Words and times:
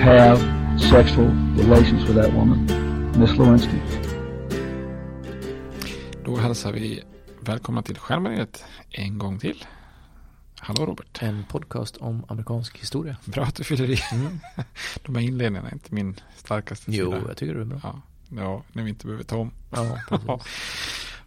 have 0.00 0.38
sexual 0.80 1.26
relations 1.56 2.08
with 2.08 2.14
that 2.14 2.32
woman, 2.34 2.66
Miss 3.18 3.36
Lewinsky. 3.38 3.76
Då 6.24 6.36
hälsar 6.36 6.72
vi 6.72 7.02
välkomna 7.40 7.82
till 7.82 7.98
Stjärnbaneret 7.98 8.64
en 8.90 9.18
gång 9.18 9.38
till. 9.38 9.64
Hallå 10.58 10.86
Robert. 10.86 11.22
En 11.22 11.44
podcast 11.48 11.96
om 11.96 12.24
amerikansk 12.28 12.78
historia. 12.78 13.16
Bra 13.24 13.44
att 13.44 13.54
du 13.54 13.64
fyller 13.64 13.90
i. 13.90 13.98
De 15.04 15.14
här 15.14 15.22
inledningarna 15.22 15.68
är 15.68 15.72
inte 15.72 15.94
min 15.94 16.16
starkaste 16.36 16.90
Jo, 16.92 17.12
sida. 17.12 17.22
jag 17.28 17.36
tycker 17.36 17.54
det 17.54 17.60
är 17.60 17.64
bra. 17.64 17.80
Ja, 17.82 18.00
ja, 18.36 18.62
när 18.72 18.82
vi 18.82 18.88
inte 18.90 19.06
behöver 19.06 19.24
ta 19.24 19.36
om. 19.36 19.50
Ja. 19.70 19.98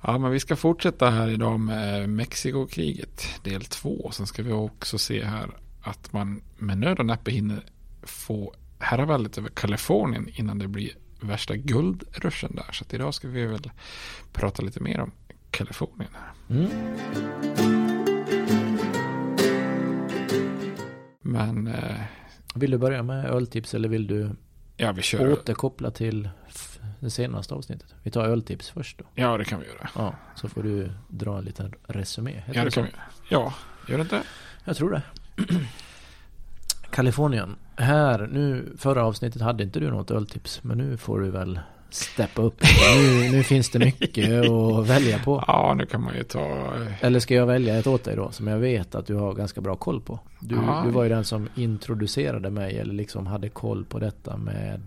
Ja, 0.06 0.18
men 0.18 0.32
vi 0.32 0.40
ska 0.40 0.56
fortsätta 0.56 1.10
här 1.10 1.28
idag 1.30 1.60
med 1.60 2.10
Mexikokriget 2.10 3.24
del 3.44 3.66
två. 3.66 4.10
Sen 4.14 4.28
ska 4.28 4.44
vi 4.44 4.52
också 4.52 4.98
se 4.98 5.24
här 5.26 5.50
att 5.82 6.14
man 6.14 6.42
med 6.58 6.78
nöd 6.78 7.00
och 7.00 7.06
näppe 7.06 7.32
hinner 7.32 7.64
få 8.04 8.54
herraväldet 8.84 9.38
över 9.38 9.50
Kalifornien 9.50 10.30
innan 10.34 10.60
det 10.60 10.68
blir 10.68 10.92
värsta 11.22 11.56
guldruschen 11.56 12.56
där. 12.56 12.72
Så 12.72 12.86
idag 12.90 13.14
ska 13.14 13.28
vi 13.28 13.46
väl 13.46 13.72
prata 14.32 14.62
lite 14.62 14.80
mer 14.80 15.00
om 15.00 15.12
Kalifornien. 15.52 16.12
Här. 16.14 16.56
Mm. 16.56 16.70
Men 21.22 21.68
eh, 21.68 22.02
Vill 22.56 22.72
du 22.72 22.78
börja 22.78 23.04
med 23.04 23.26
öltips 23.26 23.74
eller 23.74 23.90
vill 23.90 24.08
du 24.08 24.30
ja, 24.78 24.92
vi 24.92 25.02
kör. 25.02 25.32
återkoppla 25.34 25.92
till 25.92 26.30
det 27.00 27.10
senaste 27.10 27.54
avsnittet? 27.54 27.96
Vi 28.04 28.12
tar 28.12 28.26
öltips 28.26 28.70
först 28.70 28.98
då. 28.98 29.06
Ja, 29.16 29.38
det 29.38 29.46
kan 29.46 29.60
vi 29.60 29.66
göra. 29.68 29.90
Ja, 29.96 30.16
så 30.36 30.50
får 30.50 30.64
du 30.64 30.92
dra 31.08 31.38
en 31.38 31.46
liten 31.46 31.74
resumé. 31.88 32.44
Ja, 32.54 32.64
det 32.64 32.72
kan 32.72 32.84
vi 32.84 32.90
göra. 32.90 33.02
Ja, 33.30 33.54
gör 33.88 33.98
det 33.98 34.02
inte? 34.02 34.24
Jag 34.66 34.78
tror 34.78 34.92
det. 34.92 35.02
Kalifornien. 36.94 37.56
Här, 37.76 38.28
nu, 38.32 38.74
förra 38.78 39.06
avsnittet 39.06 39.42
hade 39.42 39.64
inte 39.64 39.80
du 39.80 39.92
något 39.92 40.12
öltips, 40.12 40.64
men 40.64 40.78
nu 40.78 40.98
får 40.98 41.20
du 41.20 41.30
väl 41.32 41.60
steppa 41.90 42.42
upp. 42.42 42.62
Nu, 42.96 43.32
nu 43.32 43.44
finns 43.44 43.70
det 43.70 43.80
mycket 43.80 44.30
att 44.52 44.88
välja 44.88 45.20
på. 45.20 45.44
Ja, 45.48 45.74
nu 45.78 45.86
kan 45.86 46.02
man 46.04 46.16
ju 46.16 46.24
ta... 46.24 46.40
eh, 46.40 46.88
Eller 47.06 47.20
ska 47.20 47.36
jag 47.36 47.46
välja 47.46 47.76
ett 47.78 47.88
åt 47.88 48.04
dig 48.04 48.16
då, 48.16 48.32
som 48.32 48.48
jag 48.48 48.58
vet 48.58 48.96
att 48.96 49.06
du 49.08 49.16
har 49.16 49.34
ganska 49.34 49.62
bra 49.62 49.76
koll 49.76 50.02
på? 50.02 50.20
Du, 50.40 50.56
du 50.86 50.92
var 50.92 51.04
ju 51.04 51.10
den 51.10 51.24
som 51.24 51.50
introducerade 51.56 52.50
mig, 52.50 52.80
eller 52.80 52.94
liksom 52.94 53.28
hade 53.28 53.50
koll 53.50 53.86
på 53.86 54.00
detta 54.00 54.38
med 54.38 54.82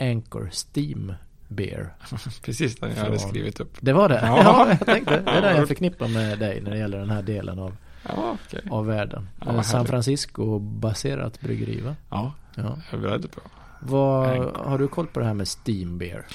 eh, 0.00 0.08
Anchor 0.10 0.50
Steam 0.52 1.12
Beer. 1.48 1.88
Precis 2.44 2.76
den 2.76 2.90
jag 2.90 2.96
hade 2.96 3.18
Från- 3.18 3.28
skrivit 3.28 3.60
upp. 3.60 3.76
Det 3.80 3.92
var 3.92 4.08
det? 4.08 4.20
Ja. 4.22 4.38
Ja, 4.44 4.68
jag 4.70 4.86
tänkte. 4.86 5.20
Det 5.24 5.30
är 5.30 5.42
det 5.42 5.56
jag 5.56 5.68
förknippar 5.68 6.08
med 6.08 6.38
dig 6.38 6.60
när 6.60 6.70
det 6.70 6.78
gäller 6.78 6.98
den 6.98 7.10
här 7.10 7.22
delen 7.22 7.58
av, 7.58 7.72
Ja, 8.08 8.36
okej. 8.46 8.60
av 8.70 8.86
världen. 8.86 9.28
Ja, 9.44 9.54
Eh, 9.54 9.62
San. 9.62 9.86
Francisco-baserat 9.86 11.40
bryggeri 11.40 11.80
va? 11.80 11.96
Ja, 12.10 12.34
Ja. 12.54 12.78
jag 12.90 12.98
är 13.00 13.02
beredd 13.02 13.30
på. 13.30 13.40
Vad, 13.80 14.38
har 14.56 14.78
du 14.78 14.88
koll 14.88 15.06
på 15.06 15.20
det 15.20 15.26
här 15.26 15.34
med 15.34 15.48
Steam 15.66 15.98
Beer? 15.98 16.26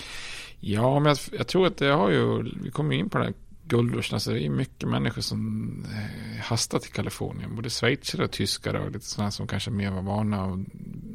Ja, 0.60 1.00
men 1.00 1.06
jag, 1.10 1.18
jag 1.40 1.48
tror 1.48 1.68
att 1.68 1.78
det 1.78 1.88
har 1.88 2.10
ju, 2.10 2.44
vi 2.64 2.72
kommer 2.72 2.94
ju 2.94 3.00
in 3.00 3.10
på 3.10 3.18
den 3.18 3.28
här 3.28 3.34
guldruschen, 3.68 4.16
alltså 4.16 4.32
det 4.32 4.46
är 4.46 4.50
mycket 4.50 4.90
människor 4.90 5.22
som 5.22 5.70
eh, 5.92 6.42
hastar 6.44 6.80
till 6.80 6.92
Kalifornien, 6.92 7.56
både 7.56 7.70
schweizare 7.70 8.24
och 8.26 8.32
tyskare 8.32 8.80
och 8.80 8.92
lite 8.92 9.06
sådana 9.06 9.32
som 9.32 9.48
kanske 9.48 9.72
mer 9.72 9.92
var 9.92 10.02
vana 10.02 10.44
att 10.46 10.60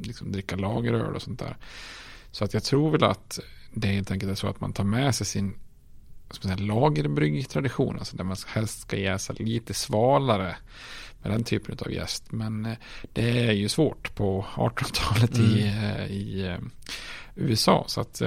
liksom 0.07 0.33
dricka 0.33 0.57
lageröl 0.57 1.15
och 1.15 1.23
sånt 1.23 1.39
där. 1.39 1.57
Så 2.31 2.45
att 2.45 2.55
jag 2.55 2.63
tror 2.65 2.91
väl 2.91 3.05
att 3.05 3.41
det 3.73 3.89
helt 3.89 4.11
enkelt 4.11 4.33
är 4.33 4.37
så 4.37 4.47
att 4.49 4.61
man 4.61 4.73
tar 4.73 4.85
med 4.85 5.15
sig 5.15 5.27
sin 5.27 5.55
som 6.31 6.43
säga, 6.43 6.57
lagerbryggtradition, 6.57 7.99
alltså 7.99 8.17
där 8.17 8.25
man 8.25 8.37
helst 8.47 8.81
ska 8.81 8.97
jäsa 8.97 9.33
lite 9.33 9.75
svalare 9.75 10.57
med 11.23 11.33
den 11.33 11.45
typen 11.45 11.77
av 11.81 11.93
gäst. 11.93 12.33
Men 12.33 12.67
eh, 12.67 12.77
det 13.13 13.47
är 13.47 13.53
ju 13.53 13.69
svårt 13.69 14.15
på 14.15 14.47
1800-talet 14.55 15.39
mm. 15.39 15.51
i, 15.51 15.67
eh, 15.67 16.07
i 16.07 16.47
eh, 16.47 16.59
USA. 17.35 17.85
Så 17.87 18.01
att 18.01 18.23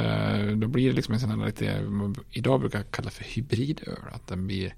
då 0.55 0.67
blir 0.67 0.89
det 0.89 0.95
liksom 0.95 1.13
en 1.13 1.19
sån 1.19 1.39
här 1.39 1.45
lite, 1.45 1.89
idag 2.29 2.59
brukar 2.59 2.79
jag 2.79 2.91
kalla 2.91 3.09
för 3.09 3.23
hybridöl. 3.23 3.97
Att 4.11 4.27
den 4.27 4.47
blir 4.47 4.75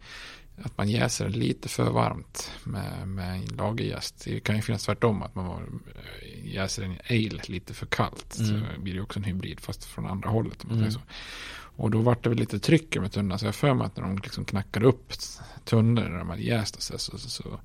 att 0.61 0.77
man 0.77 0.89
jäser 0.89 1.29
lite 1.29 1.69
för 1.69 1.91
varmt 1.91 2.51
med, 2.63 3.07
med 3.07 3.35
en 3.35 3.45
lagerjäst. 3.57 4.25
Det 4.25 4.39
kan 4.39 4.55
ju 4.55 4.61
finnas 4.61 4.85
tvärtom 4.85 5.23
att 5.23 5.35
man 5.35 5.83
jäser 6.43 6.83
en 6.83 6.97
ale 7.09 7.41
lite 7.47 7.73
för 7.73 7.85
kallt. 7.85 8.37
Mm. 8.39 8.47
Så 8.47 8.81
blir 8.81 8.93
det 8.93 9.01
också 9.01 9.19
en 9.19 9.23
hybrid 9.23 9.59
fast 9.59 9.85
från 9.85 10.05
andra 10.05 10.29
hållet. 10.29 10.63
Om 10.63 10.69
man 10.69 10.77
mm. 10.77 10.91
säger 10.91 11.05
så. 11.05 11.13
Och 11.75 11.91
då 11.91 12.01
var 12.01 12.17
det 12.21 12.29
väl 12.29 12.37
lite 12.37 12.59
tryck 12.59 12.97
med 12.97 13.11
tunnan. 13.11 13.39
Så 13.39 13.45
jag 13.45 13.55
för 13.55 13.73
mig 13.73 13.85
att 13.85 13.97
när 13.97 14.03
de 14.03 14.17
liksom 14.17 14.45
knackade 14.45 14.85
upp 14.85 15.13
tunnor 15.65 16.01
när 16.01 16.17
de 16.17 16.29
hade 16.29 16.41
jäst 16.41 16.75
och 16.75 16.81
så, 16.83 16.97
så, 16.97 17.17
så, 17.17 17.59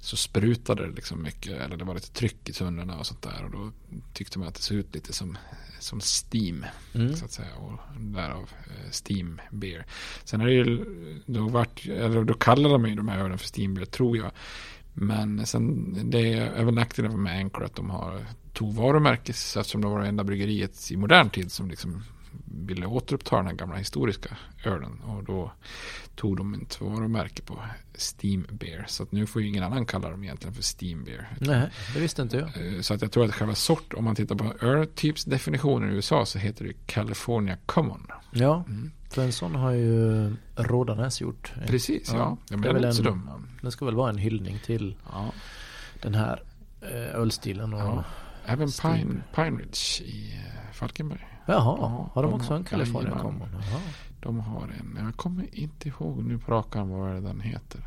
så 0.00 0.16
sprutade 0.16 0.86
det 0.86 0.92
liksom 0.92 1.22
mycket. 1.22 1.52
Eller 1.52 1.76
det 1.76 1.84
var 1.84 1.94
lite 1.94 2.12
tryck 2.12 2.48
i 2.48 2.52
tunnorna 2.52 2.98
och 2.98 3.06
sånt 3.06 3.22
där. 3.22 3.44
Och 3.44 3.50
då 3.50 3.72
tyckte 4.12 4.38
man 4.38 4.48
att 4.48 4.54
det 4.54 4.62
såg 4.62 4.76
ut 4.76 4.94
lite 4.94 5.12
som, 5.12 5.38
som 5.80 6.00
steam. 6.00 6.64
Mm. 6.94 7.16
Så 7.16 7.24
att 7.24 7.32
säga. 7.32 7.54
Och 7.56 7.78
därav 8.00 8.50
eh, 8.66 8.90
steam 9.06 9.40
beer. 9.50 9.86
Sen 10.24 10.40
är 10.40 10.46
det 10.46 10.52
ju, 10.52 10.84
då, 11.26 11.48
vart, 11.48 11.86
eller 11.86 12.24
då 12.24 12.34
kallade 12.34 12.74
de 12.74 12.86
ju 12.86 12.94
de 12.94 13.08
här 13.08 13.18
ölen 13.18 13.38
för 13.38 13.48
steam 13.58 13.74
beer 13.74 13.86
tror 13.86 14.16
jag. 14.16 14.30
Men 14.98 15.46
sen 15.46 15.96
det 16.10 16.32
är 16.32 16.64
väl 16.64 16.74
nackdelen 16.74 17.22
med 17.22 17.38
Anchor 17.38 17.64
att 17.64 17.76
de 17.76 17.90
har 17.90 18.26
tog 18.52 18.74
varumärkes 18.74 19.56
eftersom 19.56 19.80
de 19.80 19.92
var 19.92 20.00
det 20.00 20.08
enda 20.08 20.24
bryggeriet 20.24 20.90
i 20.90 20.96
modern 20.96 21.30
tid 21.30 21.52
som 21.52 21.70
liksom 21.70 22.02
ville 22.44 22.86
återuppta 22.86 23.36
den 23.36 23.46
här 23.46 23.52
gamla 23.52 23.76
historiska 23.76 24.36
ölen. 24.64 25.00
Och 25.00 25.24
då 25.24 25.52
tog 26.14 26.36
de 26.36 26.54
ett 26.54 26.80
varumärke 26.80 27.42
på 27.42 27.58
Steam 27.94 28.46
Beer. 28.50 28.84
Så 28.88 29.02
att 29.02 29.12
nu 29.12 29.26
får 29.26 29.42
ju 29.42 29.48
ingen 29.48 29.62
annan 29.62 29.86
kalla 29.86 30.10
dem 30.10 30.24
egentligen 30.24 30.54
för 30.54 30.62
Steam 30.62 31.04
Beer. 31.04 31.28
Nej, 31.40 31.70
det 31.94 32.00
visste 32.00 32.22
inte 32.22 32.36
jag. 32.36 32.74
Eh, 32.74 32.80
så 32.80 32.94
att 32.94 33.02
jag 33.02 33.12
tror 33.12 33.24
att 33.24 33.34
själva 33.34 33.54
sort, 33.54 33.94
om 33.94 34.04
man 34.04 34.14
tittar 34.14 34.34
på 34.34 34.66
öltypsdefinitionen 34.66 35.90
i 35.90 35.94
USA 35.94 36.26
så 36.26 36.38
heter 36.38 36.64
det 36.64 36.72
California 36.86 37.56
Common. 37.66 38.06
Ja, 38.30 38.64
mm. 38.68 38.90
för 39.10 39.22
en 39.22 39.32
sån 39.32 39.54
har 39.54 39.72
ju 39.72 40.36
Rådanäs 40.56 41.20
gjort. 41.20 41.52
Precis, 41.66 42.12
ja. 42.12 42.18
ja. 42.18 42.38
ja 42.50 42.56
men 42.56 42.62
det 42.62 42.68
är 42.68 42.76
inte 42.76 42.92
så 42.92 43.02
dum. 43.02 43.30
Det 43.62 43.70
ska 43.70 43.84
väl 43.84 43.94
vara 43.94 44.10
en 44.10 44.18
hyllning 44.18 44.58
till 44.64 44.96
ja. 45.12 45.32
den 46.02 46.14
här 46.14 46.42
eh, 46.80 47.20
ölstilen. 47.20 47.74
Och 47.74 47.80
ja. 47.80 48.04
Även 48.46 48.68
Pine, 48.82 49.22
Pine 49.34 49.58
Ridge 49.58 50.04
i 50.04 50.34
eh, 50.34 50.72
Falkenberg. 50.72 51.26
Jaha, 51.46 51.76
ja, 51.80 52.10
har 52.14 52.22
de, 52.22 52.30
de 52.30 52.40
också 52.40 52.54
en 52.54 52.64
California 52.64 53.18
Common? 53.18 53.48
De 54.20 54.40
har 54.40 54.62
en, 54.62 54.98
jag 55.04 55.16
kommer 55.16 55.54
inte 55.54 55.88
ihåg 55.88 56.24
nu 56.24 56.38
på 56.38 56.52
rakan 56.52 56.88
vad 56.88 57.22
den 57.22 57.40
heter. 57.40 57.80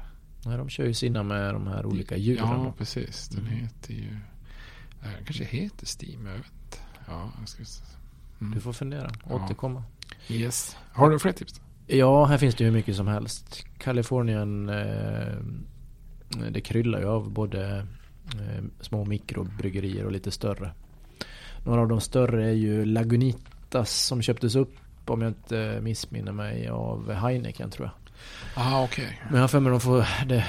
Nej, 0.45 0.57
de 0.57 0.69
kör 0.69 0.85
ju 0.85 0.93
sina 0.93 1.23
med 1.23 1.53
de 1.53 1.67
här 1.67 1.85
olika 1.85 2.17
djuren. 2.17 2.63
Ja, 2.63 2.73
precis. 2.77 3.29
Den 3.29 3.47
mm. 3.47 3.53
heter 3.53 3.93
ju, 3.93 4.17
den 5.01 5.25
kanske 5.25 5.43
heter 5.43 5.85
Steam, 5.85 6.25
jag 6.25 6.33
vet 6.33 6.81
Ja, 7.07 7.31
jag 7.39 7.49
ska, 7.49 7.63
mm. 8.41 8.53
Du 8.53 8.61
får 8.61 8.73
fundera, 8.73 9.11
återkomma. 9.29 9.83
Ja. 10.27 10.35
Yes. 10.35 10.77
Har 10.91 11.09
du 11.09 11.19
fler 11.19 11.31
tips? 11.31 11.61
Ja, 11.87 12.25
här 12.25 12.37
finns 12.37 12.55
det 12.55 12.63
hur 12.63 12.71
mycket 12.71 12.95
som 12.95 13.07
helst. 13.07 13.65
Kalifornien, 13.77 14.69
eh, 14.69 15.37
det 16.51 16.61
kryllar 16.61 16.99
ju 16.99 17.05
av 17.05 17.31
både 17.31 17.87
små 18.81 19.05
mikrobryggerier 19.05 20.05
och 20.05 20.11
lite 20.11 20.31
större. 20.31 20.71
Några 21.65 21.81
av 21.81 21.87
de 21.87 22.01
större 22.01 22.45
är 22.45 22.53
ju 22.53 22.85
Lagunitas 22.85 24.05
som 24.05 24.21
köptes 24.21 24.55
upp 24.55 24.75
om 25.05 25.21
jag 25.21 25.29
inte 25.29 25.79
missminner 25.81 26.31
mig 26.31 26.67
av 26.67 27.11
Heineken 27.11 27.71
tror 27.71 27.87
jag. 27.87 27.95
Ah, 28.63 28.83
okay. 28.83 29.07
Men 29.23 29.35
jag 29.35 29.41
har 29.41 29.47
för 29.47 29.59
mig 29.59 29.71
de 29.71 29.81
får 29.81 30.05
det, 30.25 30.45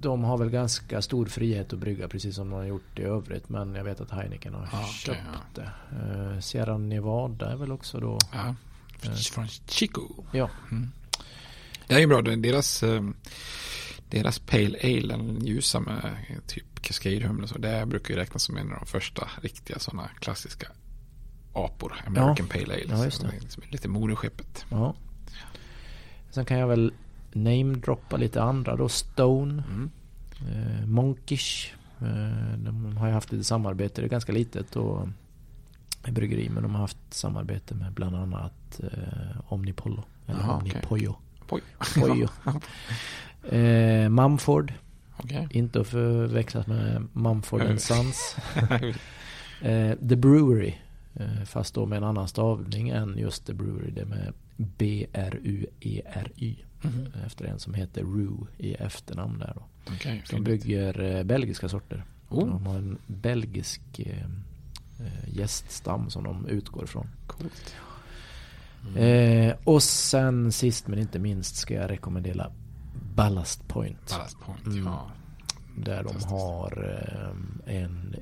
de 0.00 0.24
har 0.24 0.38
väl 0.38 0.50
ganska 0.50 1.02
stor 1.02 1.26
frihet 1.26 1.72
att 1.72 1.78
brygga 1.78 2.08
precis 2.08 2.34
som 2.34 2.50
de 2.50 2.56
har 2.56 2.64
gjort 2.64 2.98
i 2.98 3.02
övrigt. 3.02 3.48
Men 3.48 3.74
jag 3.74 3.84
vet 3.84 4.00
att 4.00 4.10
Heineken 4.10 4.54
har 4.54 4.68
ah, 4.72 4.86
köpt 4.86 5.20
ja. 5.54 5.62
det. 5.62 5.70
Uh, 5.96 6.40
Sierra 6.40 6.78
Nevada 6.78 7.52
är 7.52 7.56
väl 7.56 7.72
också 7.72 8.00
då. 8.00 8.18
Ja, 8.32 8.54
uh, 9.06 9.14
från 9.14 9.48
Chico. 9.48 10.02
Ja. 10.32 10.50
Mm. 10.70 10.90
Det 11.86 11.94
är 11.94 11.98
ju 11.98 12.06
bra. 12.06 12.22
Deras, 12.22 12.82
uh, 12.82 13.10
deras 14.10 14.38
Pale 14.38 14.78
Ale, 14.82 15.06
den 15.16 15.46
ljusa 15.46 15.80
med 15.80 16.16
typ 16.46 16.80
Cascade 16.80 17.28
och 17.42 17.48
så. 17.48 17.58
Det 17.58 17.86
brukar 17.86 18.14
ju 18.14 18.20
räknas 18.20 18.42
som 18.42 18.56
en 18.56 18.72
av 18.72 18.78
de 18.78 18.86
första 18.86 19.28
riktiga 19.42 19.78
sådana 19.78 20.08
klassiska 20.20 20.68
apor. 21.52 21.94
American 22.06 22.46
ja. 22.50 22.52
Pale 22.52 22.74
Ale. 22.74 22.84
Ja, 22.88 23.04
just 23.04 23.22
det. 23.22 23.30
Liksom 23.40 23.62
lite 23.68 23.88
moderskeppet. 23.88 24.66
Ja. 24.68 24.94
Sen 26.30 26.44
kan 26.44 26.58
jag 26.58 26.68
väl 26.68 26.92
namedroppa 27.32 28.16
lite 28.16 28.42
andra 28.42 28.76
då. 28.76 28.88
Stone. 28.88 29.64
Mm. 29.68 29.90
Eh, 30.40 30.86
Monkish. 30.86 31.74
Eh, 32.00 32.58
de 32.58 32.96
har 32.96 33.06
ju 33.06 33.12
haft 33.12 33.32
lite 33.32 33.44
samarbete. 33.44 34.00
Det 34.00 34.06
är 34.06 34.08
ganska 34.08 34.32
litet 34.32 34.76
och 34.76 35.08
bryggeri. 36.08 36.48
Men 36.48 36.62
de 36.62 36.74
har 36.74 36.80
haft 36.80 36.98
samarbete 37.10 37.74
med 37.74 37.92
bland 37.92 38.16
annat 38.16 38.80
eh, 38.80 39.52
Omnipollo. 39.52 40.04
Eller 40.26 40.40
Aha, 40.40 40.52
Omnipollo. 40.52 41.16
Okay. 41.48 41.60
Pojo. 41.94 42.28
eh, 43.48 44.08
Mumford. 44.08 44.72
Okay. 45.18 45.46
Inte 45.50 45.80
att 45.80 45.86
förväxlas 45.86 46.66
med 46.66 47.06
Mumford 47.12 47.80
Sons. 47.80 48.36
eh, 49.62 49.92
The 50.08 50.16
Brewery. 50.16 50.74
Eh, 51.14 51.44
fast 51.44 51.74
då 51.74 51.86
med 51.86 51.96
en 51.96 52.04
annan 52.04 52.28
stavning 52.28 52.88
än 52.88 53.18
just 53.18 53.46
The 53.46 53.54
Brewery. 53.54 53.90
Det 53.90 54.04
med 54.04 54.32
B-R-U-E-R-Y. 54.56 56.56
Mm. 56.84 57.06
Efter 57.26 57.44
en 57.44 57.58
som 57.58 57.74
heter 57.74 58.02
Rue 58.02 58.46
i 58.58 58.74
efternamn 58.74 59.38
där 59.38 59.52
då. 59.54 59.92
Okay, 59.94 60.20
de 60.30 60.44
bygger 60.44 61.02
eh, 61.02 61.22
belgiska 61.22 61.68
sorter. 61.68 62.04
Oh. 62.28 62.48
De 62.48 62.66
har 62.66 62.74
en 62.74 62.98
belgisk 63.06 63.98
eh, 63.98 64.24
eh, 65.00 65.38
gäststam 65.38 66.10
som 66.10 66.24
de 66.24 66.46
utgår 66.46 66.84
ifrån. 66.84 67.06
Coolt. 67.26 67.74
Mm. 68.88 69.48
Eh, 69.48 69.56
och 69.64 69.82
sen 69.82 70.52
sist 70.52 70.88
men 70.88 70.98
inte 70.98 71.18
minst 71.18 71.56
ska 71.56 71.74
jag 71.74 71.90
rekommendera 71.90 72.50
Ballast 73.16 73.68
Point. 73.68 74.10
Ballast 74.10 74.40
Point, 74.40 74.66
mm. 74.66 74.84
ja. 74.84 75.10
Där 75.76 76.04
de 76.04 76.24
har 76.24 77.00
eh, 77.66 77.76
en 77.76 78.16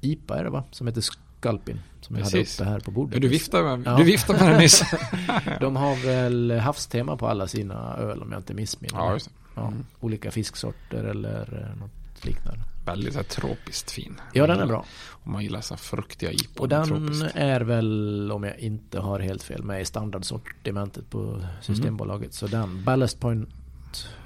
IPA 0.00 0.38
är 0.38 0.44
det 0.44 0.50
va? 0.50 0.64
Som 0.70 0.86
heter 0.86 1.00
Skalpin. 1.00 1.80
Som 2.00 2.16
Precis. 2.16 2.58
jag 2.58 2.66
hade 2.66 2.76
uppe 2.76 2.76
här 2.76 2.80
på 2.80 2.90
bordet. 2.90 3.20
Du 3.22 3.28
viftade 3.28 3.76
med, 3.76 3.86
ja. 3.86 3.96
du 3.96 4.04
viftade 4.04 4.38
med 4.38 4.48
den 4.48 4.60
nyss. 4.60 4.82
de 5.60 5.76
har 5.76 6.06
väl 6.06 6.50
havstema 6.50 7.16
på 7.16 7.28
alla 7.28 7.48
sina 7.48 7.96
öl 7.96 8.22
om 8.22 8.32
jag 8.32 8.38
inte 8.38 8.54
missminner 8.54 8.98
ja, 8.98 9.12
just 9.12 9.30
ja, 9.54 9.68
mm. 9.68 9.86
Olika 10.00 10.30
fisksorter 10.30 11.04
eller 11.04 11.70
eh, 11.70 11.80
något 11.80 12.24
liknande. 12.24 12.60
Väldigt 12.86 13.12
så 13.12 13.18
här, 13.18 13.24
tropiskt 13.24 13.90
fin. 13.90 14.20
Ja, 14.32 14.46
den 14.46 14.60
är 14.60 14.66
bra. 14.66 14.84
Om 15.08 15.32
man 15.32 15.42
gillar 15.42 15.60
så 15.60 15.76
fruktiga 15.76 16.32
IPA. 16.32 16.62
Och 16.62 16.68
den 16.68 16.86
tropiskt. 16.86 17.32
är 17.34 17.60
väl, 17.60 18.32
om 18.32 18.44
jag 18.44 18.58
inte 18.58 19.00
har 19.00 19.20
helt 19.20 19.42
fel, 19.42 19.62
med 19.62 19.80
i 19.80 19.84
standardsortimentet 19.84 21.10
på 21.10 21.42
Systembolaget. 21.60 22.22
Mm. 22.22 22.32
Så 22.32 22.46
den, 22.46 22.84
Ballast 22.84 23.20
Point 23.20 23.48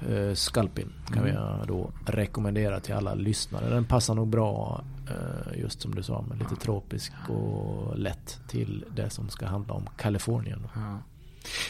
eh, 0.09 0.33
Skalpin 0.33 0.93
kan 1.07 1.17
mm. 1.17 1.35
jag 1.35 1.67
då 1.67 1.91
rekommendera 2.05 2.79
till 2.79 2.93
alla 2.93 3.13
lyssnare. 3.13 3.69
Den 3.69 3.85
passar 3.85 4.15
nog 4.15 4.27
bra 4.27 4.83
eh, 5.09 5.59
just 5.59 5.81
som 5.81 5.95
du 5.95 6.03
sa 6.03 6.21
med 6.21 6.39
lite 6.39 6.55
tropisk 6.55 7.13
och 7.29 7.97
lätt 7.97 8.39
till 8.47 8.85
det 8.95 9.09
som 9.09 9.29
ska 9.29 9.45
handla 9.45 9.73
om 9.73 9.89
Kalifornien. 9.97 10.67
Ja. 10.75 10.99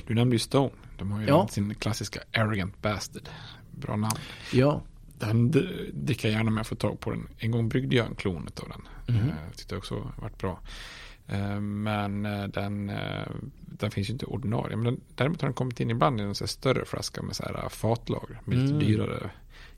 Du 0.08 0.16
nämnde 0.16 0.36
ju 0.36 0.40
Stone. 0.40 0.72
De 0.98 1.12
har 1.12 1.22
ju 1.22 1.28
ja. 1.28 1.48
sin 1.48 1.76
klassiska 1.76 2.20
Arrogant 2.34 2.82
Bastard. 2.82 3.30
Bra 3.72 3.96
namn. 3.96 4.16
Ja. 4.54 4.82
Den 5.20 5.52
dricker 5.94 6.28
jag 6.28 6.38
gärna 6.38 6.52
med 6.52 6.62
att 6.62 6.68
få 6.68 6.76
tag 6.76 7.00
på 7.00 7.12
den. 7.12 7.28
En 7.38 7.52
gång 7.52 7.70
bryggde 7.70 7.96
jag 7.96 8.08
en 8.08 8.16
klon 8.16 8.50
av 8.62 8.70
den. 8.70 9.16
Mm. 9.16 9.28
Jag 9.48 9.58
tyckte 9.58 9.76
också 9.78 10.12
varit 10.22 10.38
bra. 10.38 10.60
Eh, 11.32 11.60
men 11.60 12.26
eh, 12.26 12.44
den, 12.44 12.90
eh, 12.90 13.28
den 13.58 13.92
finns 13.92 14.10
ju 14.10 14.14
inte 14.14 14.26
ordinarie. 14.26 14.76
Men 14.76 14.86
den, 14.86 15.02
däremot 15.16 15.42
har 15.42 15.48
den 15.48 15.54
kommit 15.54 15.80
in 15.80 15.90
ibland 15.90 16.22
i 16.22 16.24
en 16.24 16.36
större 16.36 16.86
flaska 16.86 17.22
med 17.22 17.36
så 17.36 17.44
här 17.44 17.70
fatlager. 17.70 18.40
Med 18.46 18.58
lite 18.58 18.74
mm. 18.74 18.88
dyrare. 18.88 19.30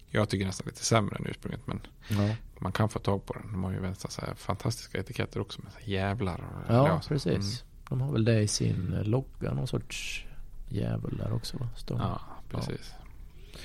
Jag 0.09 0.29
tycker 0.29 0.45
nästan 0.45 0.65
lite 0.67 0.85
sämre 0.85 1.15
än 1.15 1.25
ursprunget. 1.27 1.67
Men 1.67 1.79
ja. 2.07 2.35
man 2.59 2.71
kan 2.71 2.89
få 2.89 2.99
tag 2.99 3.25
på 3.25 3.33
den. 3.33 3.51
De 3.51 3.63
har 3.63 3.71
ju 3.71 3.93
så 3.95 4.21
här 4.21 4.35
fantastiska 4.35 4.99
etiketter 4.99 5.39
också. 5.39 5.61
Med 5.61 5.71
så 5.73 5.89
jävlar. 5.89 6.35
Och, 6.35 6.73
ja, 6.73 7.01
precis. 7.07 7.35
Mm. 7.35 7.45
De 7.89 8.01
har 8.01 8.11
väl 8.11 8.25
det 8.25 8.41
i 8.41 8.47
sin 8.47 8.97
logga. 9.03 9.53
Någon 9.53 9.67
sorts 9.67 10.25
djävul 10.69 11.17
där 11.17 11.33
också. 11.33 11.57
Va? 11.57 11.69
Står 11.75 11.99
ja, 11.99 12.21
precis. 12.49 12.93
Ja. 12.99 13.59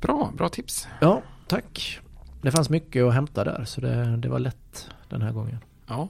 Bra, 0.00 0.32
bra 0.36 0.48
tips. 0.48 0.88
Ja, 1.00 1.22
tack. 1.46 2.00
Det 2.42 2.50
fanns 2.50 2.70
mycket 2.70 3.04
att 3.04 3.14
hämta 3.14 3.44
där. 3.44 3.64
Så 3.64 3.80
det, 3.80 4.16
det 4.16 4.28
var 4.28 4.38
lätt 4.38 4.90
den 5.08 5.22
här 5.22 5.32
gången. 5.32 5.58
Ja 5.86 6.08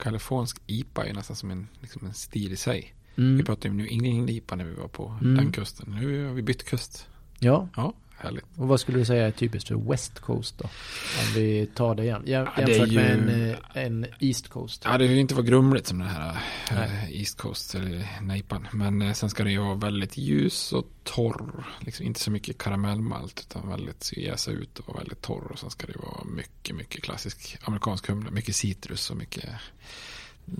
kalifornisk 0.00 0.60
IPA 0.66 1.06
är 1.06 1.14
nästan 1.14 1.36
som 1.36 1.50
en, 1.50 1.68
liksom 1.80 2.06
en 2.06 2.14
stil 2.14 2.52
i 2.52 2.56
sig. 2.56 2.94
Mm. 3.16 3.36
Vi 3.36 3.44
pratade 3.44 3.68
ju 3.68 3.74
nu 3.74 3.88
ingen 3.88 4.28
IPA 4.28 4.56
när 4.56 4.64
vi 4.64 4.74
var 4.74 4.88
på 4.88 5.18
mm. 5.20 5.36
den 5.36 5.52
kusten. 5.52 5.96
Nu 6.00 6.26
har 6.26 6.34
vi 6.34 6.42
bytt 6.42 6.64
kust. 6.64 7.08
Ja. 7.38 7.68
Ja, 7.76 7.94
härligt. 8.20 8.44
Och 8.56 8.68
vad 8.68 8.80
skulle 8.80 8.98
du 8.98 9.04
säga 9.04 9.26
är 9.26 9.30
typiskt 9.30 9.68
för 9.68 9.90
West 9.90 10.18
Coast 10.20 10.58
då? 10.58 10.64
Om 10.64 11.34
vi 11.34 11.66
tar 11.74 11.94
det 11.94 12.02
igen. 12.02 12.22
Jäm, 12.26 12.46
Ja, 12.56 12.66
det 12.66 12.72
jämfört 12.72 12.94
med 12.94 13.28
ju- 13.28 13.50
en, 13.50 13.50
eh, 13.50 13.84
en 13.86 14.06
East 14.18 14.48
Coast. 14.48 14.82
Ja, 14.84 14.98
det 14.98 15.06
vill 15.08 15.18
inte 15.18 15.34
vara 15.34 15.44
grumligt 15.46 15.86
som 15.86 15.98
den 15.98 16.08
här 16.08 16.38
Nej. 16.72 16.84
eh, 17.12 17.20
East 17.20 17.38
Coast 17.38 17.74
eller 17.74 18.08
nejpan. 18.22 18.68
Men 18.72 19.02
eh, 19.02 19.12
sen 19.12 19.30
ska 19.30 19.44
det 19.44 19.50
ju 19.50 19.58
vara 19.58 19.74
väldigt 19.74 20.16
ljus 20.16 20.72
och 20.72 20.86
torr. 21.04 21.64
Liksom 21.80 22.06
inte 22.06 22.20
så 22.20 22.30
mycket 22.30 22.58
karamellmalt 22.58 23.40
utan 23.50 23.68
väldigt 23.68 24.12
jäsa 24.16 24.50
ut 24.50 24.78
och 24.78 24.88
vara 24.88 24.98
väldigt 24.98 25.22
torr. 25.22 25.52
Och 25.52 25.58
sen 25.58 25.70
ska 25.70 25.86
det 25.86 25.92
ju 25.92 25.98
vara 26.00 26.24
mycket, 26.24 26.76
mycket 26.76 27.02
klassisk 27.02 27.58
amerikansk 27.62 28.08
humle. 28.08 28.30
Mycket 28.30 28.56
citrus 28.56 29.10
och 29.10 29.16
mycket 29.16 29.44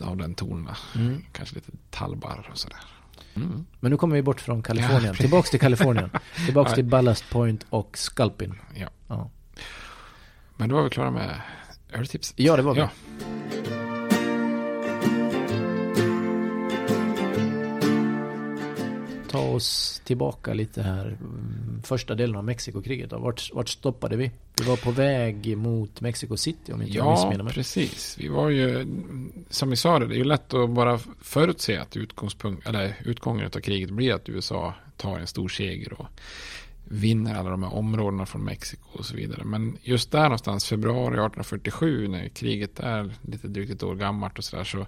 av 0.02 0.16
den 0.16 0.34
tonerna. 0.34 0.76
Mm. 0.94 1.24
Kanske 1.32 1.54
lite 1.54 1.70
tallbarr 1.90 2.48
och 2.52 2.58
sådär. 2.58 2.78
Mm. 3.42 3.66
Men 3.80 3.90
nu 3.90 3.96
kommer 3.96 4.16
vi 4.16 4.22
bort 4.22 4.40
från 4.40 4.62
Kalifornien. 4.62 5.04
Ja. 5.04 5.14
Tillbaks 5.20 5.50
till 5.50 5.60
Kalifornien. 5.60 6.10
Tillbaks 6.46 6.74
till 6.74 6.84
Ballast 6.84 7.30
Point 7.30 7.66
och 7.70 7.98
Sculpin. 7.98 8.54
Ja. 8.74 8.88
Ja, 9.08 9.30
Men 10.56 10.68
då 10.68 10.74
var 10.76 10.82
vi 10.82 10.90
klara 10.90 11.10
med 11.10 11.40
öltips. 11.92 12.32
ja 12.36 12.56
det 12.56 12.62
var 12.62 12.74
vi. 12.74 12.80
Ja. 12.80 12.88
Ta 19.30 19.38
oss 19.38 20.02
tillbaka 20.04 20.54
lite 20.54 20.82
här. 20.82 21.18
Första 21.82 22.14
delen 22.14 22.36
av 22.36 22.44
Mexikokriget. 22.44 23.12
Vart, 23.12 23.50
vart 23.54 23.68
stoppade 23.68 24.16
vi? 24.16 24.30
Vi 24.60 24.64
var 24.64 24.76
på 24.76 24.90
väg 24.90 25.56
mot 25.56 26.00
Mexico 26.00 26.36
City 26.36 26.72
om 26.72 26.82
inte 26.82 26.96
jag 26.96 27.06
Ja, 27.06 27.10
missminner 27.14 27.44
mig. 27.44 27.52
precis. 27.54 28.16
Vi 28.18 28.28
var 28.28 28.48
ju, 28.50 28.86
som 29.50 29.70
vi 29.70 29.76
sa 29.76 29.98
det, 29.98 30.06
det 30.06 30.14
är 30.14 30.18
ju 30.18 30.24
lätt 30.24 30.54
att 30.54 30.70
bara 30.70 30.98
förutse 31.22 31.76
att 31.76 31.96
utgångspunkt, 31.96 32.66
eller 32.68 32.94
utgången 33.04 33.46
av 33.56 33.60
kriget 33.60 33.90
blir 33.90 34.14
att 34.14 34.28
USA 34.28 34.74
tar 34.96 35.18
en 35.18 35.26
stor 35.26 35.48
seger 35.48 35.92
och 35.92 36.06
vinner 36.92 37.34
alla 37.34 37.50
de 37.50 37.62
här 37.62 37.74
områdena 37.74 38.26
från 38.26 38.44
Mexiko 38.44 38.88
och 38.92 39.06
så 39.06 39.16
vidare. 39.16 39.44
Men 39.44 39.78
just 39.82 40.10
där 40.10 40.22
någonstans, 40.22 40.66
februari 40.66 41.14
1847, 41.14 42.08
när 42.08 42.28
kriget 42.28 42.80
är 42.80 43.14
lite 43.22 43.48
drygt 43.48 43.72
ett 43.72 43.82
år 43.82 43.94
gammalt 43.94 44.38
och 44.38 44.44
sådär, 44.44 44.64
så 44.64 44.86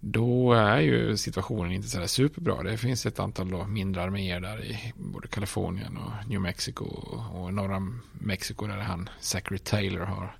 då 0.00 0.52
är 0.52 0.80
ju 0.80 1.16
situationen 1.16 1.72
inte 1.72 1.88
sådär 1.88 2.06
superbra. 2.06 2.62
Det 2.62 2.76
finns 2.76 3.06
ett 3.06 3.18
antal 3.18 3.50
då 3.50 3.64
mindre 3.64 4.02
arméer 4.02 4.40
där 4.40 4.64
i 4.64 4.92
både 4.96 5.28
Kalifornien 5.28 5.96
och 5.96 6.28
New 6.28 6.40
Mexico 6.40 6.84
och, 6.84 7.42
och 7.42 7.54
norra 7.54 7.92
Mexiko 8.12 8.66
där 8.66 8.76
han, 8.76 9.08
Zachary 9.20 9.58
Taylor, 9.58 10.04
har 10.04 10.36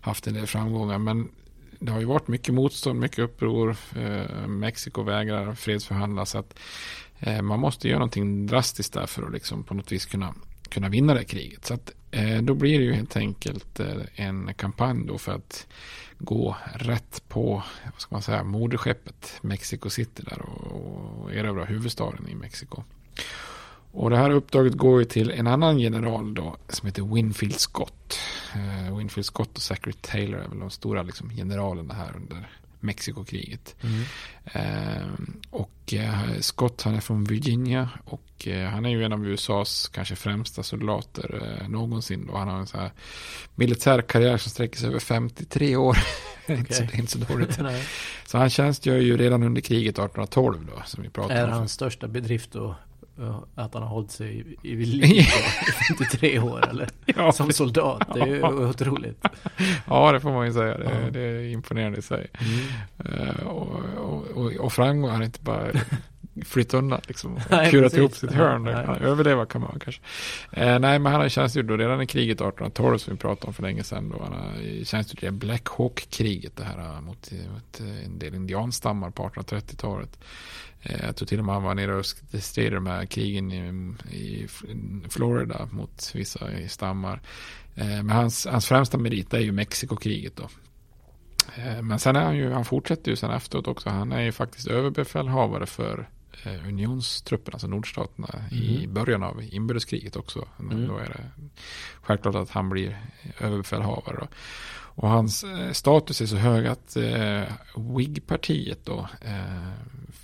haft 0.00 0.26
en 0.26 0.34
del 0.34 0.46
framgångar. 0.46 0.98
Men 0.98 1.28
det 1.78 1.92
har 1.92 2.00
ju 2.00 2.06
varit 2.06 2.28
mycket 2.28 2.54
motstånd, 2.54 3.00
mycket 3.00 3.18
uppror. 3.18 3.76
Eh, 3.96 4.46
Mexiko 4.46 5.02
vägrar 5.02 5.54
fredsförhandla. 5.54 6.26
Så 6.26 6.38
att 6.38 6.58
eh, 7.20 7.42
man 7.42 7.60
måste 7.60 7.88
göra 7.88 7.98
någonting 7.98 8.46
drastiskt 8.46 8.92
där 8.92 9.06
för 9.06 9.22
att 9.22 9.32
liksom 9.32 9.64
på 9.64 9.74
något 9.74 9.92
vis 9.92 10.06
kunna, 10.06 10.34
kunna 10.68 10.88
vinna 10.88 11.14
det 11.14 11.24
kriget. 11.24 11.64
Så 11.64 11.74
att 11.74 11.92
eh, 12.10 12.42
då 12.42 12.54
blir 12.54 12.78
det 12.78 12.84
ju 12.84 12.94
helt 12.94 13.16
enkelt 13.16 13.80
eh, 13.80 13.96
en 14.14 14.54
kampanj 14.54 15.06
då 15.06 15.18
för 15.18 15.32
att 15.32 15.66
gå 16.18 16.56
rätt 16.74 17.22
på, 17.28 17.62
vad 17.84 18.00
ska 18.00 18.14
man 18.14 18.22
säga, 18.22 18.44
moderskeppet 18.44 19.38
Mexico 19.40 19.90
City 19.90 20.22
där 20.22 20.42
och, 20.42 21.22
och 21.22 21.34
erövra 21.34 21.64
huvudstaden 21.64 22.28
i 22.28 22.34
Mexiko. 22.34 22.82
Och 23.92 24.10
det 24.10 24.16
här 24.16 24.30
uppdraget 24.30 24.74
går 24.74 24.98
ju 24.98 25.04
till 25.04 25.30
en 25.30 25.46
annan 25.46 25.78
general 25.78 26.34
då 26.34 26.56
som 26.68 26.86
heter 26.86 27.02
Winfield 27.14 27.60
Scott. 27.60 28.18
Eh, 28.54 28.96
Winfield 28.96 29.26
Scott 29.26 29.56
och 29.56 29.62
Zachary 29.62 29.92
Taylor 29.92 30.40
är 30.40 30.48
väl 30.48 30.58
de 30.58 30.70
stora 30.70 31.02
liksom, 31.02 31.30
generalerna 31.30 31.94
här 31.94 32.16
under 32.16 32.48
Mexikokriget. 32.80 33.76
Mm. 33.82 34.02
Eh, 34.44 35.06
och 35.50 35.94
eh, 35.94 36.20
Scott 36.40 36.82
han 36.82 36.94
är 36.94 37.00
från 37.00 37.24
Virginia 37.24 37.88
och 38.04 38.48
eh, 38.48 38.68
han 38.68 38.84
är 38.86 38.90
ju 38.90 39.04
en 39.04 39.12
av 39.12 39.26
USAs 39.26 39.88
kanske 39.88 40.16
främsta 40.16 40.62
soldater 40.62 41.58
eh, 41.62 41.68
någonsin. 41.68 42.28
Och 42.28 42.38
han 42.38 42.48
har 42.48 42.58
en 42.58 42.66
så 42.66 42.76
här 42.78 42.92
militär 43.54 44.02
karriär 44.02 44.36
som 44.36 44.50
sträcker 44.50 44.78
sig 44.78 44.88
över 44.88 44.98
53 44.98 45.76
år. 45.76 45.98
Inte 46.48 46.74
så- 46.74 46.82
det 46.82 46.94
är 46.94 46.98
inte 46.98 47.12
så 47.12 47.18
dåligt. 47.18 47.58
Så 48.26 48.38
han 48.38 48.50
tjänstgör 48.50 48.96
ju 48.96 49.16
redan 49.16 49.42
under 49.42 49.60
kriget 49.60 49.92
1812 49.98 50.66
då, 50.66 50.82
som 50.86 51.02
vi 51.02 51.08
pratade 51.08 51.40
Är 51.40 51.44
om. 51.46 51.52
hans 51.52 51.72
största 51.72 52.08
bedrift 52.08 52.50
ja, 52.54 52.76
att 53.54 53.74
han 53.74 53.82
har 53.82 53.90
hållit 53.90 54.10
sig 54.10 54.56
i, 54.62 54.70
i 54.72 54.76
liv 54.86 55.04
i 55.04 55.22
53 55.88 56.38
år 56.38 56.68
eller? 56.68 56.88
Ja, 57.16 57.32
Som 57.32 57.52
soldat, 57.52 58.02
det 58.14 58.20
är 58.20 58.26
ju 58.26 58.42
otroligt. 58.68 59.24
Ja, 59.86 60.12
det 60.12 60.20
får 60.20 60.30
man 60.32 60.46
ju 60.46 60.52
säga. 60.52 60.78
Det, 60.78 60.84
Ja. 60.84 61.10
det 61.10 61.20
är 61.20 61.42
imponerande 61.52 61.98
i 61.98 62.02
sig. 62.02 62.26
Mm. 62.38 63.28
Eh, 63.28 63.46
och, 63.46 63.68
och, 63.96 64.24
och, 64.44 64.52
och 64.52 64.72
framgång 64.72 65.10
har 65.10 65.22
inte 65.22 65.40
bara 65.42 65.66
flytt 66.44 66.74
undan 66.74 67.00
liksom. 67.06 67.34
och 67.34 67.40
Nej, 67.50 67.70
Kurat 67.70 67.84
precis. 67.84 67.98
ihop 67.98 68.12
sitt 68.14 68.32
hörn. 68.32 68.66
Ja, 68.66 68.96
överleva 68.96 69.46
kan 69.46 69.60
man 69.60 69.78
kanske. 69.84 70.02
Eh, 70.52 70.78
nej, 70.78 70.98
men 70.98 71.12
han 71.12 71.20
har 71.20 71.28
tjänstgjort 71.28 71.66
då 71.66 71.76
redan 71.76 72.02
i 72.02 72.06
kriget 72.06 72.34
1812 72.34 72.98
som 72.98 73.14
vi 73.14 73.18
pratade 73.20 73.46
om 73.46 73.54
för 73.54 73.62
länge 73.62 73.82
sedan. 73.84 74.08
Då. 74.08 74.22
Han 74.22 74.32
har 74.32 74.84
tjänstgjort 74.84 75.22
i 75.22 75.30
Black 75.30 75.68
Hawk-kriget. 75.68 76.56
Det 76.56 76.64
här 76.64 76.78
eh, 76.78 77.00
mot, 77.00 77.30
mot 77.52 77.80
en 78.04 78.18
del 78.18 78.34
indianstammar 78.34 79.10
på 79.10 79.28
1830-talet. 79.28 80.18
Eh, 80.82 81.04
jag 81.06 81.16
tror 81.16 81.26
till 81.26 81.38
och 81.38 81.44
med 81.44 81.54
han 81.54 81.62
var 81.62 81.74
nere 81.74 81.94
och 81.94 82.06
stred 82.40 82.66
i 82.66 82.74
de 82.74 82.86
här 82.86 83.06
krigen 83.06 83.52
i, 83.52 84.16
i 84.16 84.48
Florida 85.08 85.68
mot 85.72 86.12
vissa 86.14 86.48
stammar. 86.68 87.20
Eh, 87.74 87.86
men 87.86 88.10
hans, 88.10 88.46
hans 88.46 88.66
främsta 88.66 88.98
merit 88.98 89.34
är 89.34 89.40
ju 89.40 89.52
Mexikokriget 89.52 90.36
då. 90.36 90.48
Eh, 91.56 91.82
Men 91.82 91.98
sen 91.98 92.16
är 92.16 92.24
han 92.24 92.36
ju, 92.36 92.52
han 92.52 92.64
fortsätter 92.64 93.10
ju 93.10 93.16
sen 93.16 93.30
efteråt 93.30 93.66
också. 93.66 93.88
Han 93.90 94.12
är 94.12 94.20
ju 94.22 94.32
faktiskt 94.32 94.66
överbefälhavare 94.68 95.66
för 95.66 96.08
unionstrupperna, 96.66 97.54
alltså 97.54 97.66
nordstaterna, 97.68 98.28
i 98.50 98.76
Mm. 98.78 98.94
början 98.94 99.22
av 99.22 99.42
inbördeskriget 99.42 100.16
också. 100.16 100.48
Mm. 100.60 100.86
Då 100.88 100.96
är 100.98 101.04
det 101.08 101.50
självklart 102.02 102.34
att 102.34 102.50
han 102.50 102.68
blir 102.68 103.00
överbefälhavare. 103.40 104.16
Då. 104.20 104.28
Och 104.98 105.08
hans 105.08 105.44
status 105.72 106.20
är 106.20 106.26
så 106.26 106.36
hög 106.36 106.66
att 106.66 106.96
eh, 106.96 107.42
Whig-partiet 107.76 108.78
då, 108.84 109.08
eh, 109.20 109.70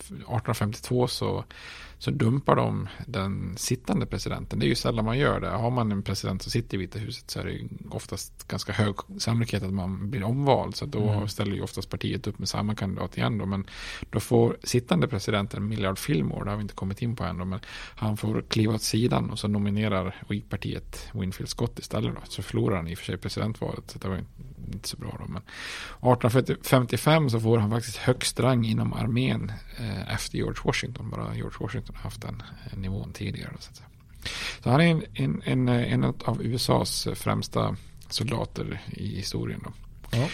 1852 0.00 1.06
så, 1.08 1.44
så 1.98 2.10
dumpar 2.10 2.56
de 2.56 2.88
den 3.06 3.54
sittande 3.56 4.06
presidenten. 4.06 4.58
Det 4.58 4.66
är 4.66 4.68
ju 4.68 4.74
sällan 4.74 5.04
man 5.04 5.18
gör 5.18 5.40
det. 5.40 5.48
Har 5.48 5.70
man 5.70 5.92
en 5.92 6.02
president 6.02 6.42
som 6.42 6.50
sitter 6.50 6.74
i 6.74 6.78
Vita 6.80 6.98
huset 6.98 7.30
så 7.30 7.40
är 7.40 7.44
det 7.44 7.58
oftast 7.90 8.48
ganska 8.48 8.72
hög 8.72 8.94
sannolikhet 9.18 9.62
att 9.62 9.72
man 9.72 10.10
blir 10.10 10.22
omvald. 10.24 10.76
Så 10.76 10.86
då 10.86 11.08
Mm. 11.08 11.28
ställer 11.28 11.54
ju 11.54 11.62
oftast 11.62 11.90
partiet 11.90 12.26
upp 12.26 12.38
med 12.38 12.48
samma 12.48 12.74
kandidat 12.74 13.16
igen. 13.16 13.38
Då. 13.38 13.46
Men 13.46 13.66
då 14.10 14.20
får 14.20 14.56
sittande 14.62 15.08
presidenten 15.08 15.68
Millard 15.68 15.98
Fillmore, 15.98 16.44
det 16.44 16.50
har 16.50 16.56
vi 16.56 16.62
inte 16.62 16.74
kommit 16.74 17.02
in 17.02 17.16
på 17.16 17.24
än, 17.24 17.38
då, 17.38 17.44
men 17.44 17.60
han 17.94 18.16
får 18.16 18.42
kliva 18.48 18.74
åt 18.74 18.82
sidan 18.82 19.30
och 19.30 19.38
så 19.38 19.48
nominerar 19.48 20.22
Whig-partiet 20.28 21.10
Winfield 21.14 21.48
Scott 21.48 21.78
istället. 21.78 22.14
Då. 22.14 22.20
Så 22.28 22.42
förlorar 22.42 22.76
han 22.76 22.88
i 22.88 22.94
och 22.94 22.98
för 22.98 23.04
sig 23.04 23.16
presidentvalet. 23.16 23.90
Så 23.90 23.98
det 23.98 24.08
var 24.08 24.24
inte 24.74 24.88
så 24.88 24.96
bra 24.96 25.16
då. 25.18 25.24
Men 25.32 25.42
1855 26.12 27.30
så 27.30 27.40
får 27.40 27.58
han 27.58 27.70
faktiskt 27.70 27.96
högst 27.96 28.40
rang 28.40 28.64
inom 28.64 28.92
armén 28.92 29.52
eh, 29.78 30.14
efter 30.14 30.36
George 30.36 30.62
Washington. 30.64 31.10
Bara 31.10 31.34
George 31.34 31.56
Washington 31.60 31.96
har 31.96 32.02
haft 32.02 32.22
den 32.22 32.42
eh, 32.70 32.78
nivån 32.78 33.12
tidigare. 33.12 33.52
Så, 33.60 33.70
att 33.70 33.76
säga. 33.76 33.88
så 34.62 34.70
han 34.70 34.80
är 34.80 34.86
en, 34.86 35.02
en, 35.14 35.42
en, 35.44 35.68
eh, 35.68 35.92
en 35.92 36.04
av 36.04 36.42
USAs 36.42 37.08
främsta 37.14 37.76
soldater 38.08 38.80
i 38.90 39.16
historien. 39.16 39.60
Då. 39.64 39.72
Ja. 40.18 40.28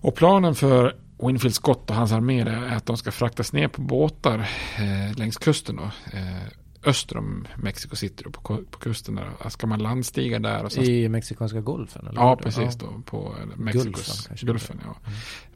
Och 0.00 0.14
planen 0.14 0.54
för 0.54 0.96
Winfield 1.18 1.54
Scott 1.54 1.90
och 1.90 1.96
hans 1.96 2.12
armé 2.12 2.40
är 2.40 2.76
att 2.76 2.86
de 2.86 2.96
ska 2.96 3.12
fraktas 3.12 3.52
ner 3.52 3.68
på 3.68 3.80
båtar 3.80 4.50
eh, 4.78 5.16
längs 5.18 5.36
kusten. 5.36 5.76
Då, 5.76 5.82
eh, 6.18 6.46
öster 6.86 7.16
om 7.16 7.46
Mexico 7.56 7.96
City 7.96 8.24
då, 8.24 8.30
på, 8.30 8.40
på 8.70 8.78
kusten. 8.78 9.14
Där. 9.14 9.48
Ska 9.48 9.66
man 9.66 9.78
landstiga 9.78 10.38
där 10.38 10.64
och 10.64 10.72
sen 10.72 10.84
I 10.84 11.08
Mexikanska 11.08 11.60
golfen? 11.60 12.06
Eller? 12.06 12.20
Ja, 12.20 12.36
precis 12.36 12.74
då. 12.74 13.02
På 13.04 13.34
Mexikos, 13.56 14.28
Gulfen 14.28 14.46
Gulfen, 14.46 14.80
ja. 14.84 14.96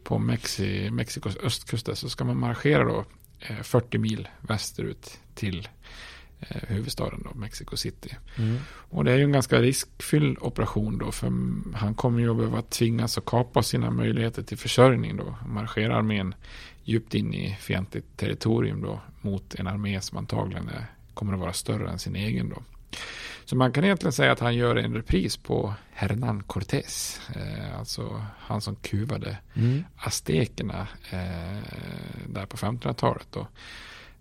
På 0.04 0.18
Mexi, 0.18 0.90
Mexikos 0.90 1.36
östkust 1.36 1.86
där, 1.86 1.94
så 1.94 2.08
ska 2.08 2.24
man 2.24 2.36
marschera 2.36 2.84
då 2.84 3.04
eh, 3.40 3.62
40 3.62 3.98
mil 3.98 4.28
västerut 4.40 5.18
till 5.34 5.68
eh, 6.40 6.62
huvudstaden 6.68 7.22
då, 7.24 7.38
Mexico 7.38 7.76
City. 7.76 8.16
Mm. 8.38 8.58
Och 8.68 9.04
det 9.04 9.12
är 9.12 9.16
ju 9.16 9.24
en 9.24 9.32
ganska 9.32 9.58
riskfylld 9.58 10.38
operation 10.40 10.98
då, 10.98 11.12
för 11.12 11.32
han 11.74 11.94
kommer 11.94 12.20
ju 12.20 12.30
att 12.30 12.36
behöva 12.36 12.62
tvingas 12.62 13.18
att 13.18 13.24
kapa 13.24 13.62
sina 13.62 13.90
möjligheter 13.90 14.42
till 14.42 14.58
försörjning 14.58 15.16
då. 15.16 15.34
Marschera 15.46 15.96
armén 15.96 16.34
djupt 16.84 17.14
in 17.14 17.34
i 17.34 17.56
fientligt 17.60 18.16
territorium 18.16 18.82
då, 18.82 19.00
mot 19.20 19.54
en 19.54 19.66
armé 19.66 20.00
som 20.00 20.18
antagligen 20.18 20.68
är, 20.68 20.86
kommer 21.14 21.32
att 21.34 21.40
vara 21.40 21.52
större 21.52 21.90
än 21.90 21.98
sin 21.98 22.16
egen 22.16 22.48
då. 22.48 22.62
Så 23.44 23.56
man 23.56 23.72
kan 23.72 23.84
egentligen 23.84 24.12
säga 24.12 24.32
att 24.32 24.40
han 24.40 24.54
gör 24.56 24.76
en 24.76 24.94
repris 24.94 25.36
på 25.36 25.74
Hernán 25.96 26.42
Cortés. 26.42 27.20
Eh, 27.36 27.78
alltså 27.78 28.26
han 28.38 28.60
som 28.60 28.76
kuvade 28.76 29.38
Mm. 29.54 29.84
aztekerna 29.96 30.88
eh, 31.10 31.62
där 32.26 32.46
på 32.46 32.56
1500-talet. 32.56 33.26
Då. 33.30 33.46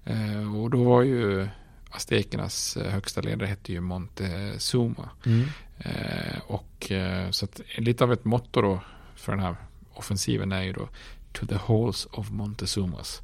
Eh, 0.06 0.56
och 0.56 0.70
då 0.70 0.84
var 0.84 1.02
ju 1.02 1.48
aztekernas 1.90 2.78
eh, 2.78 2.92
högsta 2.92 3.22
ledare 3.22 3.48
hette 3.48 3.72
ju 3.72 3.82
Montezuma. 3.82 5.10
Mm. 5.26 5.46
Eh, 5.80 6.40
och 6.48 6.92
eh, 6.92 7.30
så 7.32 7.46
att 7.46 7.62
lite 7.78 8.04
av 8.04 8.14
ett 8.14 8.26
motto 8.26 8.62
då 8.62 8.80
för 9.16 9.32
den 9.32 9.42
här 9.42 9.56
offensiven 9.94 10.52
är 10.52 10.62
ju 10.64 10.74
då 10.74 10.90
To 11.32 11.46
the 11.46 11.58
halls 11.68 12.06
of 12.12 12.30
Montezumas. 12.32 13.22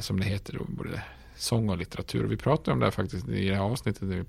Som 0.00 0.20
det 0.20 0.26
heter 0.26 0.52
då, 0.52 0.64
både 0.68 1.02
sång 1.40 1.70
och 1.70 1.78
litteratur. 1.78 2.24
Vi 2.24 2.36
pratade 2.36 2.72
om 2.72 2.78
det 2.78 2.86
här 2.86 2.90
faktiskt 2.90 3.28
i 3.28 3.48
det 3.48 3.54
här 3.54 3.62
avsnittet. 3.62 4.02
Vi 4.02 4.24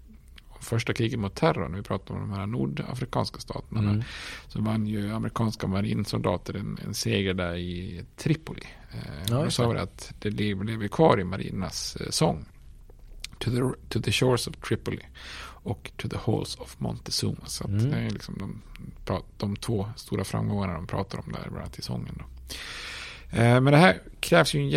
första 0.61 0.93
kriget 0.93 1.19
mot 1.19 1.35
terror, 1.35 1.69
när 1.69 1.77
vi 1.77 1.83
pratar 1.83 2.15
om 2.15 2.21
de 2.21 2.31
här 2.31 2.45
nordafrikanska 2.45 3.39
staterna, 3.39 3.79
mm. 3.79 4.03
så 4.47 4.61
vann 4.61 4.87
ju 4.87 5.13
amerikanska 5.13 5.67
marinsoldater 5.67 6.53
en, 6.53 6.79
en 6.85 6.93
seger 6.93 7.33
där 7.33 7.55
i 7.55 8.03
Tripoli. 8.15 8.63
Eh, 8.91 8.99
ja, 9.29 9.51
så 9.51 9.67
var 9.67 9.75
det 9.75 9.81
att 9.81 10.13
det 10.19 10.31
blev 10.31 10.87
kvar 10.87 11.19
i 11.19 11.23
marinernas 11.23 11.95
eh, 11.95 12.09
sång. 12.09 12.45
To 13.39 13.51
the, 13.51 13.89
to 13.89 14.01
the 14.01 14.11
shores 14.11 14.47
of 14.47 14.55
Tripoli 14.55 15.01
och 15.63 15.91
To 15.97 16.09
the 16.09 16.17
halls 16.25 16.55
of 16.55 16.79
Montezuma. 16.79 17.45
Så 17.45 17.67
mm. 17.67 17.91
det 17.91 17.97
är 17.97 18.09
liksom 18.09 18.61
de, 19.05 19.23
de 19.37 19.55
två 19.55 19.89
stora 19.95 20.23
framgångarna 20.23 20.73
de 20.73 20.87
pratar 20.87 21.19
om 21.19 21.31
där, 21.31 21.41
bland 21.41 21.57
annat 21.57 21.79
i 21.79 21.81
sången. 21.81 22.15
Då. 22.19 22.25
Eh, 23.37 23.61
men 23.61 23.65
det 23.65 23.77
här 23.77 24.01
krävs 24.19 24.53
ju 24.53 24.59
en 24.59 24.69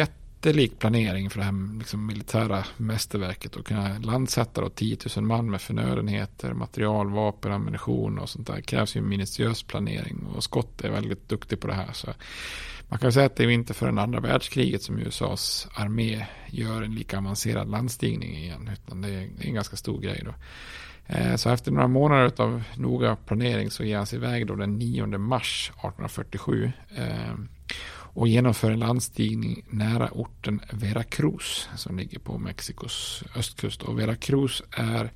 jättelik 0.44 0.78
planering 0.78 1.30
för 1.30 1.38
det 1.38 1.44
här 1.44 1.78
liksom 1.78 2.06
militära 2.06 2.64
mästerverket. 2.76 3.56
Och 3.56 3.66
kunna 3.66 3.98
landsätta 3.98 4.60
då 4.60 4.68
10 4.68 4.96
000 5.16 5.24
man 5.24 5.50
med 5.50 5.60
förnödenheter, 5.60 6.52
material, 6.52 7.10
vapen, 7.10 7.52
ammunition 7.52 8.18
och 8.18 8.28
sånt 8.28 8.46
där. 8.46 8.54
Det 8.54 8.62
krävs 8.62 8.96
ju 8.96 8.98
en 8.98 9.08
minutiös 9.08 9.62
planering. 9.62 10.26
Och 10.36 10.44
Scott 10.44 10.80
är 10.80 10.90
väldigt 10.90 11.28
duktig 11.28 11.60
på 11.60 11.66
det 11.66 11.74
här. 11.74 11.92
Så 11.92 12.08
man 12.88 12.98
kan 12.98 13.12
säga 13.12 13.26
att 13.26 13.36
det 13.36 13.44
är 13.44 13.48
inte 13.48 13.74
förrän 13.74 13.98
andra 13.98 14.20
världskriget 14.20 14.82
som 14.82 14.98
USAs 14.98 15.68
armé 15.74 16.26
gör 16.46 16.82
en 16.82 16.94
lika 16.94 17.18
avancerad 17.18 17.70
landstigning 17.70 18.36
igen. 18.36 18.70
Utan 18.72 19.00
det 19.00 19.08
är 19.08 19.28
en 19.40 19.54
ganska 19.54 19.76
stor 19.76 20.00
grej 20.00 20.22
då. 20.24 20.34
Eh, 21.06 21.36
så 21.36 21.50
efter 21.50 21.72
några 21.72 21.88
månader 21.88 22.32
av 22.36 22.62
noga 22.76 23.16
planering 23.16 23.70
så 23.70 23.84
ger 23.84 23.96
han 23.96 24.06
sig 24.06 24.18
iväg 24.18 24.46
då 24.46 24.54
den 24.54 24.78
9 24.78 25.06
mars 25.06 25.70
1847 25.70 26.72
och 28.14 28.28
genomför 28.28 28.70
en 28.70 28.78
landstigning 28.78 29.64
nära 29.70 30.08
orten 30.12 30.60
Veracruz 30.70 31.68
som 31.76 31.98
ligger 31.98 32.18
på 32.18 32.38
Mexikos 32.38 33.24
östkust. 33.36 33.82
Och 33.82 33.98
Veracruz 33.98 34.62
är 34.70 35.12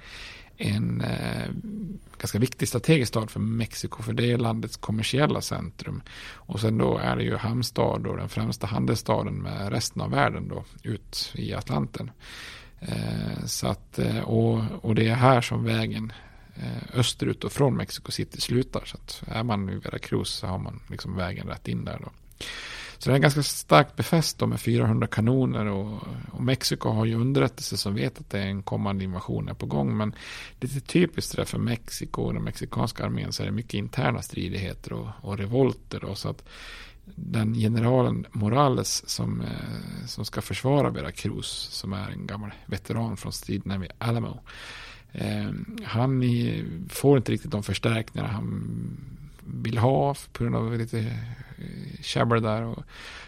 en 0.56 1.00
eh, 1.00 1.48
ganska 2.18 2.38
viktig 2.38 2.68
strategisk 2.68 3.08
stad 3.08 3.30
för 3.30 3.40
Mexiko 3.40 4.02
för 4.02 4.12
det 4.12 4.32
är 4.32 4.38
landets 4.38 4.76
kommersiella 4.76 5.40
centrum. 5.40 6.02
Och 6.34 6.60
sen 6.60 6.78
då 6.78 6.98
är 6.98 7.16
det 7.16 7.22
ju 7.22 7.36
hamnstad 7.36 8.06
och 8.06 8.16
den 8.16 8.28
främsta 8.28 8.66
handelsstaden 8.66 9.34
med 9.34 9.72
resten 9.72 10.02
av 10.02 10.10
världen 10.10 10.48
då 10.48 10.64
ut 10.82 11.32
i 11.34 11.54
Atlanten. 11.54 12.10
Eh, 12.80 13.44
så 13.46 13.66
att, 13.66 13.98
eh, 13.98 14.20
och, 14.20 14.62
och 14.82 14.94
det 14.94 15.08
är 15.08 15.14
här 15.14 15.40
som 15.40 15.64
vägen 15.64 16.12
eh, 16.54 16.98
österut 16.98 17.44
och 17.44 17.52
från 17.52 17.76
Mexico 17.76 18.12
City 18.12 18.40
slutar. 18.40 18.82
Så 18.84 18.96
att 18.96 19.22
är 19.26 19.42
man 19.42 19.70
i 19.70 19.74
Veracruz 19.74 20.28
så 20.28 20.46
har 20.46 20.58
man 20.58 20.80
liksom 20.90 21.16
vägen 21.16 21.46
rätt 21.46 21.68
in 21.68 21.84
där 21.84 21.98
då. 22.04 22.10
Så 22.98 23.10
det 23.10 23.16
är 23.16 23.18
ganska 23.18 23.42
starkt 23.42 23.96
befäst 23.96 24.40
med 24.40 24.60
400 24.60 25.06
kanoner 25.06 25.66
och, 25.66 26.02
och 26.32 26.42
Mexiko 26.42 26.88
har 26.88 27.04
ju 27.04 27.14
underrättelse 27.14 27.76
som 27.76 27.94
vet 27.94 28.20
att 28.20 28.30
det 28.30 28.38
är 28.38 28.46
en 28.46 28.62
kommande 28.62 29.04
invasion 29.04 29.48
är 29.48 29.54
på 29.54 29.66
gång. 29.66 29.96
Men 29.96 30.14
lite 30.60 30.80
typiskt 30.80 31.36
det 31.36 31.44
för 31.44 31.58
Mexiko 31.58 32.22
och 32.22 32.34
den 32.34 32.44
mexikanska 32.44 33.04
armén 33.04 33.32
så 33.32 33.42
är 33.42 33.46
det 33.46 33.52
mycket 33.52 33.74
interna 33.74 34.22
stridigheter 34.22 34.92
och, 34.92 35.08
och 35.20 35.38
revolter. 35.38 36.00
Då, 36.00 36.14
så 36.14 36.28
att 36.28 36.48
den 37.14 37.54
generalen 37.54 38.26
Morales 38.32 39.08
som, 39.08 39.40
eh, 39.40 40.06
som 40.06 40.24
ska 40.24 40.40
försvara 40.40 40.90
Veracruz, 40.90 41.46
som 41.70 41.92
är 41.92 42.10
en 42.10 42.26
gammal 42.26 42.50
veteran 42.66 43.16
från 43.16 43.32
striderna 43.32 43.78
vid 43.78 43.90
Alamo. 43.98 44.40
Eh, 45.12 45.50
han 45.84 46.22
får 46.88 47.16
inte 47.16 47.32
riktigt 47.32 47.50
de 47.50 47.62
förstärkningar 47.62 48.28
han 48.28 48.64
vill 49.54 49.78
ha 49.78 50.14
på 50.32 50.44
grund 50.44 50.56
av 50.56 50.78
lite 50.78 50.98
eh, 50.98 52.02
käbbel 52.02 52.42
där. 52.42 52.62
Och 52.62 52.82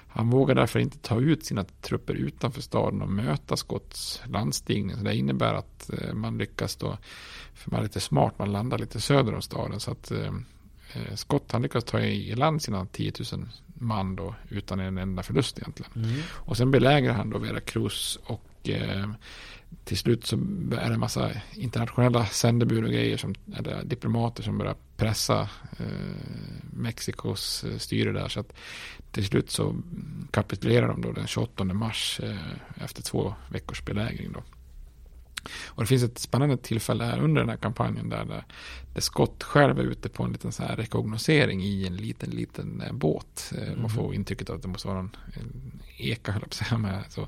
han 0.08 0.30
vågar 0.30 0.54
därför 0.54 0.80
inte 0.80 0.98
ta 0.98 1.20
ut 1.20 1.44
sina 1.44 1.64
trupper 1.64 2.14
utanför 2.14 2.62
staden 2.62 3.02
och 3.02 3.08
möta 3.08 3.56
Skotts 3.56 4.22
landstigning. 4.26 4.96
Så 4.96 5.02
det 5.02 5.16
innebär 5.16 5.54
att 5.54 5.90
eh, 5.92 6.14
man 6.14 6.38
lyckas 6.38 6.76
då, 6.76 6.98
för 7.54 7.70
man 7.70 7.80
är 7.80 7.84
lite 7.84 8.00
smart, 8.00 8.38
man 8.38 8.52
landar 8.52 8.78
lite 8.78 9.00
söder 9.00 9.34
om 9.34 9.42
staden. 9.42 9.80
Så 9.80 9.90
att 9.90 10.10
eh, 10.10 10.34
eh 10.94 11.14
Skott 11.14 11.52
han 11.52 11.62
lyckas 11.62 11.84
ta 11.84 12.00
i 12.00 12.34
land 12.34 12.62
sina 12.62 12.86
10 12.86 13.12
000 13.32 13.48
man 13.74 14.16
då 14.16 14.34
utan 14.48 14.80
en 14.80 14.98
enda 14.98 15.22
förlust 15.22 15.58
egentligen. 15.58 15.92
Mm. 15.94 16.20
Och 16.30 16.56
sen 16.56 16.70
belägrar 16.70 17.12
han 17.12 17.30
då 17.30 17.38
Veracruz 17.38 18.18
och 18.24 18.68
eh, 18.68 19.11
till 19.85 19.98
slut 19.98 20.26
så 20.26 20.37
är 20.37 20.88
det 20.88 20.94
en 20.94 21.00
massa 21.00 21.30
internationella 21.54 22.26
sändebud 22.26 22.85
och 22.85 22.90
grejer 22.90 23.16
som, 23.16 23.35
eller 23.56 23.85
diplomater 23.85 24.42
som 24.42 24.59
börjar 24.59 24.76
pressa 24.96 25.48
eh, 25.78 25.87
Mexikos 26.72 27.64
eh, 27.64 27.78
styre 27.78 28.12
där. 28.12 28.28
Så 28.28 28.40
att 28.40 28.52
till 29.11 29.26
slut 29.26 29.50
så 29.50 29.76
kapitulerar 30.30 30.88
de 30.88 31.00
då 31.00 31.12
den 31.12 31.26
28 31.26 31.64
mars 31.64 32.20
eh, 32.22 32.85
efter 32.85 33.02
två 33.02 33.35
veckors 33.50 33.85
belägring 33.85 34.33
då. 34.33 34.42
Och 35.66 35.83
det 35.83 35.87
finns 35.87 36.03
ett 36.03 36.18
spännande 36.18 36.57
tillfälle 36.57 37.05
här 37.05 37.20
under 37.20 37.40
den 37.40 37.50
här 37.50 37.57
kampanjen 37.57 38.09
där, 38.09 38.24
där, 38.24 38.44
där 38.94 39.00
Scott 39.00 39.42
själv 39.42 39.79
är 39.79 39.85
ute 39.85 40.09
på 40.09 40.22
en 40.22 40.33
liten 40.33 40.53
så 40.53 40.62
här 40.62 40.76
rekognosering 40.76 41.62
i 41.62 41.87
en 41.87 41.96
liten, 41.96 42.31
liten 42.31 42.81
eh, 42.81 42.92
båt. 42.92 43.53
Mm. 43.57 43.68
Man 43.68 43.79
mhm. 43.79 43.90
får 43.90 44.14
intrycket 44.14 44.50
att 44.50 44.62
det 44.62 44.68
måste 44.68 44.88
vara 44.88 44.98
en, 44.98 45.16
en 45.35 45.81
eka, 46.00 46.33
höll 46.33 46.42
jag 46.42 46.50
på 46.50 46.57
säga, 46.57 46.79
med, 46.79 47.05
så, 47.09 47.26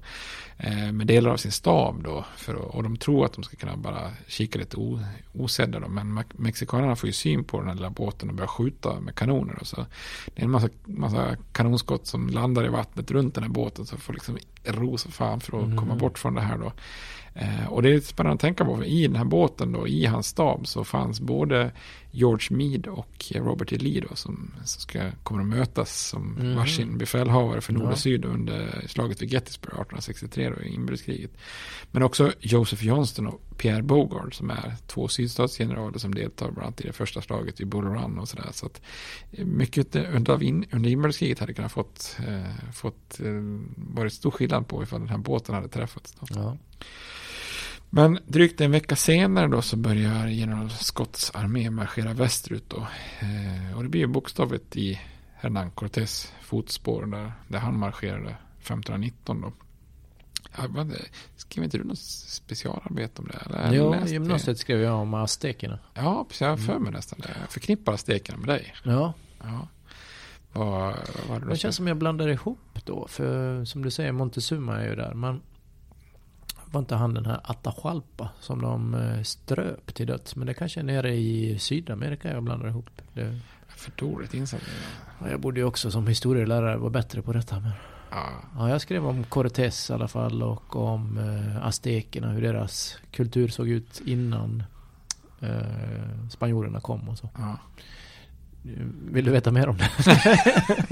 eh, 0.57 0.92
med 0.92 1.07
delar 1.07 1.31
av 1.31 1.37
sin 1.37 1.53
stab 1.53 2.03
då. 2.03 2.25
För, 2.37 2.55
och 2.55 2.83
de 2.83 2.96
tror 2.96 3.25
att 3.25 3.33
de 3.33 3.44
ska 3.44 3.57
kunna 3.57 3.77
bara 3.77 4.11
kika 4.27 4.59
lite 4.59 4.77
o, 4.77 5.01
osedda 5.33 5.81
då. 5.81 5.88
Men 5.88 6.25
mexikanerna 6.33 6.96
får 6.96 7.07
ju 7.07 7.12
syn 7.12 7.44
på 7.44 7.59
den 7.59 7.68
här 7.68 7.75
lilla 7.75 7.90
båten 7.90 8.29
och 8.29 8.35
börjar 8.35 8.48
skjuta 8.48 9.01
med 9.01 9.14
kanoner. 9.14 9.57
Då, 9.59 9.64
så 9.64 9.87
det 10.35 10.40
är 10.42 10.44
en 10.44 10.51
massa, 10.51 10.68
massa 10.85 11.37
kanonskott 11.53 12.07
som 12.07 12.29
landar 12.29 12.64
i 12.64 12.68
vattnet 12.68 13.11
runt 13.11 13.35
den 13.35 13.44
här 13.44 13.51
båten. 13.51 13.87
Så 13.87 13.96
får 13.96 14.12
liksom 14.12 14.38
ro 14.64 14.98
så 14.98 15.11
fan 15.11 15.40
för 15.40 15.59
att 15.59 15.64
mm. 15.64 15.79
komma 15.79 15.94
bort 15.94 16.18
från 16.18 16.35
det 16.35 16.40
här 16.40 16.59
då. 16.59 16.72
Eh, 17.35 17.66
och 17.66 17.83
det 17.83 17.88
är 17.88 17.95
lite 17.95 18.07
spännande 18.07 18.35
att 18.35 18.40
tänka 18.40 18.64
på, 18.64 18.77
för 18.77 18.85
i 18.85 19.07
den 19.07 19.16
här 19.16 19.25
båten 19.25 19.73
då, 19.73 19.88
i 19.88 20.07
hans 20.07 20.27
stab 20.27 20.66
så 20.66 20.85
fanns 20.85 21.21
både 21.21 21.73
George 22.11 22.57
Meade 22.57 22.90
och 22.90 23.33
Robert 23.35 23.73
E. 23.73 23.77
Lee 23.79 24.05
då, 24.09 24.16
som, 24.16 24.53
som 24.64 24.81
ska, 24.81 25.11
kommer 25.23 25.42
att 25.42 25.49
mötas 25.49 26.09
som 26.09 26.37
mm. 26.40 26.57
varsin 26.57 26.99
befälhavare 26.99 27.61
för 27.61 27.73
nord 27.73 27.92
och 27.92 27.99
syd 27.99 28.25
under 28.25 28.85
slaget 28.88 29.23
vid 29.23 29.33
Gettysburg 29.33 29.73
1863 29.73 30.51
då, 30.51 30.62
i 30.62 30.75
inbördeskriget. 30.75 31.31
Men 31.90 32.03
också 32.03 32.33
Joseph 32.40 32.87
Johnston 32.87 33.27
och 33.27 33.40
Pierre 33.57 33.83
Bogard 33.83 34.35
som 34.35 34.51
är 34.51 34.75
två 34.87 35.09
sydstatsgeneraler 35.09 35.99
som 35.99 36.14
deltar 36.14 36.51
bland 36.51 36.66
annat 36.66 36.81
i 36.81 36.87
det 36.87 36.92
första 36.92 37.23
slaget 37.23 37.61
i 37.61 37.64
Bull 37.64 37.85
Run 37.85 38.18
och 38.18 38.29
sådär. 38.29 38.49
Så 38.53 38.66
att 38.66 38.81
mycket 39.31 39.97
under, 39.97 40.42
in, 40.42 40.64
under 40.73 40.90
inbördeskriget 40.90 41.38
hade 41.38 41.55
kunnat 41.55 41.73
fått, 41.73 42.16
eh, 42.29 42.73
fått 42.73 43.21
eh, 43.21 43.33
varit 43.77 44.12
stor 44.12 44.31
skillnad 44.31 44.68
på 44.68 44.83
ifall 44.83 45.01
den 45.01 45.09
här 45.09 45.18
båten 45.18 45.55
hade 45.55 45.68
träffats. 45.68 46.14
Då. 46.21 46.27
Ja. 46.31 46.57
Men 47.94 48.18
drygt 48.26 48.61
en 48.61 48.70
vecka 48.70 48.96
senare 48.96 49.48
då 49.48 49.62
så 49.62 49.76
börjar 49.76 50.26
general 50.26 50.70
Scotts 50.70 51.31
armé 51.35 51.70
marschera 51.70 52.12
västerut 52.12 52.70
då. 52.70 52.87
Eh, 53.20 53.76
och 53.76 53.83
det 53.83 53.88
blir 53.88 54.07
bokstavligt 54.07 54.76
i 54.76 55.00
Hernán 55.40 55.70
Cortés 55.70 56.33
fotspår 56.42 57.07
där, 57.07 57.33
där 57.48 57.59
han 57.59 57.78
marscherade 57.78 58.37
1519 58.61 59.40
då. 59.40 59.52
Ja, 60.57 60.87
skrev 61.37 61.64
inte 61.64 61.78
du 61.78 61.85
något 61.85 61.98
specialarbete 61.98 63.22
om 63.22 63.28
det? 63.28 63.38
Eller? 63.46 63.72
Jo, 63.72 63.94
i 63.94 64.12
gymnasiet 64.12 64.59
skrev 64.59 64.81
jag 64.81 64.94
om 64.94 65.14
aztekerna. 65.14 65.78
Ja, 65.94 66.24
precis. 66.28 66.40
Jag 66.40 66.48
har 66.48 66.57
för 66.57 66.66
mig 66.66 66.76
mm. 66.76 66.92
nästan 66.92 67.18
det. 67.22 67.37
Jag 67.40 67.50
förknippar 67.50 67.92
aztekerna 67.92 68.38
med 68.38 68.48
dig. 68.48 68.74
Ja. 68.83 69.12
ja. 69.42 69.68
Vad, 70.52 70.94
vad 71.28 71.40
det, 71.40 71.48
det 71.48 71.57
känns 71.57 71.76
som 71.76 71.87
jag 71.87 71.96
blandar 71.96 72.28
ihop 72.28 72.78
då. 72.85 73.07
För 73.09 73.64
som 73.64 73.83
du 73.83 73.90
säger, 73.90 74.12
Montezuma 74.12 74.81
är 74.81 74.88
ju 74.88 74.96
där. 74.96 75.14
Men 75.14 75.40
var 76.72 76.80
inte 76.80 76.94
han 76.94 77.14
den 77.14 77.26
här 77.26 77.40
Atahualpa 77.44 78.30
som 78.40 78.62
de 78.62 78.94
eh, 78.94 79.22
ströp 79.22 79.94
till 79.94 80.06
döds. 80.06 80.37
Men 80.37 80.46
det 80.46 80.54
kanske 80.54 80.80
är 80.80 80.85
nere 80.85 81.14
i 81.14 81.58
Sydamerika 81.58 82.32
jag 82.32 82.42
blandar 82.42 82.68
ihop. 82.68 82.90
Det... 83.14 83.40
För 83.68 83.92
dåligt 83.96 84.35
insatt. 84.35 84.61
Ja, 85.20 85.30
jag 85.30 85.40
borde 85.40 85.61
ju 85.61 85.66
också 85.66 85.90
som 85.90 86.06
historielärare 86.06 86.76
vara 86.76 86.90
bättre 86.90 87.22
på 87.22 87.32
detta. 87.32 87.61
Men... 87.61 87.70
Ja. 88.11 88.28
ja, 88.54 88.68
jag 88.68 88.80
skrev 88.80 89.06
om 89.06 89.24
Cortés 89.24 89.90
i 89.90 89.92
alla 89.92 90.08
fall 90.08 90.42
och 90.42 90.76
om 90.76 91.18
eh, 91.18 91.66
aztekerna, 91.66 92.30
hur 92.30 92.42
deras 92.42 92.96
kultur 93.11 93.48
såg 93.48 93.68
ut 93.68 94.02
innan 94.06 94.62
eh, 95.40 96.28
spanjorerna 96.30 96.80
kom 96.80 97.08
och 97.08 97.18
så. 97.18 97.28
Ja. 97.35 97.58
Vill 99.11 99.25
du 99.25 99.31
veta 99.31 99.51
mer 99.51 99.68
om 99.68 99.77
det? 99.77 99.90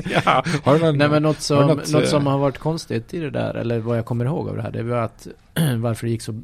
ja, 0.25 0.45
har 0.65 0.75
du 0.75 0.81
någon, 0.85 0.99
Nej 0.99 1.09
men 1.09 1.23
något 1.23 1.41
som, 1.41 1.67
något, 1.67 1.93
något, 1.93 2.09
som 2.09 2.27
eh, 2.27 2.33
har 2.33 2.39
varit 2.39 2.59
konstigt 2.59 3.15
i 3.15 3.19
det 3.19 3.31
där, 3.31 3.55
eller 3.55 3.79
vad 3.79 3.99
jag 3.99 4.05
kommer 4.05 4.25
ihåg 4.25 4.49
av 4.49 4.57
det 4.57 4.63
här, 4.63 4.71
det 4.71 4.83
var 4.83 5.03
att 5.03 5.27
varför 5.79 6.07
det 6.07 6.11
gick 6.11 6.23
så 6.23 6.43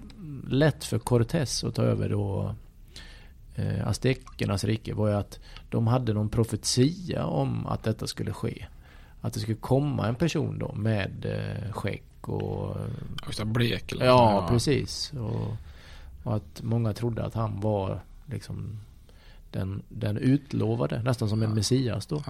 lätt 0.48 0.84
för 0.84 0.98
Cortés 0.98 1.64
att 1.64 1.74
ta 1.74 1.82
över 1.82 2.08
då 2.08 2.54
eh, 3.54 3.88
aztekernas 3.88 4.64
rike 4.64 4.94
var 4.94 5.08
ju 5.08 5.14
att 5.14 5.38
de 5.70 5.86
hade 5.86 6.12
någon 6.12 6.28
profetia 6.28 7.26
om 7.26 7.66
att 7.66 7.82
detta 7.82 8.06
skulle 8.06 8.32
ske. 8.32 8.66
Att 9.20 9.34
det 9.34 9.40
skulle 9.40 9.56
komma 9.56 10.08
en 10.08 10.14
person 10.14 10.58
då 10.58 10.72
med 10.74 11.26
eh, 11.26 11.72
skägg 11.72 12.02
och... 12.20 12.76
Just 13.26 13.44
blek 13.44 13.92
eller 13.92 14.06
Ja, 14.06 14.32
ja. 14.32 14.48
precis. 14.48 15.12
Och, 15.12 15.56
och, 16.22 16.36
att 16.36 16.62
många 16.62 16.92
trodde 16.92 17.24
att 17.24 17.34
han 17.34 17.60
var 17.60 18.00
liksom 18.26 18.80
den, 19.58 19.82
den 19.88 20.16
utlovade, 20.16 21.02
nästan 21.02 21.28
som 21.28 21.42
en 21.42 21.54
messias 21.54 22.06
då. 22.06 22.22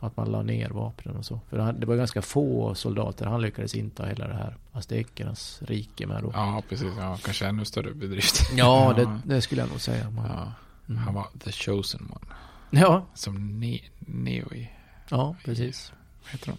Att 0.00 0.16
man 0.16 0.30
la 0.32 0.42
ner 0.42 0.70
vapnen 0.70 1.16
och 1.16 1.24
så. 1.24 1.40
För 1.50 1.72
det 1.72 1.86
var 1.86 1.96
ganska 1.96 2.22
få 2.22 2.74
soldater, 2.74 3.26
han 3.26 3.40
lyckades 3.40 3.74
inta 3.74 4.06
hela 4.06 4.28
det 4.28 4.34
här 4.34 4.56
aztekernas 4.72 5.62
rike 5.62 6.06
med 6.06 6.22
då. 6.22 6.30
ja, 6.34 6.62
precis. 6.68 6.88
Ja, 6.98 7.18
kanske 7.24 7.46
ännu 7.46 7.64
större 7.64 7.94
bedrift. 7.94 8.50
Ja, 8.56 8.92
det, 8.96 9.20
det 9.24 9.42
skulle 9.42 9.60
jag 9.60 9.70
nog 9.70 9.80
säga. 9.80 10.10
Man, 10.10 10.26
Ja. 10.26 10.52
Mm. 10.88 11.02
Han 11.02 11.14
var 11.14 11.26
the 11.44 11.52
chosen 11.52 12.00
one. 12.10 12.34
ja, 12.80 13.06
Som 13.14 13.60
ne 13.60 13.80
Neo 13.98 14.54
i, 14.54 14.70
ja, 15.08 15.36
precis. 15.44 15.92
vad 16.22 16.30
heter 16.32 16.46
de? 16.46 16.56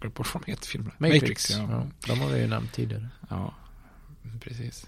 Går 0.00 0.08
bort 0.14 0.26
från 0.26 0.42
heter 0.46 0.66
filmerna. 0.66 0.94
Matrix, 0.98 1.50
ja. 1.50 1.58
ja. 1.70 1.82
De 2.06 2.20
har 2.20 2.28
vi 2.28 2.40
ju 2.40 2.46
nämnt 2.46 2.72
tidigare. 2.72 3.08
ja. 3.30 3.54
Precis. 4.44 4.86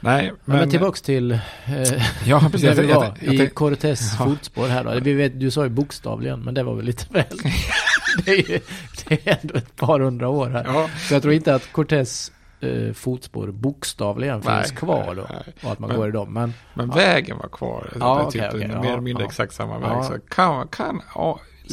Nej, 0.00 0.32
Men, 0.44 0.58
men 0.58 0.70
tillbaks 0.70 1.02
till 1.02 1.32
eh, 1.32 1.38
Ja, 2.26 2.40
precis. 2.52 2.62
där 2.76 2.82
vi 2.82 2.88
Jag- 2.88 2.96
var, 3.00 3.04
jag- 3.20 3.34
jag 3.34 3.46
i 3.46 3.48
Cortés 3.50 4.16
Ja. 4.18 4.24
fotspår 4.24 4.68
här 4.68 4.84
då. 4.84 5.00
Vi 5.00 5.12
vet, 5.12 5.40
du 5.40 5.50
sa 5.50 5.62
ju 5.64 5.68
bokstavligen, 5.70 6.40
men 6.40 6.54
det 6.54 6.62
var 6.62 6.74
väl 6.74 6.84
lite 6.84 7.04
väl. 7.12 7.24
det, 8.24 8.30
är 8.30 8.50
ju, 8.50 8.60
det 9.08 9.26
är 9.28 9.38
ändå 9.42 9.54
ett 9.54 9.76
par 9.76 10.00
hundra 10.00 10.28
år 10.28 10.48
här. 10.50 10.64
Ja, 10.64 10.88
Så 11.08 11.14
jag 11.14 11.22
tror 11.22 11.34
inte 11.34 11.54
att 11.54 11.72
Cortés 11.72 12.32
eh, 12.60 12.92
fotspår 12.92 13.46
bokstavligen 13.50 14.42
Nej, 14.44 14.62
finns 14.64 14.78
kvar 14.78 15.14
då. 15.14 15.26
nej, 15.30 15.42
nej. 15.46 15.54
Och 15.62 15.72
att 15.72 15.78
man 15.78 15.88
Men- 15.90 15.98
går 15.98 16.08
i 16.08 16.12
dem. 16.12 16.32
Men 16.32 16.52
men 16.74 16.90
vägen 16.90 17.38
var 17.38 17.48
kvar. 17.48 17.92
Ja, 18.00 18.30
det 18.32 18.38
är 18.38 18.50
typ 18.52 18.62
ja, 18.62 18.80
mer 18.82 18.88
eller 18.90 19.00
mindre 19.00 19.24
exakt 19.24 19.54
samma 19.54 19.78
väg. 19.78 20.04
Så 20.04 20.18
kan, 20.28 20.68
kan, 20.68 21.02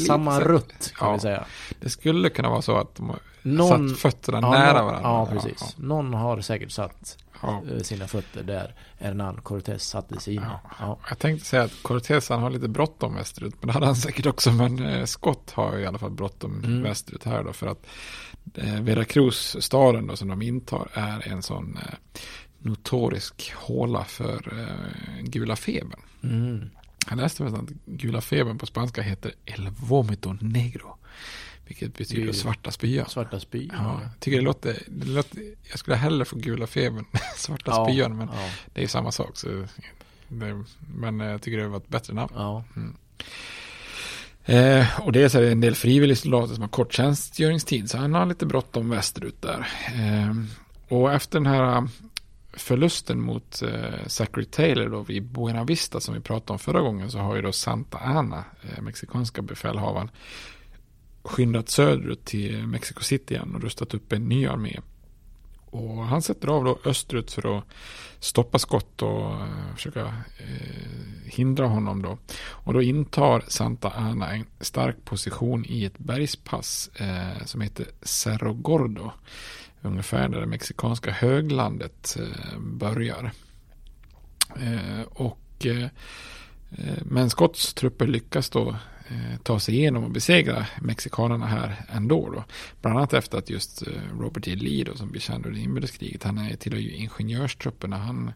samma 0.07 0.39
rutt 0.39 0.93
kan 0.95 1.13
vi 1.13 1.19
säga. 1.19 1.45
Det 1.79 1.89
skulle 1.89 2.29
kunna 2.29 2.49
vara 2.49 2.61
så 2.61 2.77
att 2.77 2.99
Någon, 3.43 3.89
satt 3.89 3.97
fötterna 3.99 4.39
ja, 4.41 4.51
nära 4.51 4.73
någon- 4.73 4.85
varandra. 4.85 5.09
Ja, 5.09 5.25
precis. 5.31 5.77
Någon 5.77 6.13
har 6.13 6.41
säkert 6.41 6.71
satt 6.71 7.17
Ja, 7.41 7.61
ja. 7.67 7.73
eh, 7.75 7.81
sina 7.81 8.07
fötter 8.07 8.43
där 8.43 8.75
Hernán 8.99 9.41
Cortés 9.41 9.83
satte 9.83 10.19
sina. 10.19 10.59
Ja. 10.63 10.71
Ja. 10.79 10.99
Jag 11.09 11.19
tänkte 11.19 11.45
säga 11.47 11.63
att 11.63 11.83
Cortés 11.83 12.29
han 12.29 12.41
har 12.41 12.49
lite 12.49 12.67
bråttom 12.67 13.15
västerut, 13.15 13.55
men 13.59 13.67
det 13.67 13.73
hade 13.73 13.85
han 13.85 13.95
säkert 13.95 14.25
också. 14.25 14.51
Men 14.51 14.85
eh, 14.85 15.05
Scott 15.05 15.51
har 15.51 15.77
i 15.77 15.85
alla 15.85 15.97
fall 15.97 16.11
bråttom 16.11 16.63
Mm. 16.63 16.83
västerut 16.83 17.23
här 17.23 17.43
då, 17.43 17.53
för 17.53 17.67
att 17.67 17.85
eh, 18.55 18.81
Veracruz, 18.81 19.55
staden 19.59 20.07
då, 20.07 20.15
som 20.15 20.27
de 20.27 20.41
intar, 20.41 20.87
är 20.93 21.27
en 21.27 21.41
sån 21.43 21.77
eh, 21.77 21.93
notorisk 22.59 23.53
håla 23.55 24.03
för 24.03 24.59
eh, 24.59 25.21
gula 25.23 25.55
febern. 25.55 25.99
Mm. 26.23 26.69
Jag 27.09 27.17
läste 27.17 27.45
att 27.45 27.69
gula 27.85 28.21
febern 28.21 28.57
på 28.57 28.65
spanska 28.65 29.01
heter 29.01 29.31
El 29.45 29.69
vomito 29.69 30.33
negro. 30.41 30.97
Vilket 31.79 31.97
betyder 31.97 32.29
är- 32.29 32.33
svarta 32.33 32.71
spyan. 32.71 33.09
Svarta 33.09 33.39
spy. 33.39 33.69
Ja, 33.73 33.99
jag 34.01 34.19
tycker 34.19 34.37
det 34.37 34.43
låter, 34.43 34.77
det 34.87 35.05
låter, 35.07 35.41
jag 35.69 35.79
skulle 35.79 35.95
hellre 35.97 36.25
få 36.25 36.35
gula 36.35 36.67
febern, 36.67 37.05
svarta 37.37 37.63
Ja, 37.71 37.85
spyan, 37.85 38.17
men 38.17 38.27
ja, 38.33 38.49
det 38.73 38.79
är 38.79 38.81
ju 38.81 38.87
samma 38.87 39.11
sak. 39.11 39.37
Så 39.37 39.47
det, 40.27 40.63
men 40.97 41.19
jag 41.19 41.41
tycker 41.41 41.57
det 41.57 41.67
var 41.67 41.77
ett 41.77 41.87
bättre 41.89 42.13
namn. 42.13 42.31
ja. 42.35 42.63
Eh, 44.45 44.99
och 45.01 45.11
det 45.11 45.23
är 45.23 45.29
så 45.29 45.37
här 45.41 45.45
en 45.51 45.61
del 45.61 45.75
frivilliga 45.75 46.15
soldater 46.15 46.53
som 46.53 46.61
har 46.61 46.69
kort 46.69 46.93
tjänstgöringstid, 46.93 47.89
så 47.89 47.97
han 47.97 48.13
har 48.13 48.25
lite 48.25 48.45
bråttom 48.45 48.89
västerut 48.89 49.41
där. 49.41 49.67
Eh, 49.95 50.35
och 50.97 51.13
efter 51.13 51.39
den 51.39 51.45
här 51.45 51.87
förlusten 52.53 53.21
mot 53.21 53.61
eh, 53.61 54.07
Zachary 54.07 54.45
Taylor 54.45 54.89
då 54.89 55.01
vid 55.01 55.23
Buena 55.23 55.63
Vista 55.63 55.99
som 55.99 56.13
vi 56.13 56.19
pratade 56.19 56.53
om 56.53 56.59
förra 56.59 56.81
gången 56.81 57.11
så 57.11 57.17
har 57.19 57.35
ju 57.35 57.41
då 57.41 57.51
Santa 57.51 57.97
Ana, 57.97 58.43
eh, 58.61 58.81
mexikanska 58.81 59.41
befälhavaren, 59.41 60.09
skyndat 61.23 61.69
söderut 61.69 62.25
till 62.25 62.67
Mexico 62.67 63.03
City 63.03 63.33
igen 63.33 63.55
och 63.55 63.61
rustat 63.61 63.93
upp 63.93 64.11
en 64.11 64.29
ny 64.29 64.47
armé. 64.47 64.79
Och 65.73 66.05
han 66.05 66.21
sätter 66.21 66.47
av 66.47 66.63
då 66.63 66.79
österut 66.85 67.31
för 67.31 67.57
att 67.57 67.63
stoppa 68.19 68.59
skott 68.59 69.01
och 69.01 69.31
eh, 69.31 69.75
försöka 69.75 70.05
eh, 70.37 71.25
hindra 71.25 71.67
honom 71.67 72.01
då. 72.01 72.17
Och 72.45 72.73
då 72.73 72.81
intar 72.81 73.43
Santa 73.47 73.91
Ana 73.95 74.31
en 74.31 74.45
stark 74.59 75.05
position 75.05 75.65
i 75.65 75.85
ett 75.85 75.97
bergspass 75.97 76.89
eh, 76.95 77.45
som 77.45 77.61
heter 77.61 77.87
Cerro 78.01 78.53
Gordo. 78.53 79.11
Ungefär 79.81 80.29
där 80.29 80.41
det 80.41 80.47
mexikanska 80.47 81.11
höglandet 81.11 82.17
eh, 82.19 82.59
börjar. 82.59 83.31
Eh, 84.55 85.01
och 85.09 85.65
eh, 85.65 85.83
eh 86.71 87.01
men 87.01 87.29
Scotts 87.29 87.73
trupper 87.73 88.07
lyckas 88.07 88.49
då 88.49 88.75
Eh, 89.07 89.37
ta 89.43 89.59
sig 89.59 89.75
igenom 89.75 90.03
och 90.03 90.11
besegra 90.11 90.65
mexikanerna 90.81 91.45
här 91.45 91.85
ändå 91.89 92.29
då. 92.29 92.43
Bland 92.81 92.97
annat 92.97 93.13
efter 93.13 93.37
att 93.37 93.49
just 93.49 93.87
eh, 93.87 93.93
Robert 94.19 94.47
E. 94.47 94.55
Lee 94.55 94.83
då, 94.83 94.95
som 94.95 95.11
blir 95.11 95.21
känd 95.21 95.45
under 95.45 95.59
inbördeskriget, 95.59 96.23
han 96.23 96.37
är 96.37 96.55
tillhör 96.55 96.79
ju 96.79 96.91
ingenjörstrupperna. 96.91 97.97
Han 97.97 98.31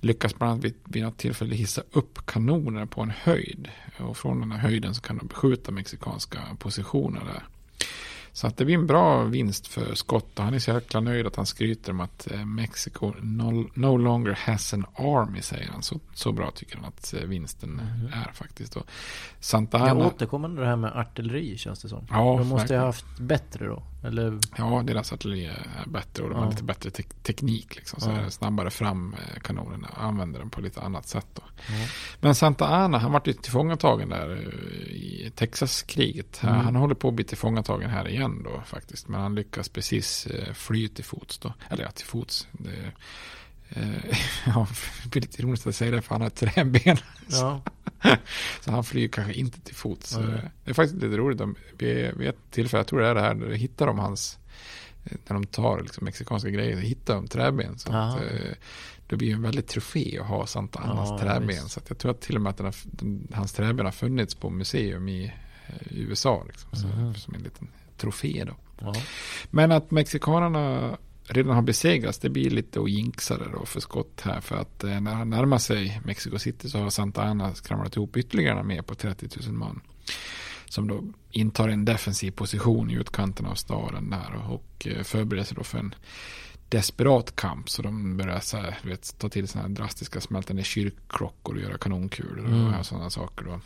lyckas 0.00 0.38
bland 0.38 0.52
annat 0.52 0.64
vid, 0.64 0.74
vid 0.84 1.02
något 1.02 1.18
tillfälle 1.18 1.54
hissa 1.54 1.82
upp 1.92 2.26
kanoner 2.26 2.86
på 2.86 3.02
en 3.02 3.12
höjd. 3.22 3.68
Och 3.98 4.16
från 4.16 4.40
den 4.40 4.52
här 4.52 4.58
höjden 4.58 4.94
så 4.94 5.02
kan 5.02 5.18
de 5.18 5.26
beskjuta 5.26 5.72
mexikanska 5.72 6.38
positioner 6.58 7.20
där. 7.24 7.42
Så 8.32 8.46
att 8.46 8.56
det 8.56 8.64
blir 8.64 8.74
en 8.74 8.86
bra 8.86 9.24
vinst 9.24 9.66
för 9.66 9.94
Scott 9.94 10.38
och 10.38 10.44
han 10.44 10.54
är 10.54 10.58
så 10.58 10.70
jäkla 10.70 11.00
nöjd 11.00 11.26
att 11.26 11.36
han 11.36 11.46
skryter 11.46 11.92
om 11.92 12.00
att 12.00 12.30
eh, 12.30 12.44
Mexiko 12.44 13.12
no, 13.20 13.70
no 13.74 13.96
longer 13.96 14.32
has 14.32 14.74
an 14.74 14.86
army 14.94 15.42
säger 15.42 15.68
han. 15.68 15.82
Så, 15.82 16.00
så 16.14 16.32
bra 16.32 16.50
tycker 16.50 16.76
han 16.76 16.84
att 16.84 17.14
eh, 17.14 17.20
vinsten 17.20 17.80
är 18.12 18.32
faktiskt. 18.32 18.76
Och 18.76 18.86
Santa 19.40 19.78
Jag 19.78 19.88
Ana, 19.88 20.06
återkommer 20.06 20.48
det 20.48 20.66
här 20.66 20.76
med 20.76 20.92
artilleri 20.96 21.58
känns 21.58 21.82
det 21.82 21.88
som. 21.88 22.06
Ja, 22.10 22.16
de 22.16 22.48
måste 22.48 22.54
verkligen. 22.56 22.80
ha 22.80 22.88
haft 22.88 23.18
bättre 23.18 23.66
då. 23.66 23.82
Eller 24.02 24.38
ja 24.58 24.82
deras 24.86 25.12
artilleri 25.12 25.46
är 25.46 25.84
bättre 25.86 26.22
och 26.22 26.30
de 26.30 26.38
har 26.38 26.44
Ja. 26.44 26.50
lite 26.50 26.64
bättre 26.64 26.90
te 26.90 27.02
teknik. 27.02 27.76
Liksom, 27.76 28.00
så 28.00 28.10
Ja. 28.10 28.30
snabbare 28.30 28.70
fram 28.70 29.14
eh, 29.14 29.40
kanonerna 29.40 29.88
och 29.88 30.02
använder 30.02 30.40
dem 30.40 30.50
på 30.50 30.60
lite 30.60 30.80
annat 30.80 31.08
sätt. 31.08 31.26
Då. 31.34 31.42
Ja. 31.68 31.86
Men 32.20 32.34
Santa 32.34 32.68
Ana, 32.68 32.98
han 32.98 33.12
vart 33.12 33.26
ju 33.28 33.32
tillfångatagen 33.32 34.08
där 34.08 34.30
eh, 34.30 34.90
i 34.92 35.32
Texaskriget. 35.36 36.42
Mm. 36.42 36.54
Han 36.54 36.76
håller 36.76 36.94
på 36.94 37.08
att 37.08 37.14
bli 37.14 37.24
tillfångatagen 37.24 37.90
här 37.90 38.08
igen 38.08 38.42
då 38.42 38.62
faktiskt. 38.66 39.08
Men 39.08 39.20
han 39.20 39.34
lyckas 39.34 39.68
precis 39.68 40.26
eh, 40.26 40.52
fly 40.54 40.88
till 40.88 41.04
fots 41.04 41.38
då. 41.38 41.52
Eller 41.70 41.84
ja, 41.84 41.90
till 41.90 42.06
fots. 42.06 42.48
Det, 42.52 42.92
ja, 44.46 44.66
det 45.02 45.08
blir 45.10 45.22
lite 45.22 45.42
ironiskt 45.42 45.66
att 45.66 45.74
säga 45.76 45.90
det 45.90 46.02
för 46.02 46.14
han 46.14 46.22
har 46.22 46.30
träben. 46.30 46.96
ja. 47.30 47.62
Så 48.60 48.70
han 48.70 48.84
flyger 48.84 49.08
kanske 49.08 49.32
inte 49.32 49.60
till 49.60 49.74
fots. 49.74 50.16
Eh, 50.16 50.24
Det 50.64 50.70
är 50.70 50.74
faktiskt 50.74 51.02
lite 51.02 51.16
roligt. 51.16 51.38
De, 51.38 51.54
vid, 51.78 52.14
vid 52.16 52.28
ett 52.28 52.50
tillfälle, 52.50 52.78
jag 52.80 52.86
tror 52.86 53.00
det 53.00 53.06
är 53.06 53.14
det 53.14 53.20
här, 53.20 53.34
då 53.34 53.46
hittar 53.46 53.86
de 53.86 53.98
hans, 53.98 54.38
eh, 55.04 55.16
när 55.26 55.34
de 55.34 55.44
tar 55.46 55.80
liksom 55.80 56.04
mexikanska 56.04 56.50
grejer, 56.50 56.74
så 56.76 56.80
hittar 56.82 57.14
de 57.14 57.26
träben. 57.28 57.78
Så 57.78 57.92
att, 57.92 58.16
eh, 58.22 58.26
det 59.06 59.16
blir 59.16 59.28
ju 59.28 59.34
en 59.34 59.42
väldigt 59.42 59.66
trofé 59.68 60.18
att 60.20 60.26
ha 60.26 60.46
Santa 60.46 60.78
Annas 60.78 61.08
Ja, 61.08 61.18
träben. 61.18 61.46
visst. 61.48 61.70
Så 61.70 61.80
jag 61.88 61.98
tror 61.98 62.10
att 62.10 62.20
till 62.20 62.36
och 62.36 62.42
med 62.42 62.50
att 62.50 62.56
den 62.56 62.66
har, 62.66 62.74
den, 62.84 63.28
hans 63.34 63.52
träben 63.52 63.84
har 63.86 63.92
funnits 63.92 64.34
på 64.34 64.50
museum 64.50 65.08
i, 65.08 65.24
eh, 65.66 65.92
i 65.92 66.00
USA. 66.00 66.44
Liksom, 66.46 66.70
så, 66.76 66.86
Mhm. 66.86 67.14
Som 67.14 67.34
en 67.34 67.42
liten 67.42 67.68
trofé 67.96 68.44
då. 68.46 68.54
ja. 68.80 68.94
Men 69.50 69.72
att 69.72 69.90
mexikanerna 69.90 70.96
redan 71.30 71.54
har 71.54 71.62
besegrats, 71.62 72.18
det 72.18 72.30
blir 72.30 72.50
lite 72.50 72.80
att 72.80 72.90
jinxa 72.90 73.38
det 73.38 73.48
då 73.52 73.66
för 73.66 73.80
skott 73.80 74.20
här. 74.20 74.40
För 74.40 74.56
att 74.56 74.84
eh, 74.84 75.00
när 75.00 75.14
han 75.14 75.30
närmar 75.30 75.58
sig 75.58 76.00
Mexico 76.04 76.38
City 76.38 76.68
så 76.68 76.78
har 76.78 76.90
Santa 76.90 77.22
Ana 77.22 77.54
skramlat 77.54 77.96
ihop 77.96 78.16
ytterligare 78.16 78.60
en 78.60 78.84
på 78.84 78.94
30 78.94 79.28
000 79.46 79.52
man. 79.52 79.80
Som 80.66 80.88
då 80.88 81.04
intar 81.30 81.68
en 81.68 81.84
defensiv 81.84 82.30
position 82.30 82.90
i 82.90 82.94
utkanten 82.94 83.46
av 83.46 83.54
staden 83.54 84.10
där 84.10 84.50
och, 84.50 84.86
eh, 84.86 85.02
förbereder 85.02 85.44
sig 85.44 85.56
då 85.56 85.64
för 85.64 85.78
en 85.78 85.94
desperat 86.70 87.36
kamp. 87.36 87.70
Så 87.70 87.82
de 87.82 88.16
börjar 88.16 88.40
så 88.40 88.56
här, 88.56 88.78
vet, 88.82 89.18
ta 89.18 89.28
till 89.28 89.48
sådana 89.48 89.68
här 89.68 89.74
drastiska 89.74 90.20
smälta 90.20 90.54
ner 90.54 90.62
kyrkklockor 90.62 91.54
och 91.54 91.60
göra 91.62 91.78
kanonkulor 91.78 92.44
och 92.44 92.50
Mm. 92.50 92.84
sådana 92.84 93.10
saker 93.10 93.44
då. 93.44 93.60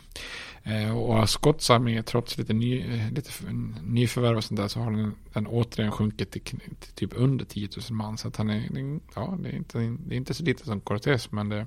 Eh, 0.71 0.97
och 0.97 1.19
armé, 1.19 2.03
trots 2.03 2.37
lite, 2.37 2.53
ny, 2.53 2.79
eh, 2.81 3.11
lite 3.11 3.31
nyförvärv 3.83 4.37
och 4.37 4.43
sånt 4.43 4.59
där, 4.59 4.67
så 4.67 4.79
har 4.79 4.91
den, 4.91 5.11
den 5.33 5.47
återigen 5.47 5.91
sjunkit 5.91 6.31
till, 6.31 6.41
till 6.41 6.59
typ 6.95 7.11
under 7.15 7.45
10 7.45 7.69
000 7.89 7.97
man. 7.97 8.17
Så 8.17 8.27
att 8.27 8.37
han 8.37 8.49
är, 8.49 8.99
ja, 9.15 9.37
det 9.43 9.49
är 9.49 9.55
inte, 9.55 9.77
det 9.79 10.15
är 10.15 10.17
inte 10.17 10.33
så 10.33 10.43
lite 10.43 10.65
som 10.65 10.81
Cortés, 10.81 11.31
men 11.31 11.49
det, 11.49 11.65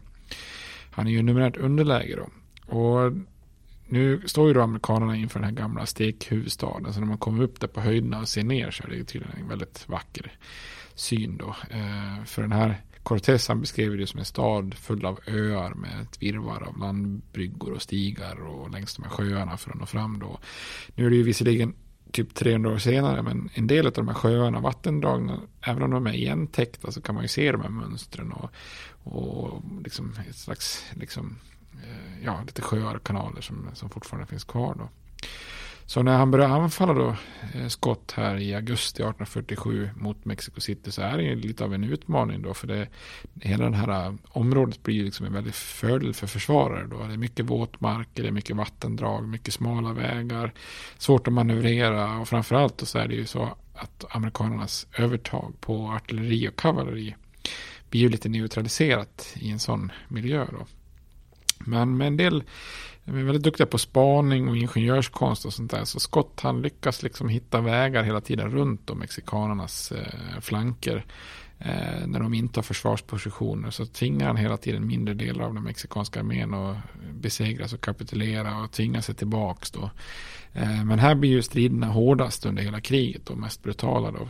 han 0.91 1.07
är 1.07 1.11
ju 1.11 1.23
numerärt 1.23 1.57
underläge 1.57 2.17
då. 2.17 2.29
Och 2.77 3.13
nu 3.89 4.23
står 4.27 4.49
ju 4.49 4.55
då 4.55 4.61
amerikanerna 4.61 5.17
inför 5.17 5.41
den 5.41 5.49
här 5.49 5.63
gamla 5.63 5.87
stekhuvudstaden. 5.87 6.93
Så 6.93 7.01
när 7.01 7.07
man 7.07 7.19
kommer 7.19 7.43
upp 7.43 7.61
där 7.61 7.69
på 7.69 7.81
höjderna 7.81 8.21
och 8.21 8.29
ser 8.29 8.45
ner 8.45 8.71
så 8.71 8.85
är 8.85 8.89
det 8.89 8.97
ju 8.97 9.05
tydligen 9.05 9.37
en 9.41 9.49
väldigt 9.49 9.89
vacker 9.89 10.33
syn 10.95 11.37
då. 11.37 11.57
Eh, 11.71 12.25
för 12.25 12.43
den 12.43 12.53
här 12.53 12.83
Cortés 13.03 13.49
han 13.49 13.61
beskrev 13.61 13.97
det 13.97 14.07
som 14.07 14.19
en 14.19 14.25
stad 14.25 14.75
full 14.75 15.07
av 15.07 15.21
öar 15.27 15.75
med 15.75 16.01
ett 16.03 16.23
virrvarr 16.23 16.63
av 16.63 16.79
landbryggor 16.79 17.73
och 17.73 17.83
stigar 17.83 18.41
och 18.41 18.71
längs 18.71 18.97
de 18.97 19.03
här 19.03 19.11
sjöarna 19.11 19.57
för 19.57 19.71
att 19.71 19.79
nå 19.79 19.87
fram 19.87 20.19
då. 20.19 20.39
Nu 20.95 21.07
är 21.07 21.11
det 21.11 21.17
ju 21.17 21.23
visserligen 21.23 21.75
typ 22.13 22.35
300 22.35 22.71
år 22.71 22.79
senare 22.79 23.23
men 23.23 23.51
en 23.55 23.67
del 23.67 23.87
av 23.87 23.93
de 23.93 24.09
här 24.09 24.15
sjöarna, 24.15 24.61
vattendragen, 24.61 25.31
även 25.61 25.83
om 25.83 25.91
de 25.91 26.07
är 26.07 26.13
igentäckta 26.13 26.93
så 26.93 27.01
kan 27.01 27.15
man 27.15 27.25
ju 27.25 27.29
se 27.29 27.53
de 27.53 27.61
här 27.61 27.69
mönstren 27.69 28.33
och, 28.33 28.51
och 29.03 29.63
liksom 29.85 30.13
ett 30.29 30.37
slags 30.37 30.85
liksom, 30.95 31.37
Eh, 31.83 32.25
ja, 32.25 32.43
lite 32.47 32.63
sjöar 32.63 32.95
och 32.95 33.05
kanaler 33.05 33.41
som, 33.41 33.71
som 33.75 33.91
fortfarande 33.91 34.27
finns 34.27 34.45
kvar 34.45 34.75
då. 34.79 34.89
Så 35.89 36.03
när 36.03 36.17
han 36.17 36.31
börjar 36.31 36.49
anfalla 36.49 36.93
då 36.93 37.17
eh, 37.55 37.69
skott 37.69 38.13
här 38.17 38.37
i 38.37 38.55
augusti 38.55 39.03
1847 39.03 39.91
mot 39.97 40.25
Mexico 40.25 40.61
City 40.61 40.93
så 40.93 41.03
är 41.03 41.19
det 41.19 41.35
lite 41.35 41.65
av 41.65 41.75
en 41.75 41.85
utmaning 41.85 42.43
då. 42.43 42.55
För 42.55 42.67
det, 42.67 42.89
hela 43.41 43.71
det 43.71 43.77
här 43.77 44.07
eh, 44.07 44.15
området 44.29 44.83
blir 44.83 45.05
liksom 45.05 45.27
en 45.27 45.33
väldigt 45.33 45.55
fördel 45.55 46.15
för 46.15 46.27
försvarare 46.27 46.87
då. 46.87 47.07
Det 47.07 47.13
är 47.13 47.17
mycket 47.17 47.45
våtmarker, 47.45 48.23
det 48.23 48.29
är 48.29 48.33
mycket 48.33 48.57
vattendrag, 48.57 49.29
mycket 49.29 49.55
smala 49.55 49.93
vägar, 49.93 50.53
svårt 50.99 51.27
att 51.27 51.33
manövrera 51.33 52.19
och 52.19 52.29
framförallt 52.29 52.89
så 52.89 52.99
är 52.99 53.09
det 53.09 53.15
ju 53.15 53.27
så 53.27 53.57
att 53.75 54.05
amerikanernas 54.11 54.87
övertag 54.99 55.55
på 55.61 55.89
artilleri 55.89 56.49
och 56.49 56.57
kavalleri 56.57 57.15
blir 57.91 58.01
ju 58.01 58.09
lite 58.09 58.29
neutraliserat 58.29 59.35
i 59.35 59.51
en 59.51 59.59
sån 59.59 59.93
miljö 60.09 60.47
då. 60.51 60.67
Men 61.59 61.97
med 61.97 62.07
en 62.07 62.17
del 62.17 62.45
de 63.05 63.19
är 63.19 63.23
väldigt 63.23 63.43
duktiga 63.43 63.67
på 63.67 63.79
spaning 63.79 64.49
och 64.49 64.57
ingenjörskonst 64.57 65.45
och 65.45 65.53
sånt 65.53 65.71
där. 65.71 65.85
Så 65.85 66.01
Scott 66.01 66.41
han 66.41 66.63
lyckas 66.63 67.03
liksom 67.03 67.29
hitta 67.29 67.61
vägar 67.61 68.03
hela 68.03 68.21
tiden 68.21 68.51
runt 68.51 68.87
de 68.87 68.99
mexikanernas 68.99 69.93
eh, 69.93 70.41
flanker. 70.41 71.05
Eh, 71.59 72.07
när 72.07 72.21
de 72.21 72.35
inte 72.35 72.59
har 72.59 72.63
försvarspositioner 72.63 73.71
så 73.71 73.87
tvingar 73.87 74.27
han 74.27 74.37
hela 74.37 74.57
tiden 74.57 74.87
mindre 74.87 75.15
delar 75.15 75.45
av 75.45 75.55
den 75.55 75.65
mexikanska 75.65 76.21
armén 76.21 76.55
att 76.55 76.77
besegras 77.13 77.73
och 77.73 77.81
kapitulera 77.81 78.63
och 78.63 78.73
tvinga 78.73 79.03
sig 79.03 79.15
tillbaks 79.15 79.71
då. 79.71 79.91
Eh, 80.53 80.85
men 80.85 80.99
här 80.99 81.15
blir 81.15 81.31
ju 81.31 81.43
striderna 81.43 81.87
hårdast 81.87 82.47
under 82.47 82.63
hela 82.63 82.81
kriget 82.81 83.31
och 83.31 83.39
mest 83.39 83.63
brutala 83.63 84.11
då. 84.11 84.29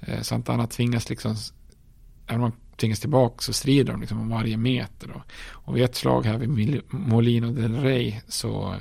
Eh, 0.00 0.18
eh 0.20 0.66
tvingas 0.66 1.08
liksom 1.10 1.36
tvingas 2.82 3.00
tillbaka 3.00 3.42
så 3.42 3.52
strider 3.52 3.92
de 3.92 4.00
liksom 4.00 4.20
om 4.20 4.28
varje 4.28 4.56
meter. 4.56 5.08
Då. 5.08 5.22
Och 5.50 5.76
vid 5.76 5.84
ett 5.84 5.94
slag 5.94 6.26
här 6.26 6.38
vid 6.38 6.82
Molino 6.90 7.52
del 7.52 7.80
Rey 7.80 8.20
så 8.28 8.76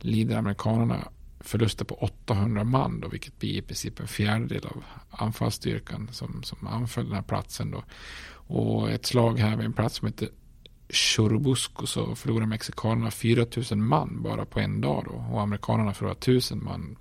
lider 0.00 0.36
amerikanerna 0.36 1.08
förluster 1.40 1.84
på 1.84 1.94
800 1.94 2.64
man 2.64 3.00
då, 3.00 3.08
vilket 3.08 3.38
blir 3.38 3.50
i 3.50 3.62
princip 3.62 4.00
en 4.00 4.08
fjärdedel 4.08 4.66
av 4.66 4.84
anfallsstyrkan 5.10 6.08
som, 6.12 6.42
som 6.42 6.66
anföll 6.66 7.04
den 7.04 7.14
här 7.14 7.22
platsen 7.22 7.70
då. 7.70 7.84
Och 8.46 8.90
ett 8.90 9.06
slag 9.06 9.38
här 9.38 9.56
vid 9.56 9.66
en 9.66 9.72
plats 9.72 9.96
som 9.96 10.08
heter 10.08 10.28
Churubusco 10.88 11.86
så 11.86 12.14
förlorar 12.14 12.46
mexikanerna 12.46 13.10
4000 13.10 13.86
man 13.86 14.22
bara 14.22 14.44
på 14.44 14.60
en 14.60 14.80
dag 14.80 15.04
då. 15.06 15.34
Och 15.34 15.42
amerikanerna 15.42 15.94
förlorar 15.94 16.16
1000 16.16 16.64
man. 16.64 16.96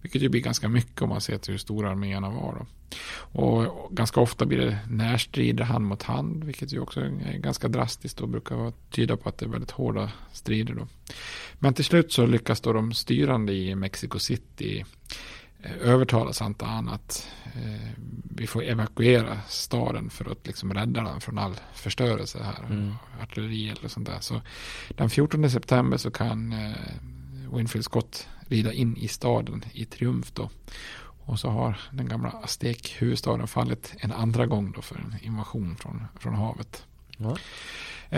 Vilket 0.00 0.22
ju 0.22 0.28
blir 0.28 0.40
ganska 0.40 0.68
mycket 0.68 1.02
om 1.02 1.08
man 1.08 1.20
ser 1.20 1.38
till 1.38 1.52
hur 1.52 1.58
stora 1.58 1.90
arméerna 1.90 2.30
var 2.30 2.54
då. 2.58 2.66
Och 3.14 3.88
ganska 3.90 4.20
ofta 4.20 4.46
blir 4.46 4.58
det 4.58 4.78
närstrider 4.88 5.64
hand 5.64 5.84
mot 5.84 6.02
hand, 6.02 6.44
vilket 6.44 6.72
ju 6.72 6.80
också 6.80 7.00
är 7.00 7.38
ganska 7.38 7.68
drastiskt 7.68 8.20
och 8.20 8.28
brukar 8.28 8.72
tyda 8.90 9.16
på 9.16 9.28
att 9.28 9.38
det 9.38 9.46
är 9.46 9.48
väldigt 9.48 9.70
hårda 9.70 10.10
strider 10.32 10.74
då. 10.74 10.86
Men 11.58 11.74
till 11.74 11.84
slut 11.84 12.12
så 12.12 12.26
lyckas 12.26 12.60
då 12.60 12.72
de 12.72 12.92
styrande 12.92 13.52
i 13.52 13.74
Mexico 13.74 14.18
City 14.18 14.84
eh, 15.62 15.72
övertala 15.80 16.32
Santa 16.32 16.66
Ana 16.66 16.92
att 16.92 17.28
eh, 17.44 17.90
vi 18.36 18.46
får 18.46 18.64
evakuera 18.64 19.40
staden 19.48 20.10
för 20.10 20.32
att 20.32 20.46
liksom 20.46 20.74
rädda 20.74 21.02
den 21.02 21.20
från 21.20 21.38
all 21.38 21.54
förstörelse 21.74 22.42
här. 22.42 22.64
Mm. 22.64 22.94
Artilleri 23.22 23.68
eller 23.68 23.88
sånt 23.88 24.06
där. 24.06 24.20
Så 24.20 24.42
den 24.88 25.10
14 25.10 25.50
september 25.50 25.96
så 25.96 26.10
kan 26.10 26.52
eh, 26.52 26.72
Winfield 27.52 27.84
Scott 27.84 28.28
rida 28.48 28.72
in 28.72 28.96
i 28.96 29.08
staden 29.08 29.64
i 29.72 29.84
triumf 29.84 30.32
då. 30.32 30.50
Och 31.24 31.38
så 31.38 31.48
har 31.48 31.80
den 31.90 32.08
gamla 32.08 32.30
aztekhuvudstaden 32.30 33.46
fallit 33.46 33.94
en 33.98 34.12
andra 34.12 34.46
gång 34.46 34.72
då 34.72 34.82
för 34.82 34.96
en 34.96 35.16
invasion 35.22 35.76
från, 35.76 36.04
från 36.20 36.34
havet. 36.34 36.86
Ja. 37.16 37.36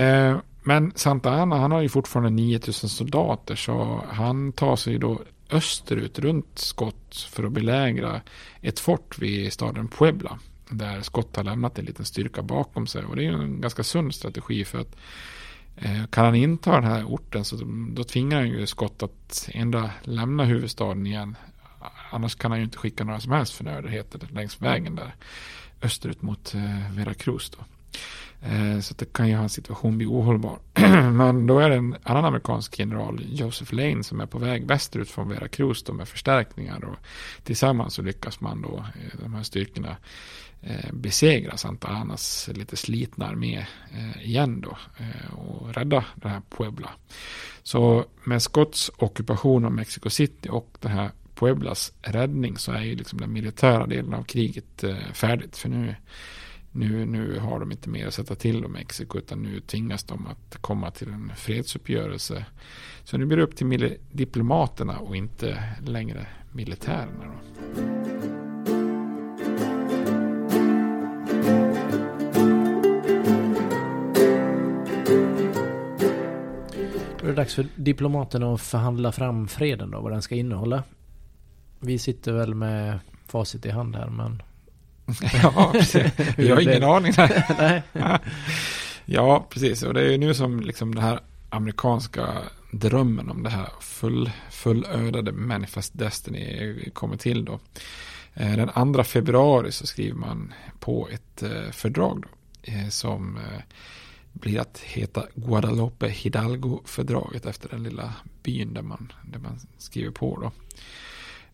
Eh, 0.01 0.39
men 0.63 0.93
Santa 0.95 1.31
Ana 1.31 1.59
han 1.59 1.73
har 1.73 1.81
ju 1.81 1.89
fortfarande 1.89 2.31
9000 2.31 2.89
soldater 2.89 3.55
så 3.55 4.05
han 4.11 4.53
tar 4.53 4.77
sig 4.77 4.99
då 4.99 5.21
österut 5.51 6.19
runt 6.19 6.59
Skott 6.59 7.17
för 7.31 7.45
att 7.45 7.53
belägra 7.53 8.21
ett 8.61 8.81
fort 8.81 9.19
vid 9.19 9.53
staden 9.53 9.89
Puebla. 9.89 10.39
Där 10.69 11.03
Skott 11.03 11.37
har 11.37 11.45
lämnat 11.45 11.79
en 11.79 11.85
liten 11.85 12.05
styrka 12.05 12.43
bakom 12.43 12.87
sig. 12.87 13.05
Och 13.05 13.17
det 13.17 13.27
är 13.27 13.33
en 13.33 13.61
ganska 13.61 13.83
sund 13.83 14.15
strategi 14.15 14.65
för 14.65 14.81
att 14.81 14.97
eh, 15.77 16.07
kan 16.07 16.25
han 16.25 16.35
inta 16.35 16.73
den 16.73 16.85
här 16.85 17.05
orten 17.05 17.45
så 17.45 17.57
då 17.91 18.05
tvingar 18.05 18.39
han 18.39 18.49
ju 18.49 18.67
Skott 18.67 19.03
att 19.03 19.49
ändå 19.53 19.91
lämna 20.03 20.45
huvudstaden 20.45 21.07
igen 21.07 21.37
Annars 22.11 22.35
kan 22.35 22.51
han 22.51 22.61
ju 22.61 22.65
inte 22.65 22.79
skicka 22.79 23.05
några 23.05 23.21
som 23.21 23.33
helst 23.33 23.55
förnödenheter 23.55 24.21
längs 24.33 24.63
vägen 24.63 24.95
där 24.95 25.15
österut 25.83 26.23
mot 26.23 26.55
eh, 26.55 26.97
Veracruz. 26.97 27.51
Då. 27.51 27.65
Eh, 28.45 28.81
så 28.81 28.95
det 28.95 29.13
kan 29.13 29.29
ju 29.29 29.35
hans 29.35 29.53
situation 29.53 29.99
bli 29.99 30.07
ohållbar. 30.07 30.59
Men 31.11 31.47
då 31.47 31.59
är 31.59 31.71
det 31.71 31.77
en 31.77 31.97
annan 32.03 32.25
amerikansk 32.25 32.79
general, 32.79 33.21
Joseph 33.29 33.75
Lane, 33.75 34.05
som 34.05 34.21
är 34.21 34.27
på 34.27 34.39
väg 34.39 34.67
västerut 34.67 35.11
från 35.11 35.29
Veracruz 35.29 35.83
då 35.83 35.93
med 35.93 36.09
förstärkningar. 36.09 36.85
Och 36.85 36.97
tillsammans 37.43 37.95
så 37.95 38.03
lyckas 38.03 38.41
man 38.41 38.63
då, 38.63 38.77
eh, 38.79 39.21
de 39.23 39.35
här 39.35 39.43
styrkorna, 39.43 39.97
eh, 40.63 40.93
besegra 40.93 41.57
Santa 41.57 41.89
Anas 41.89 42.51
lite 42.55 42.77
slitna 42.77 43.27
armé 43.27 43.67
eh, 43.93 44.27
igen 44.27 44.61
då 44.61 44.77
och 45.37 45.75
rädda 45.75 46.05
det 46.15 46.29
här 46.29 46.43
Puebla. 46.51 46.91
Så 47.63 48.05
med 48.25 48.43
Scotts 48.43 48.91
ockupation 48.97 49.65
av 49.65 49.73
Mexico 49.73 50.11
City 50.11 50.49
och 50.49 50.79
det 50.81 50.89
här 50.89 51.11
Pueblas 51.35 51.93
räddning 52.03 52.59
så 52.59 52.73
är 52.73 52.83
ju 52.83 52.97
liksom 52.97 53.21
den 53.21 53.33
militära 53.33 53.87
delen 53.87 54.15
av 54.15 54.23
kriget 54.23 54.85
eh, 54.85 54.97
färdigt. 55.13 55.57
För 55.57 55.69
nu, 55.69 55.95
nu, 56.73 57.07
nu 57.07 57.39
har 57.39 57.61
de 57.61 57.73
inte 57.73 57.89
mer 57.89 58.07
att 58.07 58.15
sätta 58.15 58.35
till 58.35 58.65
om 58.65 58.73
Mexiko 58.73 59.19
utan 59.19 59.43
nu 59.43 59.61
tvingas 59.61 60.05
de 60.05 60.27
att 60.27 60.57
komma 60.61 60.91
till 60.91 61.09
en 61.09 61.33
fredsuppgörelse. 61.37 62.47
Så 63.05 63.19
nu 63.19 63.27
blir 63.27 63.37
det 63.37 63.43
upp 63.43 63.57
till 63.57 63.97
diplomaterna 64.13 64.99
och 64.99 65.17
inte 65.17 65.63
längre 65.87 66.27
militärerna. 66.53 67.25
Då. 67.25 67.35
Då 77.25 77.29
är 77.29 77.33
det 77.33 77.37
dags 77.43 77.55
för 77.55 77.67
diplomaterna 77.77 78.55
att 78.55 78.61
förhandla 78.61 79.13
fram 79.13 79.49
freden 79.49 79.91
då, 79.91 80.01
vad 80.01 80.13
den 80.13 80.23
ska 80.23 80.35
innehålla. 80.35 80.83
Vi 81.85 81.99
sitter 81.99 82.33
väl 82.33 82.55
med 82.55 82.99
facit 83.27 83.67
i 83.67 83.71
hand 83.71 83.97
här 83.97 84.09
men... 84.09 84.43
ja, 85.43 85.71
precis. 85.73 86.13
Vi 86.37 86.51
har 86.51 86.61
ingen 86.61 86.83
aning. 86.85 87.13
Nej. 87.59 87.83
ja, 89.05 89.47
precis. 89.51 89.83
Och 89.83 89.95
det 89.95 90.01
är 90.01 90.11
ju 90.11 90.19
nu 90.19 90.35
som 90.35 90.61
liksom 90.61 90.95
den 90.95 91.05
här 91.05 91.21
amerikanska 91.49 92.29
drömmen 92.73 93.31
om 93.31 93.43
det 93.43 93.51
här 93.51 93.69
full, 93.81 94.31
fullödade 94.51 95.33
Manifest 95.33 95.99
Destiny 95.99 96.91
kommer 96.91 97.17
till 97.17 97.45
då. 97.45 97.61
Eh, 98.35 98.57
den 98.57 98.95
2 98.95 99.05
februari 99.05 99.73
så 99.73 99.87
skriver 99.87 100.19
man 100.19 100.55
på 100.81 101.09
ett 101.09 101.43
eh, 101.43 101.71
fördrag 101.73 102.23
då, 102.23 102.29
eh, 102.73 102.89
som 102.89 103.39
blir 104.33 104.61
att 104.61 104.79
heta 104.79 105.27
Guadalupe 105.35 106.09
Hidalgo-fördraget 106.09 107.47
efter 107.47 107.69
den 107.69 107.83
lilla 107.83 108.15
byn 108.43 108.75
där 108.75 108.83
man, 108.83 109.13
där 109.25 109.39
man 109.39 109.61
skriver 109.79 110.11
på 110.11 110.39
då. 110.41 110.53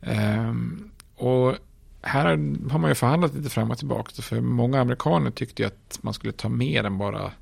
Ehm, 0.02 0.90
och 1.16 1.54
här 2.02 2.24
har 2.70 2.78
man 2.78 2.90
ju 2.90 2.94
förhandlat 2.94 3.34
lite 3.34 3.50
fram 3.50 3.70
och 3.70 3.78
tillbaka. 3.78 4.22
För 4.22 4.40
många 4.40 4.80
amerikaner 4.80 5.30
tyckte 5.30 5.62
ju 5.62 5.66
att 5.66 5.98
man 6.02 6.14
skulle 6.14 6.32
ta 6.32 6.48
mer 6.48 6.84
än 6.84 6.98
bara 6.98 7.32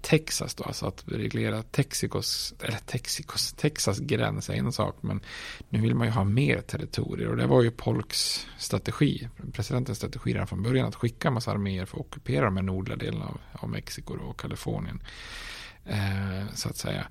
Texas 0.00 0.54
då, 0.54 0.64
alltså 0.64 0.86
att 0.86 1.04
reglera 1.06 1.62
Texikos. 1.62 2.54
eller 2.60 2.78
Texikos. 2.78 3.52
Texas 3.52 3.98
gräns 3.98 4.50
är 4.50 4.54
en 4.54 4.72
sak, 4.72 4.96
men 5.00 5.20
nu 5.68 5.80
vill 5.80 5.94
man 5.94 6.06
ju 6.06 6.12
ha 6.12 6.24
mer 6.24 6.60
territorier 6.60 7.28
och 7.28 7.36
det 7.36 7.46
var 7.46 7.62
ju 7.62 7.70
Polks 7.70 8.46
strategi, 8.58 9.28
presidentens 9.52 9.98
strategi 9.98 10.34
redan 10.34 10.46
från 10.46 10.62
början, 10.62 10.88
att 10.88 10.94
skicka 10.94 11.28
en 11.28 11.34
massa 11.34 11.50
arméer 11.50 11.84
för 11.84 11.96
att 11.96 12.00
ockupera 12.00 12.44
de 12.44 12.56
här 12.56 12.64
nordliga 12.64 12.96
delarna 12.96 13.24
av, 13.24 13.40
av 13.52 13.68
Mexiko 13.68 14.14
och 14.14 14.40
Kalifornien, 14.40 15.02
eh, 15.84 16.54
så 16.54 16.68
att 16.68 16.76
säga. 16.76 17.06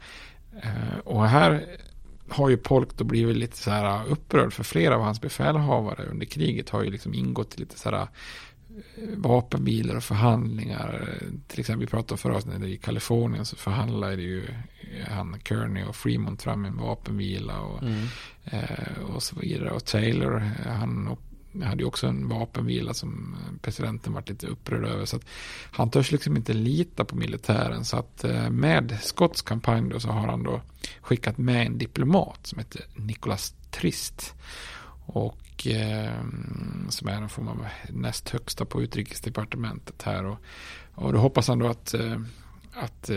Eh, 0.64 0.98
och 1.04 1.28
här 1.28 1.78
har 2.30 2.50
ju 2.50 2.58
Polk 2.58 2.98
då 2.98 3.04
blivit 3.04 3.38
lite 3.38 3.58
så 3.58 3.72
här 3.72 4.02
upprörd 4.08 4.54
för 4.54 4.64
flera 4.64 4.96
av 4.96 5.02
hans 5.02 5.22
befälhavare 5.22 6.06
under 6.06 6.26
kriget 6.26 6.70
har 6.70 6.84
ju 6.84 6.92
liksom 6.92 7.14
ingått 7.14 7.56
i 7.56 7.60
lite 7.60 7.80
så 7.80 7.90
här 7.90 8.02
eh, 8.02 8.08
vapenbilar 9.16 9.96
och 9.96 10.04
förhandlingar. 10.04 11.10
Till 11.48 11.60
exempel 11.60 11.86
vi 11.86 11.92
pratade 11.92 12.22
förra 12.22 12.36
avsnittet 12.36 12.64
i 12.64 12.78
Kalifornien 12.78 13.46
så 13.46 13.56
förhandlade 13.56 14.22
ju 14.22 14.44
han 15.08 15.40
Kearney 15.44 15.84
och 15.84 15.96
Fremont 15.96 16.42
fram 16.42 16.66
en 16.66 16.78
vapenvila 16.78 17.60
och, 17.62 17.84
mm. 17.84 18.06
eh, 18.46 19.04
och 19.16 19.24
så 19.24 19.36
vidare. 19.40 19.72
Och 19.72 19.86
Taylor, 19.86 20.52
han 20.66 21.18
och 21.54 21.62
hade 21.62 21.82
ju 21.82 21.88
också 21.88 22.08
en 22.08 22.28
vapenvila 22.28 22.94
som 22.94 23.36
eh, 23.40 23.62
presidenten 23.62 24.14
varit 24.14 24.30
lite 24.30 24.48
upprörd 24.48 24.86
över. 24.86 25.06
Så 25.06 25.16
att 25.16 25.26
han 25.72 25.90
törs 25.90 26.12
liksom 26.12 26.38
inte 26.38 26.54
lita 26.54 27.06
på 27.06 27.16
militären. 27.16 27.86
Så 27.86 27.98
att 27.98 28.24
eh, 28.24 28.50
med 28.50 28.98
Scotts 29.02 29.42
kampanj 29.42 29.90
då 29.90 30.00
så 30.00 30.10
har 30.10 30.28
han 30.28 30.44
då 30.44 30.62
skickat 31.02 31.38
med 31.38 31.68
en 31.68 31.78
diplomat 31.78 32.48
som 32.48 32.60
heter 32.60 32.82
Nicholas 32.96 33.54
Trist. 33.72 34.34
Och 35.06 35.68
eh, 35.68 36.24
som 36.90 37.08
är 37.08 37.22
en 37.22 37.30
form 37.30 37.48
av 37.48 37.66
näst 37.90 38.30
högsta 38.30 38.66
på 38.66 38.82
utrikesdepartementet 38.82 40.04
här. 40.04 40.26
Och, 40.26 40.38
och 40.96 41.14
då 41.14 41.20
hoppas 41.20 41.48
han 41.48 41.60
då 41.60 41.68
att, 41.68 41.94
eh, 41.94 42.22
att 42.74 43.10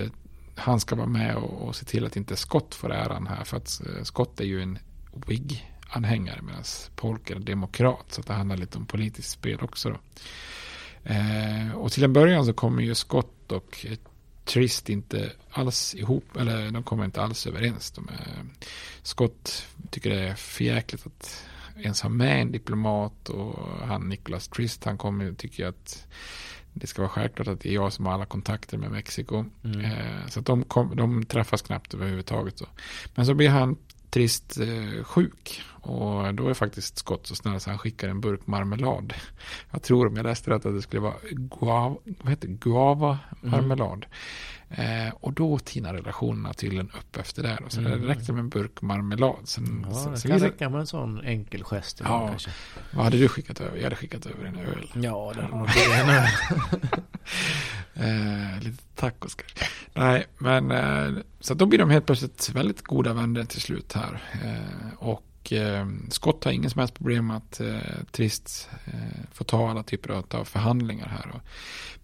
han 0.54 0.80
ska 0.80 0.96
vara 0.96 1.06
med 1.06 1.36
och, 1.36 1.68
och 1.68 1.76
se 1.76 1.84
till 1.84 2.06
att 2.06 2.16
inte 2.16 2.36
Scott 2.36 2.74
får 2.74 2.92
äran 2.92 3.26
här. 3.26 3.44
För 3.44 3.56
att 3.56 3.80
Scott 4.02 4.40
är 4.40 4.44
ju 4.44 4.62
en 4.62 4.78
wig. 5.26 5.70
Whig-anhängare 5.90 6.42
medan 6.42 6.64
Polk 6.96 7.30
är 7.30 7.38
demokrat. 7.38 8.06
Så 8.08 8.20
att 8.20 8.26
det 8.26 8.32
handlar 8.32 8.56
lite 8.56 8.78
om 8.78 8.86
politiskt 8.86 9.30
spel 9.30 9.58
också. 9.60 9.98
Eh, 11.04 11.72
och 11.74 11.92
till 11.92 12.04
en 12.04 12.12
början 12.12 12.46
så 12.46 12.52
kommer 12.52 12.82
ju 12.82 12.94
Scott 12.94 13.52
och 13.52 13.86
Trist 14.44 14.88
inte 14.88 15.32
alls 15.50 15.94
ihop, 15.94 16.36
eller 16.36 16.70
de 16.70 16.82
kommer 16.82 17.04
inte 17.04 17.22
alls 17.22 17.46
överens. 17.46 17.90
De 17.90 18.08
är, 18.08 18.46
Scott 19.02 19.66
tycker 19.90 20.10
det 20.10 20.28
är 20.28 20.34
förjäkligt 20.34 21.06
att 21.06 21.44
ens 21.76 22.02
ha 22.02 22.08
med 22.08 22.42
en 22.42 22.52
diplomat 22.52 23.28
och 23.28 23.86
han 23.86 24.08
Nicholas 24.08 24.48
Trist 24.48 24.84
han 24.84 24.98
kommer 24.98 25.32
tycker 25.32 25.66
att 25.66 26.06
det 26.72 26.86
ska 26.86 27.02
vara 27.02 27.10
självklart 27.10 27.48
att 27.48 27.60
det 27.60 27.68
är 27.68 27.74
jag 27.74 27.92
som 27.92 28.06
har 28.06 28.12
alla 28.12 28.26
kontakter 28.26 28.78
med 28.78 28.90
Mexiko. 28.90 29.44
Mm. 29.64 29.80
Eh, 29.80 30.26
så 30.28 30.40
att 30.40 30.46
de, 30.46 30.64
kom, 30.64 30.96
de 30.96 31.26
träffas 31.26 31.62
knappt 31.62 31.94
överhuvudtaget. 31.94 32.58
Så. 32.58 32.66
Men 33.14 33.26
så 33.26 33.34
blir 33.34 33.48
han 33.48 33.76
trist 34.10 34.58
eh, 34.60 35.04
sjuk. 35.04 35.62
Och 35.80 36.34
då 36.34 36.48
är 36.48 36.54
faktiskt 36.54 36.98
Scott 36.98 37.26
så 37.26 37.34
snäll 37.34 37.60
så 37.60 37.70
han 37.70 37.78
skickar 37.78 38.08
en 38.08 38.20
burk 38.20 38.46
marmelad. 38.46 39.14
Jag 39.70 39.82
tror 39.82 40.06
om 40.06 40.16
jag 40.16 40.26
läste 40.26 40.50
rätt 40.50 40.66
att 40.66 40.74
det 40.74 40.82
skulle 40.82 41.00
vara 41.00 41.14
guava, 41.30 41.96
vad 42.04 42.30
heter 42.30 42.48
guava 42.48 43.18
marmelad. 43.40 44.06
Mm. 44.06 44.10
Eh, 44.70 45.12
och 45.20 45.32
då 45.32 45.58
tinar 45.58 45.94
relationerna 45.94 46.52
tydligen 46.52 46.90
upp 46.90 47.16
efter 47.16 47.42
det. 47.42 47.58
Så 47.68 47.80
mm. 47.80 48.00
det 48.00 48.08
räckte 48.08 48.32
med 48.32 48.40
en 48.40 48.48
burk 48.48 48.82
marmelad. 48.82 49.36
Sen, 49.44 49.86
ja, 49.90 49.94
sen, 49.94 50.12
det 50.12 50.28
kan 50.28 50.38
räcka 50.38 50.68
med 50.68 50.80
en 50.80 50.86
sån 50.86 51.24
enkel 51.24 51.64
gest. 51.64 52.00
Ja, 52.04 52.28
kanske. 52.28 52.50
vad 52.92 53.04
hade 53.04 53.18
du 53.18 53.28
skickat 53.28 53.60
över? 53.60 53.76
Jag 53.76 53.84
hade 53.84 53.96
skickat 53.96 54.26
över 54.26 54.44
en 54.44 54.58
öl. 54.58 54.90
Ja, 54.94 55.32
det 55.34 55.42
hade 55.42 55.56
nog 55.56 55.66
blivit 55.66 55.92
en 55.94 56.08
öl. 56.08 56.26
eh, 58.56 58.62
lite 58.62 58.82
tacos 58.94 59.34
kanske. 59.34 59.66
Nej, 59.94 60.26
men 60.38 60.70
eh, 60.70 61.22
så 61.40 61.54
då 61.54 61.66
blir 61.66 61.78
de 61.78 61.90
helt 61.90 62.06
plötsligt 62.06 62.50
väldigt 62.50 62.82
goda 62.82 63.12
vänner 63.12 63.44
till 63.44 63.60
slut 63.60 63.92
här. 63.92 64.22
Eh, 64.44 65.08
och 65.50 65.56
eh, 65.56 65.86
Scott 66.08 66.44
har 66.44 66.52
ingen 66.52 66.70
som 66.70 66.78
helst 66.78 66.94
problem 66.94 67.26
med 67.26 67.36
att 67.36 67.60
eh, 67.60 67.78
Trist 68.10 68.68
eh, 68.84 68.94
får 69.32 69.44
ta 69.44 69.70
alla 69.70 69.82
typer 69.82 70.24
av 70.38 70.44
förhandlingar 70.44 71.08
här. 71.08 71.30
Och 71.34 71.40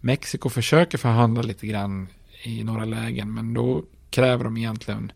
Mexiko 0.00 0.48
försöker 0.48 0.98
förhandla 0.98 1.42
lite 1.42 1.66
grann 1.66 2.09
i 2.42 2.64
några 2.64 2.85
lägen. 2.85 3.35
Men 3.35 3.54
då 3.54 3.85
kräver 4.11 4.44
de 4.44 4.56
egentligen 4.56 5.12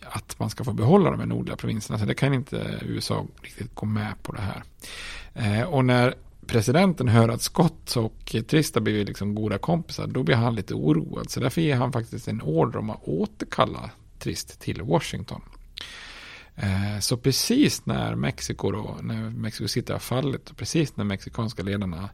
att 0.00 0.38
man 0.38 0.50
ska 0.50 0.64
få 0.64 0.72
behålla 0.72 1.10
de 1.10 1.20
här 1.20 1.26
nordliga 1.26 1.56
provinserna. 1.56 1.98
Så 1.98 2.04
det 2.04 2.14
kan 2.14 2.34
inte 2.34 2.78
USA 2.82 3.26
riktigt 3.42 3.74
gå 3.74 3.86
med 3.86 4.14
på 4.22 4.32
det 4.32 4.40
här. 4.40 4.62
Eh, 5.34 5.62
och 5.62 5.84
när 5.84 6.14
presidenten 6.46 7.08
hör 7.08 7.28
att 7.28 7.42
Scott 7.42 7.96
och 7.96 8.36
Trista 8.48 8.80
blivit 8.80 9.08
liksom 9.08 9.34
goda 9.34 9.58
kompisar, 9.58 10.06
då 10.06 10.22
blir 10.22 10.36
han 10.36 10.54
lite 10.54 10.74
oroad. 10.74 11.30
Så 11.30 11.40
därför 11.40 11.60
ger 11.60 11.76
han 11.76 11.92
faktiskt 11.92 12.28
en 12.28 12.42
order 12.42 12.78
om 12.78 12.90
att 12.90 13.04
återkalla 13.04 13.90
Trist 14.18 14.60
till 14.60 14.82
Washington. 14.82 15.42
Eh, 16.62 16.98
så 17.00 17.16
precis 17.16 17.86
när 17.86 18.14
Mexiko 18.14 18.70
då, 18.70 18.98
när 19.02 19.30
Mexiko 19.30 19.68
City 19.68 19.92
har 19.92 19.98
fallit 19.98 20.50
och 20.50 20.56
precis 20.56 20.96
när 20.96 21.04
mexikanska 21.04 21.62
ledarna 21.62 22.10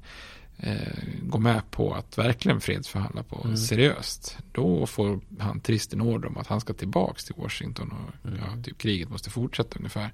eh, 0.58 0.98
gå 1.22 1.38
med 1.38 1.70
på 1.70 1.94
att 1.94 2.18
verkligen 2.18 2.60
fredsförhandla 2.60 3.22
på 3.22 3.42
mm. 3.44 3.56
seriöst. 3.56 4.38
Då 4.52 4.86
får 4.86 5.20
han 5.38 5.60
trist 5.60 5.92
en 5.92 6.00
order 6.00 6.28
om 6.28 6.36
att 6.36 6.46
han 6.46 6.60
ska 6.60 6.72
tillbaka 6.72 7.20
till 7.26 7.34
Washington 7.36 7.92
och 7.92 8.28
mm. 8.28 8.38
ja, 8.38 8.62
typ, 8.62 8.78
kriget 8.78 9.10
måste 9.10 9.30
fortsätta 9.30 9.78
ungefär. 9.78 10.12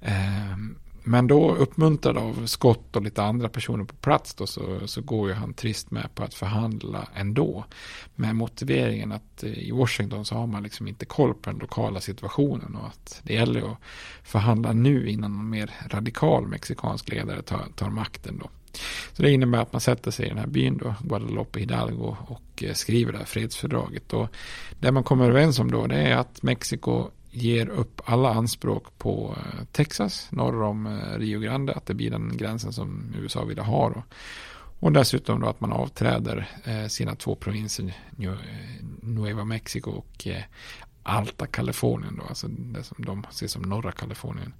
Eh, 0.00 0.56
men 1.04 1.26
då 1.26 1.54
uppmuntrad 1.54 2.18
av 2.18 2.46
Scott 2.46 2.96
och 2.96 3.02
lite 3.02 3.22
andra 3.22 3.48
personer 3.48 3.84
på 3.84 3.94
plats 3.94 4.34
då, 4.34 4.46
så, 4.46 4.86
så 4.86 5.00
går 5.00 5.28
ju 5.28 5.34
han 5.34 5.54
trist 5.54 5.90
med 5.90 6.14
på 6.14 6.24
att 6.24 6.34
förhandla 6.34 7.08
ändå. 7.14 7.64
Med 8.14 8.36
motiveringen 8.36 9.12
att 9.12 9.42
eh, 9.42 9.50
i 9.50 9.70
Washington 9.70 10.24
så 10.24 10.34
har 10.34 10.46
man 10.46 10.62
liksom 10.62 10.88
inte 10.88 11.04
koll 11.04 11.34
på 11.34 11.50
den 11.50 11.58
lokala 11.58 12.00
situationen 12.00 12.76
och 12.76 12.86
att 12.86 13.20
det 13.22 13.34
gäller 13.34 13.72
att 13.72 13.78
förhandla 14.22 14.72
nu 14.72 15.08
innan 15.08 15.32
någon 15.36 15.50
mer 15.50 15.70
radikal 15.90 16.46
mexikansk 16.46 17.08
ledare 17.08 17.42
tar, 17.42 17.64
tar 17.76 17.90
makten 17.90 18.38
då. 18.38 18.50
Så 19.12 19.22
det 19.22 19.30
innebär 19.30 19.58
att 19.58 19.72
man 19.72 19.80
sätter 19.80 20.10
sig 20.10 20.26
i 20.26 20.28
den 20.28 20.38
här 20.38 20.46
byn 20.46 20.78
då, 20.78 20.94
Guadalupe 21.00 21.60
Hidalgo 21.60 22.16
och 22.26 22.62
eh, 22.62 22.74
skriver 22.74 23.12
det 23.12 23.18
här 23.18 23.24
fredsfördraget. 23.24 24.12
Och 24.12 24.28
det 24.80 24.92
man 24.92 25.04
kommer 25.04 25.24
överens 25.24 25.58
om 25.58 25.70
då 25.70 25.86
det 25.86 25.96
är 25.96 26.16
att 26.16 26.42
Mexiko 26.42 27.10
ger 27.32 27.68
upp 27.68 28.00
alla 28.04 28.34
anspråk 28.34 28.98
på 28.98 29.36
eh, 29.36 29.64
Texas 29.72 30.28
norr 30.30 30.62
om 30.62 30.86
eh, 30.86 31.18
Rio 31.18 31.40
Grande, 31.40 31.72
att 31.72 31.86
det 31.86 31.94
blir 31.94 32.10
den 32.10 32.36
gränsen 32.36 32.72
som 32.72 33.14
USA 33.18 33.44
vill 33.44 33.58
ha. 33.58 33.90
Då. 33.90 34.02
Och 34.80 34.92
dessutom 34.92 35.40
då 35.40 35.48
att 35.48 35.60
man 35.60 35.72
avträder 35.72 36.48
eh, 36.64 36.86
sina 36.86 37.14
två 37.14 37.34
provinser, 37.34 37.94
Nueva 39.02 39.44
Mexico 39.44 39.90
och 39.90 40.26
Alta 41.02 41.46
Kalifornien 41.46 42.16
då, 42.16 42.22
alltså 42.28 42.48
det 42.48 42.82
som 42.82 43.04
de 43.04 43.26
ser 43.30 43.46
som 43.46 43.62
norra 43.62 43.92
Kalifornien. 43.92 44.54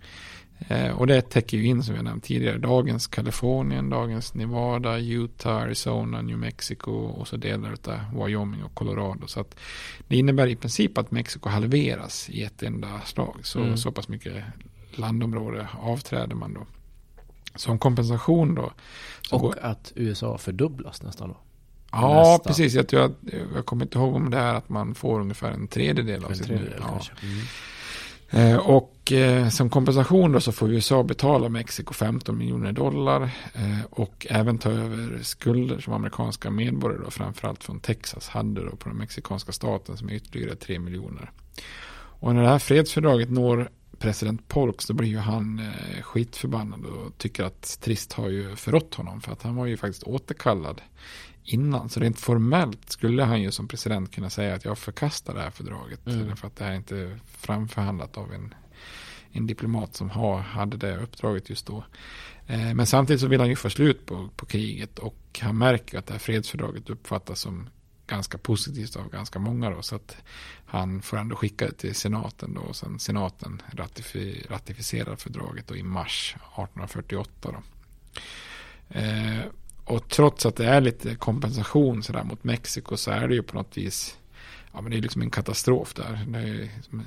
Eh, 0.69 0.99
och 0.99 1.07
det 1.07 1.23
täcker 1.23 1.57
ju 1.57 1.67
in 1.67 1.83
som 1.83 1.95
jag 1.95 2.05
nämnt 2.05 2.25
tidigare 2.25 2.59
dagens 2.59 3.07
Kalifornien, 3.07 3.91
dagens 3.91 4.35
Nevada, 4.35 4.99
Utah, 4.99 5.63
Arizona, 5.63 6.23
New 6.23 6.39
Mexico 6.39 6.91
och 6.91 7.29
så 7.29 7.37
delar 7.37 7.77
av 7.87 8.27
Wyoming 8.27 8.65
och 8.65 8.75
Colorado. 8.75 9.27
Så 9.27 9.41
att 9.41 9.57
det 10.09 10.17
innebär 10.17 10.47
i 10.47 10.57
princip 10.57 10.99
att 10.99 11.11
Mexiko 11.11 11.49
halveras 11.49 12.31
i 12.31 12.43
ett 12.43 12.63
enda 12.63 13.01
slag. 13.05 13.37
Så, 13.43 13.61
mm. 13.61 13.77
så 13.77 13.93
pass 13.93 14.09
mycket 14.09 14.45
landområde 14.95 15.69
avträder 15.81 16.35
man 16.35 16.55
då. 16.55 16.67
Som 17.55 17.79
kompensation 17.79 18.55
då. 18.55 18.73
och 19.31 19.41
går... 19.41 19.59
att 19.63 19.93
USA 19.95 20.39
fördubblas 20.39 21.03
nästan 21.03 21.29
då. 21.29 21.37
Ja, 21.93 22.15
Nästa. 22.15 22.49
precis. 22.49 22.75
Jag, 22.75 22.87
jag, 22.91 23.15
jag 23.55 23.67
kommer 23.67 23.85
inte 23.85 23.99
ihåg 23.99 24.15
om 24.15 24.31
det 24.31 24.39
är 24.39 24.55
att 24.55 24.69
man 24.69 24.95
får 24.95 25.21
ungefär 25.21 25.51
en 25.51 25.69
tredjedel 25.69 26.25
av 26.25 26.31
en 26.31 26.37
sitt 26.37 26.47
tredjedel, 26.47 26.81
ja. 26.81 27.01
Mm. 27.23 28.53
Eh, 28.53 28.57
och 28.57 28.92
eh, 29.13 29.49
som 29.49 29.71
kompensation 29.71 30.33
då 30.33 30.41
så 30.41 30.53
får 30.53 30.71
USA 30.71 31.03
betala 31.03 31.49
Mexiko 31.49 31.95
15 31.95 32.39
miljoner 32.39 32.73
dollar 32.73 33.23
eh, 33.55 33.85
och 33.91 34.27
även 34.31 34.59
ta 34.59 34.71
över 34.71 35.23
skulder 35.23 35.81
som 35.81 35.93
amerikanska 35.93 36.51
medborgare 36.51 37.03
då, 37.05 37.11
framförallt 37.11 37.65
från 37.65 37.81
Texas 37.81 38.29
hade 38.29 38.65
då 38.65 38.77
på 38.77 38.89
den 38.89 38.99
mexikanska 38.99 39.53
staten 39.53 39.97
som 39.97 40.09
är 40.09 40.15
ytterligare 40.15 40.57
3 40.57 40.79
miljoner. 40.79 41.31
Och 41.95 42.35
när 42.35 42.43
det 42.43 42.49
här 42.49 42.59
fredsfördraget 42.59 43.31
når 43.31 43.69
president 43.99 44.49
Polk 44.49 44.83
så 44.83 44.95
blir 44.95 45.09
ju 45.09 45.19
han 45.19 45.59
eh, 45.59 46.03
skitförbannad 46.03 46.85
och 46.85 47.19
tycker 47.19 47.45
att 47.45 47.79
Trist 47.81 48.13
har 48.13 48.29
ju 48.29 48.57
förrått 48.57 48.95
honom 48.95 49.21
för 49.21 49.33
att 49.33 49.43
han 49.43 49.57
var 49.57 49.67
ju 49.67 49.77
faktiskt 49.77 50.03
återkallad 50.03 50.81
innan. 51.45 51.89
Så 51.89 52.01
rent 52.01 52.21
formellt 52.21 52.91
skulle 52.91 53.23
han 53.23 53.43
ju 53.43 53.51
som 53.51 53.69
president 53.69 54.15
kunna 54.15 54.31
säga 54.31 54.55
att 54.55 54.65
jag 54.65 54.79
förkastar 54.79 55.35
det 55.35 55.41
här 55.41 55.51
fördraget. 55.51 56.07
Mm. 56.07 56.37
För 56.37 56.47
att 56.47 56.57
det 56.57 56.65
här 56.65 56.73
är 56.73 56.77
inte 56.77 57.19
framförhandlat 57.27 58.17
av 58.17 58.33
en, 58.33 58.55
en 59.33 59.47
diplomat 59.47 59.95
som 59.95 60.11
har, 60.11 60.39
hade 60.39 60.77
det 60.77 60.97
uppdraget 60.97 61.51
just 61.51 61.67
då. 61.67 61.85
Eh, 62.47 62.75
men 62.75 62.87
samtidigt 62.87 63.21
så 63.21 63.27
vill 63.27 63.41
han 63.41 63.49
ju 63.49 63.57
få 63.57 63.71
slut 63.71 64.07
på, 64.07 64.29
på 64.37 64.47
kriget 64.47 64.99
och 64.99 65.41
han 65.43 65.59
märker 65.59 65.99
att 65.99 66.07
det 66.07 66.13
här 66.13 66.19
fredsfördraget 66.19 66.91
uppfattas 66.91 67.41
som 67.41 67.69
ganska 68.07 68.39
positivt 68.39 68.97
av 68.97 69.11
ganska 69.11 69.39
många 69.39 69.71
då. 69.71 69.83
Så 69.83 69.97
att 69.97 70.17
han 70.67 71.03
får 71.03 71.17
ändå 71.17 71.37
skicka 71.37 71.67
det 71.67 71.73
till 71.73 71.95
senaten 71.95 72.55
då. 72.55 72.61
Och 72.61 72.77
sen 72.77 72.99
senaten 72.99 73.63
ratifi, 73.73 74.47
ratificerar 74.51 75.17
fördraget 75.17 75.69
då 75.69 75.77
i 75.77 75.83
mars 75.83 76.35
1848 76.35 77.31
då. 77.43 77.63
Eh, 78.99 79.45
och 79.85 80.09
trots 80.09 80.47
att 80.47 80.57
det 80.57 80.67
är 80.67 80.81
lite 80.81 81.15
kompensation 81.15 82.03
sådär 82.03 82.25
mot 82.25 82.45
Mexiko 82.45 82.97
så 82.97 83.11
är 83.11 83.29
det 83.29 83.35
ju 83.35 83.43
på 83.43 83.57
något 83.57 83.77
vis 83.77 84.19
ja, 84.73 84.81
men 84.81 84.91
det 84.91 84.97
är 84.97 85.03
liksom 85.03 85.23
en 85.23 85.31
katastrof 85.31 85.95
där. 85.95 86.25
Det 86.27 86.39
är 86.39 86.71
liksom, 86.77 87.03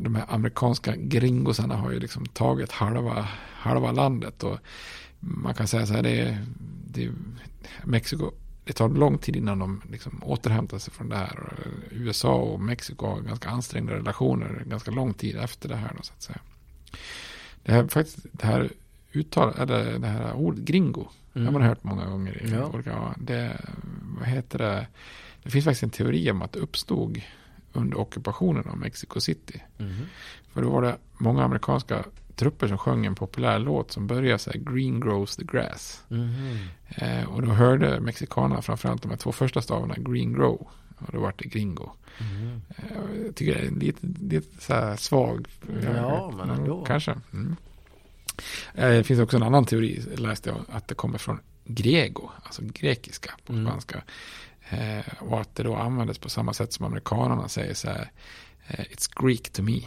de 0.00 0.14
här 0.14 0.24
amerikanska 0.28 0.96
gringosarna 0.96 1.76
har 1.76 1.90
ju 1.90 2.00
liksom 2.00 2.26
tagit 2.26 2.72
halva, 2.72 3.28
halva 3.52 3.92
landet 3.92 4.42
och 4.42 4.58
man 5.20 5.54
kan 5.54 5.66
säga 5.66 5.86
så 5.86 5.94
här, 5.94 6.02
det 6.02 6.20
är, 6.20 6.46
det 6.86 7.04
är 7.04 7.12
Mexiko, 7.84 8.32
det 8.64 8.72
tar 8.72 8.88
lång 8.88 9.18
tid 9.18 9.36
innan 9.36 9.58
de 9.58 9.82
liksom 9.90 10.22
återhämtar 10.22 10.78
sig 10.78 10.92
från 10.92 11.08
det 11.08 11.16
här. 11.16 11.56
USA 11.90 12.34
och 12.34 12.60
Mexiko 12.60 13.06
har 13.06 13.20
ganska 13.20 13.48
ansträngda 13.48 13.94
relationer 13.94 14.62
ganska 14.66 14.90
lång 14.90 15.14
tid 15.14 15.36
efter 15.36 15.68
det 15.68 15.76
här. 15.76 15.92
Då, 15.96 16.02
så 16.02 16.12
att 16.12 16.22
säga. 16.22 16.38
Det 17.62 17.72
här, 17.72 17.88
faktiskt, 17.88 18.26
det 18.32 18.46
här 18.46 18.70
uttal, 19.12 19.54
eller 19.58 19.98
det 19.98 20.06
här 20.06 20.34
ordet 20.34 20.64
gringo 20.64 21.06
Mm. 21.36 21.46
Har 21.46 21.52
man 21.52 21.68
hört 21.68 21.84
många 21.84 22.06
gånger. 22.06 22.42
I 22.42 22.50
ja. 22.50 22.70
olika, 22.74 23.14
det, 23.18 23.60
vad 24.18 24.28
heter 24.28 24.58
det? 24.58 24.86
det 25.42 25.50
finns 25.50 25.64
faktiskt 25.64 25.82
en 25.82 25.90
teori 25.90 26.30
om 26.30 26.42
att 26.42 26.52
det 26.52 26.58
uppstod 26.58 27.20
under 27.76 27.98
ockupationen 27.98 28.68
av 28.68 28.78
Mexico 28.78 29.20
City. 29.20 29.62
Mm. 29.78 29.94
För 30.52 30.62
då 30.62 30.70
var 30.70 30.82
det 30.82 30.96
många 31.18 31.44
amerikanska 31.44 32.04
trupper 32.36 32.68
som 32.68 32.78
sjöng 32.78 33.06
en 33.06 33.14
populär 33.14 33.58
låt 33.58 33.92
som 33.92 34.06
började 34.06 34.38
så 34.38 34.50
här 34.50 34.58
Green 34.58 35.00
grows 35.00 35.36
the 35.36 35.44
grass. 35.44 36.02
Mm. 36.10 36.30
Eh, 36.88 37.24
och 37.24 37.42
då 37.42 37.48
hörde 37.48 38.00
mexikanerna 38.00 38.62
framförallt 38.62 39.02
de 39.02 39.08
här 39.08 39.16
två 39.16 39.32
första 39.32 39.62
stavarna 39.62 39.94
Green 39.98 40.32
grow. 40.32 40.68
Och 40.98 41.12
då 41.12 41.20
var 41.20 41.34
det 41.36 41.48
gringo. 41.48 41.90
Mm. 42.18 42.62
Eh, 42.76 43.24
jag 43.26 43.34
tycker 43.34 43.54
det 43.54 43.66
är 43.66 43.70
lite, 43.70 44.06
lite 44.20 44.62
så 44.62 44.74
här 44.74 44.96
svag. 44.96 45.48
Ja, 45.84 46.32
men 46.36 46.50
ändå. 46.50 46.84
Kanske. 46.84 47.14
Mm. 47.32 47.56
Eh, 48.74 48.90
det 48.90 49.04
finns 49.04 49.20
också 49.20 49.36
en 49.36 49.42
annan 49.42 49.64
teori, 49.64 50.02
läste 50.16 50.50
jag, 50.50 50.58
att 50.68 50.88
det 50.88 50.94
kommer 50.94 51.18
från 51.18 51.40
grego, 51.64 52.30
alltså 52.42 52.62
grekiska 52.64 53.34
på 53.46 53.52
mm. 53.52 53.66
spanska. 53.66 54.02
Eh, 54.70 55.22
och 55.22 55.40
att 55.40 55.54
det 55.54 55.62
då 55.62 55.76
användes 55.76 56.18
på 56.18 56.28
samma 56.28 56.52
sätt 56.52 56.72
som 56.72 56.86
amerikanerna 56.86 57.48
säger 57.48 57.74
så 57.74 57.88
här, 57.88 58.10
eh, 58.68 58.84
it's 58.84 59.22
Greek 59.22 59.50
to 59.52 59.62
me. 59.62 59.80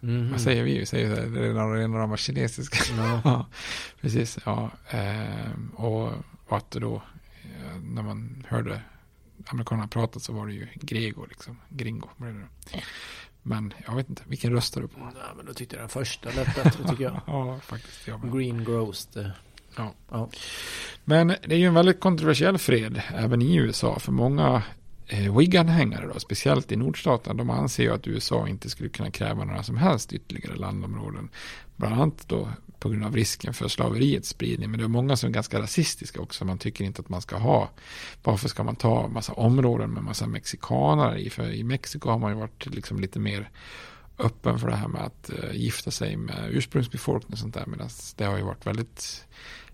Mhm. 0.00 0.30
Vad 0.30 0.40
säger 0.40 0.64
vi? 0.64 0.78
Vi 0.78 0.86
säger 0.86 1.14
så 1.16 1.20
här, 1.20 1.28
det 1.28 1.46
är 1.46 1.52
några, 1.52 1.76
det 1.76 1.82
är 1.82 1.88
några 1.88 2.16
kinesiska. 2.16 2.78
Ja, 3.24 3.46
precis. 4.00 4.38
Ja, 4.44 4.70
ehm, 4.90 5.70
och, 5.76 6.12
och 6.46 6.56
att 6.56 6.70
då, 6.70 7.02
eh, 7.42 7.80
när 7.82 8.02
man 8.02 8.46
hörde 8.48 8.82
amerikanerna 9.46 9.88
prata 9.88 10.20
så 10.20 10.32
var 10.32 10.46
det 10.46 10.52
ju 10.52 10.68
grego, 10.74 11.26
liksom. 11.28 11.56
Gringo 11.68 12.08
blev 12.16 12.34
det. 12.34 12.82
Men 13.42 13.72
jag 13.86 13.94
vet 13.96 14.08
inte, 14.08 14.22
vilken 14.26 14.52
röstar 14.52 14.80
du 14.80 14.88
på? 14.88 15.00
Ja, 15.00 15.34
men 15.36 15.46
då 15.46 15.54
tyckte 15.54 15.76
jag 15.76 15.82
den 15.82 15.88
första 15.88 16.30
lät 16.30 16.54
bättre 16.54 16.88
tycker 16.88 17.04
jag. 17.04 17.20
ja, 17.26 17.60
faktiskt. 17.60 18.06
Jag. 18.08 18.32
Green 18.32 18.64
grows 18.64 19.06
det. 19.06 19.32
Ja. 19.76 19.94
Ja. 20.10 20.28
Men 21.04 21.28
det 21.28 21.54
är 21.54 21.58
ju 21.58 21.66
en 21.66 21.74
väldigt 21.74 22.00
kontroversiell 22.00 22.58
fred 22.58 23.02
även 23.14 23.42
i 23.42 23.56
USA. 23.56 23.98
För 23.98 24.12
många 24.12 24.62
eh, 25.06 25.36
Whig-anhängare, 25.36 26.20
speciellt 26.20 26.72
i 26.72 26.76
nordstaterna, 26.76 27.34
de 27.34 27.50
anser 27.50 27.82
ju 27.82 27.92
att 27.92 28.06
USA 28.06 28.48
inte 28.48 28.70
skulle 28.70 28.88
kunna 28.88 29.10
kräva 29.10 29.44
några 29.44 29.62
som 29.62 29.76
helst 29.76 30.12
ytterligare 30.12 30.56
landområden. 30.56 31.28
Bland 31.76 31.94
annat 31.94 32.28
då 32.28 32.48
på 32.80 32.88
grund 32.88 33.04
av 33.04 33.16
risken 33.16 33.54
för 33.54 33.68
slaveriets 33.68 34.28
spridning. 34.28 34.70
Men 34.70 34.80
det 34.80 34.86
är 34.86 34.88
många 34.88 35.16
som 35.16 35.28
är 35.28 35.32
ganska 35.34 35.60
rasistiska 35.60 36.20
också. 36.20 36.44
Man 36.44 36.58
tycker 36.58 36.84
inte 36.84 37.02
att 37.02 37.08
man 37.08 37.22
ska 37.22 37.36
ha. 37.36 37.68
Varför 38.22 38.48
ska 38.48 38.62
man 38.62 38.76
ta 38.76 39.08
massa 39.08 39.32
områden 39.32 39.90
med 39.90 40.02
massa 40.02 40.26
mexikanare 40.26 41.20
i? 41.20 41.30
För 41.30 41.52
i 41.52 41.64
Mexiko 41.64 42.10
har 42.10 42.18
man 42.18 42.32
ju 42.32 42.38
varit 42.38 42.66
liksom 42.66 43.00
lite 43.00 43.18
mer 43.18 43.50
öppen 44.20 44.58
för 44.58 44.68
det 44.68 44.76
här 44.76 44.88
med 44.88 45.02
att 45.02 45.30
eh, 45.30 45.52
gifta 45.52 45.90
sig 45.90 46.16
med 46.16 46.48
ursprungsbefolkning 46.50 47.32
och 47.32 47.38
sånt 47.38 47.54
där. 47.54 47.66
Medan 47.66 47.88
det 48.16 48.24
har 48.24 48.36
ju 48.36 48.42
varit 48.42 48.66
väldigt 48.66 49.26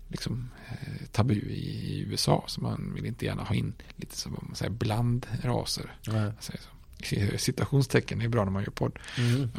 liksom, 0.07 0.49
eh, 0.69 1.07
tabu 1.11 1.33
i, 1.33 2.05
USA. 2.07 2.43
Så 2.47 2.61
man 2.61 2.91
vill 2.95 3.05
inte 3.05 3.25
gärna 3.25 3.43
ha 3.43 3.55
in 3.55 3.73
lite 3.95 4.17
som 4.17 4.31
man 4.31 4.55
säger 4.55 4.71
blandraser. 4.71 5.95
Nej. 6.07 6.21
Jag 6.21 6.43
säger 6.43 6.59
så. 6.59 7.37
Citationstecken 7.37 8.21
är 8.21 8.27
bra 8.27 8.43
när 8.43 8.51
man 8.51 8.63
gör 8.63 8.71
podd. 8.71 8.99
Mm. 9.17 9.49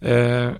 Eh, 0.00 0.52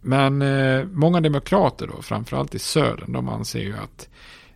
men 0.00 0.42
eh, 0.42 0.84
många 0.84 1.20
demokrater 1.20 1.86
då, 1.86 2.02
framförallt 2.02 2.54
i 2.54 2.58
södern, 2.58 3.12
de 3.12 3.28
anser 3.28 3.60
ju 3.60 3.76
att 3.76 4.08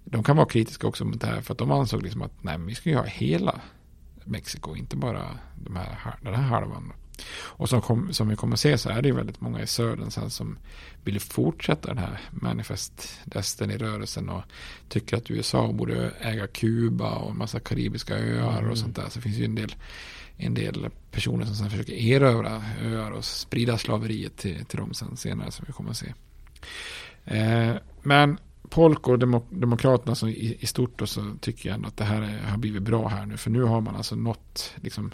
de 0.05 0.25
kan 0.25 0.37
vara 0.37 0.49
kritiska 0.49 0.87
också 0.87 1.05
mot 1.05 1.21
det 1.21 1.27
här 1.27 1.41
för 1.41 1.53
att 1.55 1.59
de 1.59 1.71
ansåg 1.71 2.03
liksom 2.03 2.23
att 2.23 2.43
nej, 2.43 2.59
vi 2.59 2.75
ska 2.75 2.91
ju 2.91 2.97
ha 2.97 3.05
hela 3.05 3.61
Mexiko, 4.25 4.77
inte 4.77 4.97
bara 4.97 5.39
de 5.65 5.77
här, 5.77 6.15
den 6.23 6.35
här 6.35 6.43
halvan. 6.43 6.93
Och 7.35 7.69
som, 7.69 7.81
kom, 7.81 8.13
som 8.13 8.29
vi 8.29 8.37
kommer 8.37 8.55
att 8.55 8.61
se 8.61 8.79
så 8.79 8.89
är 8.89 9.03
det 9.03 9.09
ju 9.09 9.15
väldigt 9.15 9.41
många 9.41 9.63
i 9.63 9.67
södern 9.67 10.11
sen 10.11 10.31
som 10.31 10.59
vill 11.05 11.21
fortsätta 11.21 11.89
den 11.89 11.99
här 11.99 12.21
manifest 12.31 13.21
destiny-rörelsen 13.25 14.29
och 14.29 14.43
tycker 14.89 15.17
att 15.17 15.31
USA 15.31 15.73
borde 15.73 16.11
äga 16.21 16.47
Kuba 16.47 17.11
och 17.11 17.31
en 17.31 17.39
massa 17.39 17.61
karibiska 17.61 18.19
öar 18.19 18.69
och 18.69 18.79
sånt 18.79 18.97
där. 18.97 19.09
Så 19.09 19.19
det 19.19 19.23
finns 19.23 19.37
ju 19.37 19.45
en 19.45 19.55
del, 19.55 19.75
en 20.37 20.55
del 20.55 20.91
personer 21.11 21.45
som 21.45 21.55
sen 21.55 21.71
försöker 21.71 21.93
erövra 21.93 22.63
öar 22.83 23.11
och 23.11 23.25
sprida 23.25 23.79
slaveriet 23.79 24.37
till, 24.37 24.65
till 24.65 24.79
dem 24.79 24.95
sen 24.95 25.17
senare 25.17 25.51
som 25.51 25.65
vi 25.67 25.73
kommer 25.73 25.91
att 25.91 25.97
se. 25.97 26.15
Eh, 27.25 27.75
men 28.03 28.39
Polk 28.69 29.09
och 29.09 29.19
demok 29.19 29.47
Demokraterna 29.51 30.15
som 30.15 30.29
i, 30.29 30.57
i 30.61 30.67
stort 30.67 30.99
då, 30.99 31.07
så 31.07 31.35
tycker 31.41 31.69
jag 31.69 31.77
ändå 31.77 31.89
att 31.89 31.97
det 31.97 32.05
här 32.05 32.23
är, 32.23 32.51
har 32.51 32.59
blivit 32.59 32.83
bra 32.83 33.09
här 33.09 33.27
nu. 33.27 33.37
För 33.37 33.51
nu 33.51 33.63
har 33.63 33.81
man 33.81 33.97
alltså 33.97 34.17
nått, 34.17 34.75
liksom, 34.77 35.13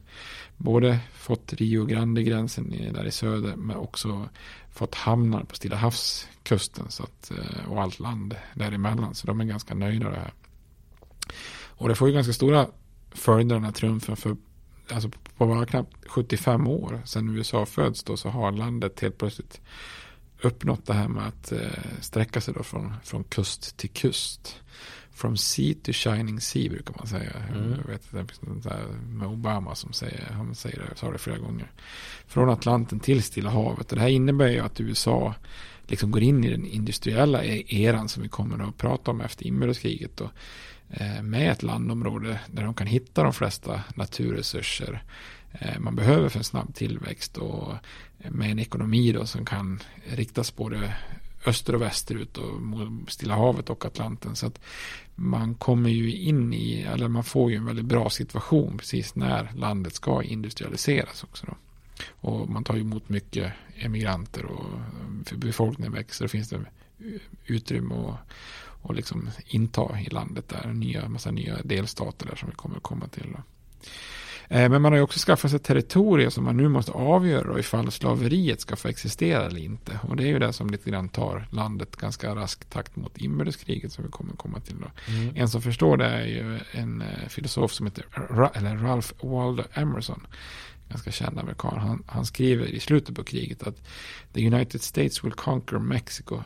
både 0.56 0.98
fått 1.12 1.52
Rio 1.52 1.84
Grande-gränsen 1.84 2.70
där 2.92 3.06
i 3.06 3.10
söder, 3.10 3.56
men 3.56 3.76
också 3.76 4.28
fått 4.70 4.94
hamnar 4.94 5.44
på 5.44 5.54
Stilla 5.54 5.76
havskusten 5.76 6.86
så 6.88 7.02
att, 7.02 7.30
eh, 7.30 7.70
och 7.72 7.82
allt 7.82 8.00
land 8.00 8.36
däremellan. 8.54 9.14
Så 9.14 9.26
de 9.26 9.40
är 9.40 9.44
ganska 9.44 9.74
nöjda 9.74 10.10
det 10.10 10.16
här. 10.16 10.32
Och 11.66 11.88
det 11.88 11.94
får 11.94 12.08
ju 12.08 12.14
ganska 12.14 12.32
stora 12.32 12.66
följder 13.10 13.56
den 13.56 13.64
här 13.64 13.72
triumfen 13.72 14.16
för 14.16 14.36
alltså 14.92 15.10
på 15.36 15.46
bara 15.46 15.66
knappt 15.66 16.08
75 16.08 16.66
år 16.66 17.02
sedan 17.04 17.36
USA 17.36 17.66
föds 17.66 18.02
då 18.02 18.16
så 18.16 18.28
har 18.28 18.52
landet 18.52 19.00
helt 19.00 19.18
plötsligt 19.18 19.60
uppnått 20.42 20.86
det 20.86 20.94
här 20.94 21.08
med 21.08 21.26
att 21.26 21.52
eh, 21.52 21.60
sträcka 22.00 22.40
sig 22.40 22.54
då 22.54 22.62
från, 22.62 22.94
från 23.04 23.24
kust 23.24 23.76
till 23.76 23.90
kust. 23.90 24.56
From 25.12 25.36
sea 25.36 25.74
to 25.82 25.92
shining 25.92 26.40
sea 26.40 26.70
brukar 26.70 26.94
man 26.98 27.06
säga. 27.06 27.32
Mm. 27.54 27.70
Jag 27.70 27.92
vet 27.92 28.14
att 28.14 28.40
det 28.40 28.68
där 28.68 28.86
med 29.08 29.28
Obama 29.28 29.74
som 29.74 29.92
säger, 29.92 30.30
han 30.32 30.54
säger 30.54 30.78
det, 30.78 30.96
sa 30.96 31.12
det 31.12 31.18
flera 31.18 31.38
gånger. 31.38 31.72
Från 32.26 32.50
Atlanten 32.50 33.00
till 33.00 33.22
Stilla 33.22 33.50
havet. 33.50 33.90
Och 33.92 33.96
det 33.96 34.02
här 34.02 34.08
innebär 34.08 34.48
ju 34.48 34.60
att 34.60 34.80
USA 34.80 35.34
liksom 35.86 36.10
går 36.10 36.22
in 36.22 36.44
i 36.44 36.50
den 36.50 36.66
industriella 36.66 37.44
e- 37.44 37.64
eran 37.68 38.08
som 38.08 38.22
vi 38.22 38.28
kommer 38.28 38.68
att 38.68 38.76
prata 38.76 39.10
om 39.10 39.20
efter 39.20 39.46
inbördeskriget. 39.46 40.20
Och, 40.20 40.30
eh, 40.90 41.22
med 41.22 41.52
ett 41.52 41.62
landområde 41.62 42.40
där 42.46 42.64
de 42.64 42.74
kan 42.74 42.86
hitta 42.86 43.22
de 43.22 43.32
flesta 43.32 43.80
naturresurser 43.94 45.02
Eh, 45.52 45.78
man 45.78 45.96
behöver 45.96 46.28
för 46.28 46.38
en 46.38 46.44
snabb 46.44 46.74
tillväxt 46.74 47.38
och 47.38 47.72
eh, 48.18 48.30
med 48.30 48.50
en 48.50 48.58
ekonomi 48.58 49.12
då 49.12 49.26
som 49.26 49.44
kan 49.44 49.82
riktas 50.04 50.56
både 50.56 50.96
öster 51.46 51.74
och 51.74 51.82
västerut 51.82 52.38
och 52.38 52.62
mot 52.62 53.10
Stilla 53.10 53.34
havet 53.34 53.70
och 53.70 53.84
Atlanten. 53.84 54.36
Så 54.36 54.46
att 54.46 54.60
man 55.14 55.54
kommer 55.54 55.90
ju 55.90 56.14
in 56.14 56.52
i, 56.54 56.82
eller 56.82 57.08
man 57.08 57.24
får 57.24 57.50
ju 57.50 57.56
en 57.56 57.64
väldigt 57.64 57.84
bra 57.84 58.10
situation 58.10 58.78
precis 58.78 59.14
när 59.14 59.52
landet 59.56 59.94
ska 59.94 60.22
industrialiseras 60.22 61.24
också 61.24 61.46
då. 61.46 61.54
Och 62.10 62.48
man 62.48 62.64
tar 62.64 62.74
ju 62.74 62.80
emot 62.80 63.08
mycket 63.08 63.52
emigranter 63.76 64.44
och 64.44 64.64
eh, 65.30 65.38
befolkningen 65.38 65.92
växer 65.92 66.24
och 66.24 66.30
finns 66.30 66.48
det 66.48 66.64
utrymme 67.46 67.94
och, 67.94 68.14
och 68.82 68.94
liksom 68.94 69.30
inta 69.46 70.00
i 70.00 70.04
landet 70.04 70.48
där. 70.48 70.72
Nya, 70.72 71.08
massa 71.08 71.30
nya 71.30 71.62
delstater 71.62 72.26
där 72.26 72.36
som 72.36 72.48
vi 72.48 72.54
kommer 72.54 72.76
att 72.76 72.82
komma 72.82 73.08
till. 73.08 73.32
Då. 73.36 73.42
Eh, 74.50 74.68
Men 74.70 74.82
man 74.82 74.92
har 74.92 74.96
ju 74.96 75.02
också 75.02 75.18
skaffat 75.18 75.50
sig 75.50 75.60
territorier 75.60 76.30
som 76.30 76.44
man 76.44 76.56
nu 76.56 76.68
måste 76.68 76.92
avgöra 76.92 77.58
ifall 77.58 77.90
slaveriet 77.92 78.60
ska 78.60 78.76
få 78.76 78.88
existera 78.88 79.46
eller 79.46 79.60
inte. 79.60 80.00
Och 80.08 80.16
det 80.16 80.22
är 80.22 80.26
ju 80.26 80.38
det 80.38 80.52
som 80.52 80.70
lite 80.70 80.90
grann 80.90 81.08
tar 81.08 81.46
landet 81.50 81.96
ganska 81.96 82.34
rask 82.34 82.70
takt 82.70 82.96
mot 82.96 83.18
inbördeskriget 83.18 83.92
som 83.92 84.04
vi 84.04 84.10
kommer 84.10 84.32
komma 84.32 84.60
till 84.60 84.76
då. 84.80 85.12
Mm. 85.12 85.36
En 85.36 85.48
som 85.48 85.62
förstår 85.62 85.96
det 85.96 86.06
är 86.06 86.24
ju 86.26 86.58
en 86.72 87.02
eh, 87.02 87.28
filosof 87.28 87.72
som 87.72 87.86
heter 87.86 88.04
Ra- 88.12 88.50
eller 88.54 88.76
Ralph 88.76 89.08
Waldo 89.22 89.62
Emerson. 89.74 90.26
Ganska 90.88 91.10
känd 91.10 91.38
amerikan. 91.38 91.78
Han, 91.78 92.02
han 92.06 92.24
skriver 92.26 92.66
i 92.66 92.80
slutet 92.80 93.16
på 93.16 93.24
kriget 93.24 93.62
att 93.62 93.82
The 94.32 94.46
United 94.46 94.82
States 94.82 95.24
will 95.24 95.32
conquer 95.32 95.78
Mexico 95.78 96.42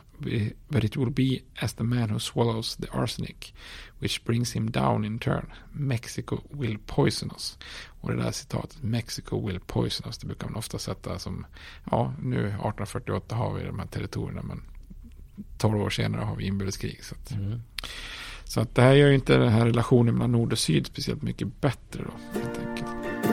but 0.67 0.83
it 0.83 0.97
will 0.97 1.09
be 1.11 1.39
as 1.59 1.73
the 1.73 1.83
man 1.83 2.09
who 2.09 2.19
swallows 2.19 2.75
the 2.75 2.87
arsenic 2.91 3.53
which 3.99 4.23
brings 4.23 4.55
him 4.55 4.71
down 4.71 5.05
in 5.05 5.19
turn. 5.19 5.53
Mexico 5.71 6.37
will 6.49 6.77
poison 6.85 7.31
us. 7.35 7.57
Och 8.01 8.11
det 8.11 8.23
där 8.23 8.31
citatet, 8.31 8.83
Mexico 8.83 9.47
will 9.47 9.59
poison 9.59 10.07
us, 10.07 10.17
det 10.17 10.27
brukar 10.27 10.47
man 10.47 10.55
ofta 10.55 10.79
sätta 10.79 11.19
som, 11.19 11.45
ja, 11.91 12.13
nu 12.21 12.39
1848 12.39 13.35
har 13.35 13.53
vi 13.53 13.63
de 13.63 13.79
här 13.79 13.87
territorierna, 13.87 14.41
men 14.41 14.61
12 15.57 15.81
år 15.81 15.89
senare 15.89 16.21
har 16.21 16.35
vi 16.35 16.45
inbördeskrig. 16.45 17.03
Så 17.03 17.15
att, 17.15 17.31
Mm. 17.31 17.61
så 18.43 18.61
att 18.61 18.75
det 18.75 18.81
här 18.81 18.93
gör 18.93 19.07
ju 19.07 19.15
inte 19.15 19.37
den 19.37 19.51
här 19.51 19.65
relationen 19.65 20.15
mellan 20.15 20.31
nord 20.31 20.51
och 20.51 20.59
syd 20.59 20.87
speciellt 20.87 21.21
mycket 21.21 21.61
bättre 21.61 22.03
då, 22.03 22.39
helt 22.39 22.57
enkelt. 22.59 23.32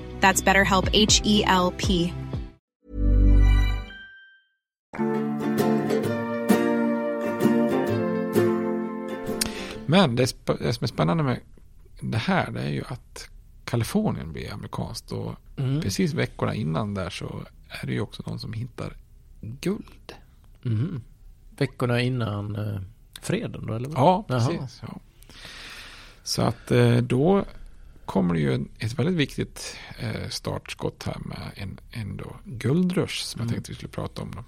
That's 0.21 0.41
BetterHelp 0.41 0.87
H 0.93 1.21
E 1.25 1.43
L 1.47 1.71
P. 1.77 2.13
Men 9.85 10.15
det, 10.15 10.25
sp- 10.25 10.57
det 10.59 10.73
som 10.73 10.83
är 10.83 10.87
spännande 10.87 11.23
med 11.23 11.39
det 12.01 12.17
här 12.17 12.51
det 12.51 12.61
är 12.61 12.69
ju 12.69 12.83
att 12.87 13.29
Kalifornien 13.65 14.31
blir 14.33 14.53
amerikanskt. 14.53 15.11
Och 15.11 15.35
Mm. 15.57 15.81
precis 15.81 16.13
veckorna 16.13 16.55
innan 16.55 16.93
där 16.93 17.09
så 17.09 17.41
är 17.69 17.85
det 17.87 17.93
ju 17.93 18.01
också 18.01 18.23
någon 18.25 18.39
som 18.39 18.53
hittar 18.53 18.93
guld. 19.41 20.13
Mhm. 20.61 21.01
Veckorna 21.57 22.01
innan 22.01 22.55
eh, 22.55 22.81
freden 23.21 23.65
då 23.67 23.73
eller? 23.73 23.89
vad? 23.89 23.97
Ja, 23.97 24.25
precis. 24.27 24.81
Ja. 24.87 24.97
Så 26.23 26.41
att 26.41 26.71
eh, 26.71 26.97
då 26.97 27.45
kommer 28.05 28.33
det 28.33 28.39
ju 28.39 28.65
ett 28.79 28.93
väldigt 28.99 29.15
viktigt 29.15 29.77
eh, 29.99 30.29
startskott 30.29 31.03
här 31.03 31.17
med 31.25 31.51
en, 31.55 31.79
en 31.91 32.17
då 32.17 32.35
guldrush 32.45 33.23
som 33.23 33.39
jag 33.39 33.45
Mm. 33.45 33.53
tänkte 33.53 33.71
vi 33.71 33.75
skulle 33.75 33.91
prata 33.91 34.21
om. 34.21 34.31
Då. 34.35 34.43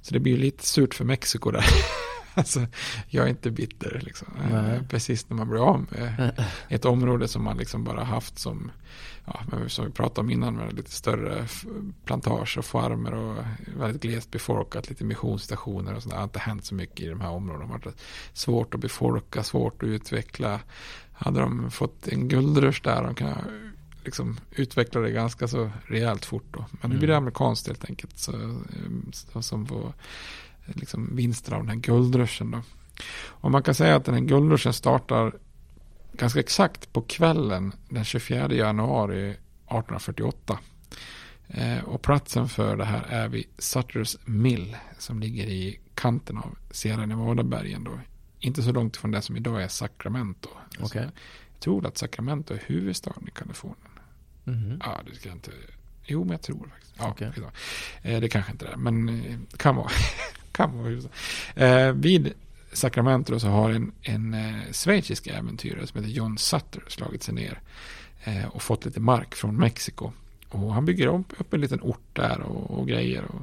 Så 0.00 0.14
det 0.14 0.20
blir 0.20 0.32
ju 0.32 0.38
lite 0.38 0.66
surt 0.66 0.94
för 0.94 1.04
Mexiko 1.04 1.50
där. 1.50 1.64
alltså, 2.34 2.66
jag 3.08 3.24
är 3.24 3.28
inte 3.30 3.50
bitter 3.50 4.00
liksom. 4.04 4.28
Eh, 4.44 4.62
Nej. 4.62 4.80
Precis 4.88 5.28
när 5.30 5.36
man 5.36 5.48
blir 5.48 5.60
av 5.68 5.86
med 5.90 6.44
ett 6.68 6.84
område 6.84 7.28
som 7.28 7.44
man 7.44 7.56
liksom 7.56 7.84
bara 7.84 8.04
haft 8.04 8.38
som, 8.38 8.70
ja, 9.24 9.40
som 9.68 9.84
vi 9.86 9.90
pratade 9.92 10.20
om 10.20 10.30
innan 10.30 10.54
med 10.54 10.72
lite 10.74 10.90
större 10.90 11.38
f- 11.44 11.64
plantage 12.04 12.58
och 12.58 12.64
farmer 12.64 13.14
och 13.14 13.36
väldigt 13.76 14.02
glest 14.02 14.30
befolkat, 14.30 14.88
lite 14.88 15.04
missionsstationer 15.04 15.94
och 15.94 16.02
sådär. 16.02 16.16
Det 16.16 16.20
har 16.20 16.24
inte 16.24 16.38
hänt 16.38 16.64
så 16.64 16.74
mycket 16.74 17.00
i 17.00 17.08
de 17.08 17.20
här 17.20 17.30
områdena. 17.30 17.64
Det 17.66 17.72
har 17.72 17.78
varit 17.78 17.96
svårt 18.32 18.74
att 18.74 18.80
befolka, 18.80 19.42
svårt 19.42 19.82
att 19.82 19.86
utveckla. 19.86 20.60
Hade 21.18 21.40
de 21.40 21.70
fått 21.70 22.08
en 22.08 22.28
guldrush 22.28 22.82
där, 22.82 23.02
de 23.02 23.14
kan 23.14 23.34
liksom 24.04 24.36
utveckla 24.50 25.00
det 25.00 25.10
ganska 25.10 25.48
så 25.48 25.70
rejält 25.86 26.24
fort 26.24 26.44
då. 26.50 26.64
Men 26.70 26.90
nu 26.90 26.98
blir 26.98 27.08
det 27.08 27.16
amerikanskt 27.16 27.66
helt 27.66 27.84
enkelt. 27.84 28.18
Så, 28.18 28.32
eh, 28.32 29.12
så, 29.12 29.42
som 29.42 29.66
får 29.66 29.92
eh, 30.66 30.74
liksom 30.74 31.16
vinster 31.16 31.52
av 31.52 31.60
den 31.60 31.68
här 31.68 31.76
guldrushen 31.76 32.50
då. 32.50 32.60
Och 33.26 33.50
man 33.50 33.62
kan 33.62 33.74
säga 33.74 33.96
att 33.96 34.04
den 34.04 34.14
här 34.14 34.22
guldruschen 34.22 34.72
startar 34.72 35.34
ganska 36.12 36.40
exakt 36.40 36.92
på 36.92 37.02
kvällen 37.02 37.72
den 37.88 38.04
24 38.04 38.52
januari 38.52 39.30
1848. 39.30 40.58
Eh, 41.48 41.84
och 41.84 42.02
platsen 42.02 42.48
för 42.48 42.76
det 42.76 42.84
här 42.84 43.06
är 43.08 43.28
vid 43.28 43.46
Sutters 43.58 44.16
Mill 44.24 44.76
som 44.98 45.20
ligger 45.20 45.46
i 45.46 45.80
kanten 45.94 46.38
av 46.38 46.56
Sierra 46.70 47.06
Nevada-bergen 47.06 47.84
då. 47.84 47.98
Inte 48.40 48.62
så 48.62 48.72
långt 48.72 48.96
från 48.96 49.10
det 49.10 49.22
som 49.22 49.36
idag 49.36 49.62
är 49.62 49.68
Sacramento. 49.68 50.48
Okej. 50.80 51.02
Jag 51.02 51.60
tror 51.60 51.86
att 51.86 51.98
Sacramento 51.98 52.54
är 52.54 52.62
huvudstaden 52.66 53.28
i 53.28 53.30
Kalifornien. 53.30 53.78
Mhm. 54.44 54.80
Ja, 54.84 55.00
det 55.10 55.14
ska 55.16 55.28
jag 55.28 55.36
inte... 55.36 55.50
Jo, 56.04 56.20
men 56.24 56.30
jag 56.30 56.42
tror 56.42 56.68
faktiskt. 56.68 56.94
Ja, 56.98 57.14
skitsamma. 57.18 57.50
eh, 58.02 58.20
det 58.20 58.28
kanske 58.28 58.52
inte 58.52 58.66
är, 58.66 58.76
men 58.76 59.08
eh, 59.08 59.38
kan 59.56 59.76
vara. 59.76 59.90
kan 60.52 60.76
vara 60.78 60.88
huvudstad. 60.88 61.10
eh, 61.54 61.92
vid 61.92 62.32
Sacramento 62.72 63.40
så 63.40 63.48
har 63.48 63.70
en, 63.70 63.92
en 64.02 64.34
eh, 64.34 64.72
schweizisk 64.72 65.26
äventyrare 65.26 65.86
som 65.86 66.00
heter 66.00 66.12
John 66.14 66.38
Sutter 66.38 66.84
slagit 66.88 67.22
sig 67.22 67.34
ner 67.34 67.60
eh, 68.24 68.46
och 68.46 68.62
fått 68.62 68.84
lite 68.84 69.00
mark 69.00 69.34
från 69.34 69.56
Mexiko. 69.56 70.12
Och 70.48 70.74
han 70.74 70.84
bygger 70.84 71.06
upp, 71.06 71.32
upp 71.38 71.54
en 71.54 71.60
liten 71.60 71.80
ort 71.82 72.00
där 72.12 72.40
och, 72.40 72.78
och 72.78 72.88
grejer. 72.88 73.24
Och 73.24 73.40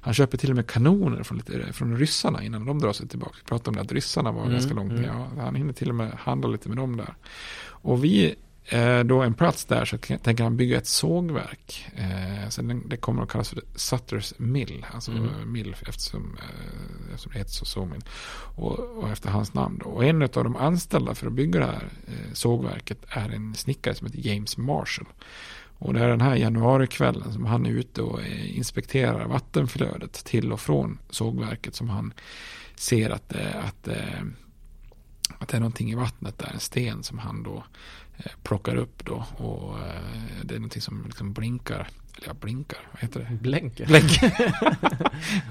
han 0.00 0.14
köper 0.14 0.38
till 0.38 0.50
och 0.50 0.56
med 0.56 0.66
kanoner 0.66 1.22
från, 1.22 1.38
lite, 1.38 1.72
från 1.72 1.96
ryssarna 1.98 2.42
innan 2.42 2.64
de 2.66 2.78
drar 2.78 2.92
sig 2.92 3.08
tillbaka. 3.08 3.34
Vi 3.42 3.48
pratade 3.48 3.68
om 3.70 3.76
det 3.76 3.82
att 3.82 3.92
ryssarna 3.92 4.32
var 4.32 4.40
Mm, 4.42 4.52
ganska 4.52 4.74
långt 4.74 4.92
ner. 4.92 5.08
mm. 5.10 5.38
Han 5.38 5.54
hinner 5.54 5.72
till 5.72 5.88
och 5.88 5.94
med 5.94 6.10
handla 6.12 6.48
lite 6.48 6.68
med 6.68 6.76
dem 6.78 6.96
där. 6.96 7.14
Och 7.66 8.04
vi 8.04 8.34
eh, 8.64 9.00
då 9.00 9.22
en 9.22 9.34
plats 9.34 9.64
där 9.64 9.84
så 9.84 9.98
tänker 9.98 10.42
han 10.44 10.56
bygga 10.56 10.78
ett 10.78 10.86
sågverk. 10.86 11.86
Eh, 11.96 12.48
så 12.48 12.62
den, 12.62 12.88
det 12.88 12.96
kommer 12.96 13.22
att 13.22 13.28
kallas 13.28 13.48
för 13.48 13.60
Sutters 13.74 14.34
Mill. 14.38 14.86
Alltså 14.94 15.10
Mm. 15.12 15.52
mill 15.52 15.76
eftersom, 15.88 16.36
eh, 16.38 17.14
eftersom 17.14 17.32
det 17.32 17.38
heter 17.38 17.52
så 17.52 17.64
sågmill. 17.64 18.04
Och, 18.56 18.78
och 18.78 19.08
efter 19.10 19.30
hans 19.30 19.54
namn 19.54 19.80
då. 19.84 19.90
Och 19.90 20.04
en 20.04 20.22
av 20.22 20.28
de 20.28 20.56
anställda 20.56 21.14
för 21.14 21.26
att 21.26 21.32
bygga 21.32 21.60
det 21.60 21.66
här 21.66 21.88
eh, 22.06 22.32
sågverket 22.32 22.98
är 23.08 23.28
en 23.28 23.54
snickare 23.54 23.94
som 23.94 24.06
heter 24.06 24.28
James 24.28 24.56
Marshall. 24.56 25.06
Och 25.78 25.94
det 25.94 26.00
är 26.00 26.08
den 26.08 26.20
här 26.20 26.36
januarikvällen 26.36 27.32
som 27.32 27.46
han 27.46 27.66
är 27.66 27.70
ute 27.70 28.02
och 28.02 28.20
inspekterar 28.46 29.26
vattenflödet 29.26 30.12
till 30.12 30.52
och 30.52 30.60
från 30.60 30.98
sågverket 31.10 31.74
som 31.74 31.90
han 31.90 32.12
ser 32.76 33.10
att, 33.10 33.34
eh, 33.34 33.64
att, 33.64 33.88
eh, 33.88 34.22
att 35.38 35.48
det 35.48 35.56
är 35.56 35.60
någonting 35.60 35.90
i 35.90 35.94
vattnet 35.94 36.38
där, 36.38 36.50
en 36.54 36.60
sten 36.60 37.02
som 37.02 37.18
han 37.18 37.42
då 37.42 37.64
eh, 38.16 38.32
plockar 38.42 38.76
upp 38.76 39.04
då 39.04 39.24
och 39.36 39.78
det 40.42 40.54
är 40.54 40.58
någonting 40.58 40.82
som 40.82 41.04
liksom 41.04 41.32
blinkar, 41.32 41.88
eller 42.16 42.28
ja, 42.28 42.34
blinkar, 42.34 42.78
vad 42.92 43.02
heter 43.02 43.20
det? 43.20 43.36
Blänker. 43.36 43.86
Blänker. 43.86 44.32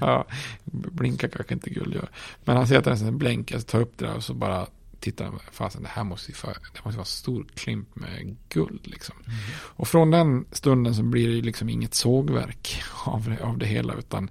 ja, 0.00 0.26
blinkar 0.64 1.28
kanske 1.28 1.54
inte 1.54 1.70
guld 1.70 1.94
gör. 1.94 2.08
Men 2.44 2.56
han 2.56 2.66
ser 2.66 2.78
att 2.78 2.84
det 2.84 2.90
är 2.90 3.08
en 3.08 3.18
blänk, 3.18 3.50
jag 3.50 3.66
tar 3.66 3.80
upp 3.80 3.98
det 3.98 4.06
där 4.06 4.14
och 4.16 4.24
så 4.24 4.34
bara 4.34 4.66
tittar 5.04 5.24
han, 5.24 5.38
fasen 5.52 5.82
det 5.82 5.88
här 5.88 6.04
måste 6.04 6.30
ju 6.30 6.34
för, 6.34 6.56
det 6.72 6.84
måste 6.84 6.96
vara 6.96 7.02
en 7.02 7.04
stor 7.04 7.46
klimp 7.54 7.96
med 7.96 8.36
guld 8.48 8.80
liksom. 8.82 9.14
Och 9.54 9.88
från 9.88 10.10
den 10.10 10.44
stunden 10.52 10.94
så 10.94 11.02
blir 11.02 11.28
det 11.28 11.34
ju 11.34 11.42
liksom 11.42 11.68
inget 11.68 11.94
sågverk 11.94 12.82
av, 13.04 13.36
av 13.42 13.58
det 13.58 13.66
hela 13.66 13.94
utan 13.94 14.30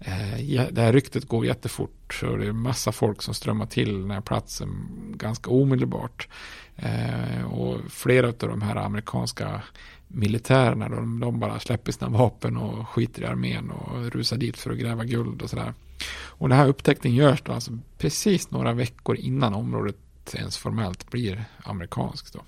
eh, 0.00 0.66
det 0.70 0.82
här 0.82 0.92
ryktet 0.92 1.28
går 1.28 1.46
jättefort 1.46 2.14
så 2.20 2.36
det 2.36 2.46
är 2.46 2.52
massa 2.52 2.92
folk 2.92 3.22
som 3.22 3.34
strömmar 3.34 3.66
till 3.66 4.00
den 4.00 4.10
här 4.10 4.20
platsen 4.20 4.88
ganska 5.14 5.50
omedelbart. 5.50 6.28
Eh, 6.76 7.44
och 7.44 7.80
flera 7.90 8.28
av 8.28 8.34
de 8.34 8.62
här 8.62 8.76
amerikanska 8.76 9.62
militärerna 10.08 10.88
de, 10.88 11.20
de 11.20 11.40
bara 11.40 11.60
släpper 11.60 11.92
sina 11.92 12.10
vapen 12.10 12.56
och 12.56 12.88
skiter 12.88 13.22
i 13.22 13.26
armén 13.26 13.70
och 13.70 14.12
rusar 14.12 14.36
dit 14.36 14.56
för 14.56 14.70
att 14.70 14.78
gräva 14.78 15.04
guld 15.04 15.42
och 15.42 15.50
sådär. 15.50 15.74
Och 16.42 16.48
den 16.48 16.58
här 16.58 16.68
upptäckten 16.68 17.14
görs 17.14 17.42
då 17.42 17.52
alltså 17.52 17.78
precis 17.98 18.50
några 18.50 18.72
veckor 18.72 19.16
innan 19.16 19.54
området 19.54 19.96
ens 20.34 20.58
formellt 20.58 21.10
blir 21.10 21.44
amerikansk. 21.64 22.32
då. 22.32 22.40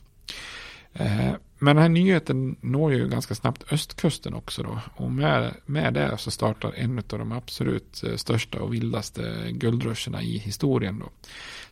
Eh, 0.93 1.35
men 1.59 1.77
den 1.77 1.83
här 1.83 1.89
nyheten 1.89 2.57
når 2.61 2.93
ju 2.93 3.09
ganska 3.09 3.35
snabbt 3.35 3.73
östkusten 3.73 4.35
också 4.35 4.63
då. 4.63 4.81
Och 4.95 5.13
med, 5.13 5.55
med 5.67 5.95
det 5.95 6.19
så 6.19 6.31
startar 6.31 6.73
en 6.73 6.99
av 6.99 7.19
de 7.19 7.33
absolut 7.33 8.03
eh, 8.05 8.17
största 8.17 8.61
och 8.61 8.75
vildaste 8.75 9.47
guldruscherna 9.51 10.23
i 10.23 10.39
historien 10.39 10.99
då. 10.99 11.11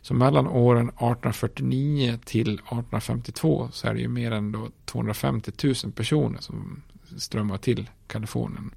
Så 0.01 0.13
mellan 0.13 0.47
åren 0.47 0.89
1849 0.89 2.19
till 2.25 2.53
1852 2.53 3.69
så 3.71 3.87
är 3.87 3.93
det 3.93 3.99
ju 3.99 4.07
mer 4.07 4.31
än 4.31 4.51
då 4.51 4.69
250 4.85 5.51
000 5.63 5.91
personer 5.95 6.39
som 6.39 6.81
strömmar 7.17 7.57
till 7.57 7.89
Kalifornien. 8.07 8.71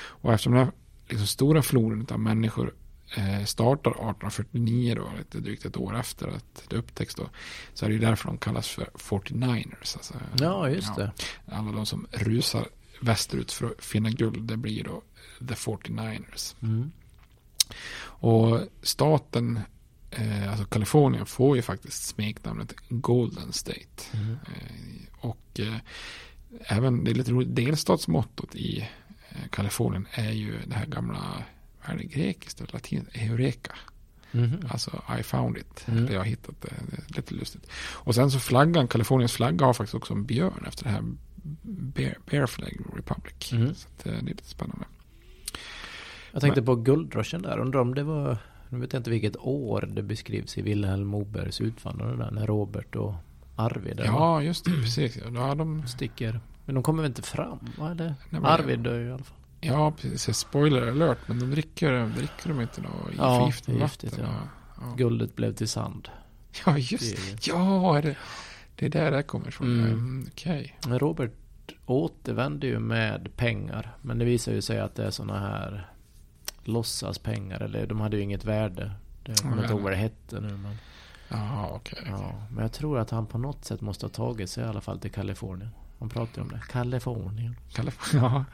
Och 0.00 0.32
eftersom 0.32 0.52
den 0.52 0.64
här 0.64 0.72
liksom 1.08 1.26
stora 1.26 1.62
floden 1.62 2.06
av 2.10 2.20
människor 2.20 2.74
startar 3.46 3.90
1849 3.90 4.94
då, 4.94 5.12
lite 5.18 5.38
drygt 5.38 5.64
ett 5.64 5.76
år 5.76 5.96
efter 5.96 6.28
att 6.28 6.64
det 6.68 6.76
upptäcks 6.76 7.14
då, 7.14 7.28
så 7.74 7.84
är 7.84 7.88
det 7.88 7.94
ju 7.94 8.00
därför 8.00 8.28
de 8.28 8.38
kallas 8.38 8.68
för 8.68 8.90
49ers. 8.94 9.96
Alltså, 9.96 10.14
Ja, 10.38 10.70
just 10.70 10.96
det. 10.96 11.12
Alla 11.46 11.72
de 11.72 11.86
som 11.86 12.06
rusar 12.10 12.66
västerut 13.00 13.52
för 13.52 13.66
att 13.66 13.84
finna 13.84 14.10
guld, 14.10 14.42
det 14.42 14.56
blir 14.56 14.84
då 14.84 15.02
the 15.48 15.54
49ers. 15.54 16.54
Mm. 16.62 16.92
Och 18.00 18.60
staten, 18.82 19.60
eh, 20.10 20.50
alltså 20.50 20.64
Kalifornien, 20.64 21.26
får 21.26 21.56
ju 21.56 21.62
faktiskt 21.62 22.06
smeknamnet 22.06 22.74
Golden 22.88 23.52
State. 23.52 24.02
Mm. 24.12 24.30
Eh, 24.32 25.08
och 25.20 25.60
eh, 25.60 25.76
även, 26.60 27.04
det 27.04 27.10
är 27.10 27.14
lite 27.14 27.30
roligt, 27.32 27.56
delstatsmottot 27.56 28.54
i 28.54 28.88
eh, 29.28 29.48
Kalifornien 29.50 30.06
är 30.12 30.32
ju 30.32 30.60
det 30.66 30.74
här 30.74 30.86
gamla, 30.86 31.44
är 31.92 31.96
det, 31.98 32.04
grekiskt 32.04 32.60
eller 32.60 32.72
latinskt, 32.72 33.16
Eureka. 33.16 33.74
Mhm. 34.32 34.60
Alltså 34.68 35.02
I 35.20 35.22
found 35.22 35.56
it. 35.56 35.84
Mm. 35.88 35.98
Eller 35.98 36.12
jag 36.12 36.20
har 36.20 36.26
hittat 36.26 36.60
det. 36.60 36.72
det 36.90 37.16
lite 37.16 37.34
lustigt. 37.34 37.70
Och 37.92 38.14
sen 38.14 38.30
så 38.30 38.38
flaggan, 38.40 38.88
Kaliforniens 38.88 39.32
flagga 39.32 39.66
har 39.66 39.72
faktiskt 39.72 39.94
också 39.94 40.14
en 40.14 40.24
björn 40.24 40.64
efter 40.68 40.84
det 40.84 40.90
här 40.90 41.02
Bear, 41.62 42.16
Bear 42.30 42.46
Flag 42.46 42.76
Republic. 42.96 43.52
Mm. 43.52 43.74
Så 43.74 43.88
eh, 43.88 44.12
det 44.12 44.18
är 44.18 44.22
lite 44.22 44.44
spännande. 44.44 44.84
Jag 46.32 46.40
tänkte 46.40 46.62
på 46.62 46.74
guldruschen 46.76 47.42
där. 47.42 47.58
Undrar 47.58 47.80
om 47.80 47.94
det 47.94 48.02
var, 48.02 48.38
nu 48.68 48.78
vet 48.78 48.92
jag 48.92 49.00
inte 49.00 49.10
vilket 49.10 49.36
år 49.36 49.88
det 49.92 50.02
beskrivs 50.02 50.58
i 50.58 50.62
Vilhelm 50.62 51.06
Mobergs 51.06 51.60
Utvandrarna 51.60 52.24
där. 52.24 52.30
När 52.30 52.46
Robert 52.46 52.96
och 52.96 53.14
Arvid 53.56 54.00
Ja, 54.04 54.42
just 54.42 54.64
det. 54.64 54.70
Precis. 54.70 55.18
Ja, 55.34 55.54
de, 55.54 55.86
sticker. 55.86 56.40
Men 56.64 56.74
de 56.74 56.82
kommer 56.84 57.02
väl 57.02 57.10
inte 57.10 57.22
fram? 57.22 57.58
Det? 57.96 58.14
men- 58.30 58.44
Arvid 58.44 58.78
dör 58.78 58.98
ju 58.98 59.06
i 59.06 59.10
alla 59.12 59.24
fall. 59.24 59.37
Ja, 59.60 59.90
precis. 59.90 60.36
Spoiler 60.38 60.88
alert. 60.88 61.18
Men 61.26 61.38
de 61.38 61.50
dricker, 61.50 62.06
dricker 62.06 62.48
de 62.48 62.60
inte? 62.60 62.80
I 62.80 62.84
Ja, 63.16 63.38
förgiftat 63.38 63.66
det 63.66 63.80
vatten? 63.80 64.10
ja. 64.22 64.48
ja. 64.80 64.94
Guldet 64.96 65.36
blev 65.36 65.52
till 65.54 65.68
sand. 65.68 66.08
Ja, 66.66 66.78
just 66.78 67.46
Ja, 67.46 67.98
är 67.98 68.02
det, 68.02 68.16
det 68.76 68.86
är 68.86 68.90
där 68.90 69.10
det 69.10 69.22
kommer 69.22 69.48
ifrån. 69.48 69.80
Mm. 69.80 70.28
Mm. 70.44 70.66
Men 70.86 70.98
Robert 70.98 71.32
återvände 71.86 72.66
ju 72.66 72.78
med 72.78 73.36
pengar. 73.36 73.96
Men 74.02 74.18
det 74.18 74.24
visar 74.24 74.52
ju 74.52 74.62
sig 74.62 74.80
att 74.80 74.94
det 74.94 75.04
är 75.04 75.10
sådana 75.10 75.40
här 75.40 75.90
låtsaspengar. 76.64 77.60
Eller 77.62 77.86
de 77.86 78.00
hade 78.00 78.16
ju 78.16 78.22
inget 78.22 78.44
värde. 78.44 78.92
Det- 79.22 79.30
Jag 79.32 79.38
kommer 79.38 79.62
inte 79.62 79.72
ihåg 79.72 79.82
vad 79.82 79.92
det 79.92 79.96
hette 79.96 80.40
nu. 80.40 80.56
Men, 80.56 80.76
Jaha, 81.28 81.68
okej. 81.74 81.98
ja. 82.06 82.32
men 82.50 82.62
jag 82.62 82.72
tror 82.72 82.98
att 82.98 83.10
han 83.10 83.26
på 83.26 83.38
något 83.38 83.64
sätt 83.64 83.80
måste 83.80 84.06
ha 84.06 84.10
tagit 84.10 84.50
sig 84.50 84.64
i 84.64 84.66
alla 84.66 84.80
fall 84.80 84.98
till 85.00 85.10
Kalifornien. 85.10 85.70
Han 85.98 86.08
pratar 86.08 86.36
ju 86.36 86.42
om 86.42 86.48
det. 86.48 86.62
Kalifornien. 86.70 87.56
Kalifornien. 87.72 88.24
Ja. 88.34 88.44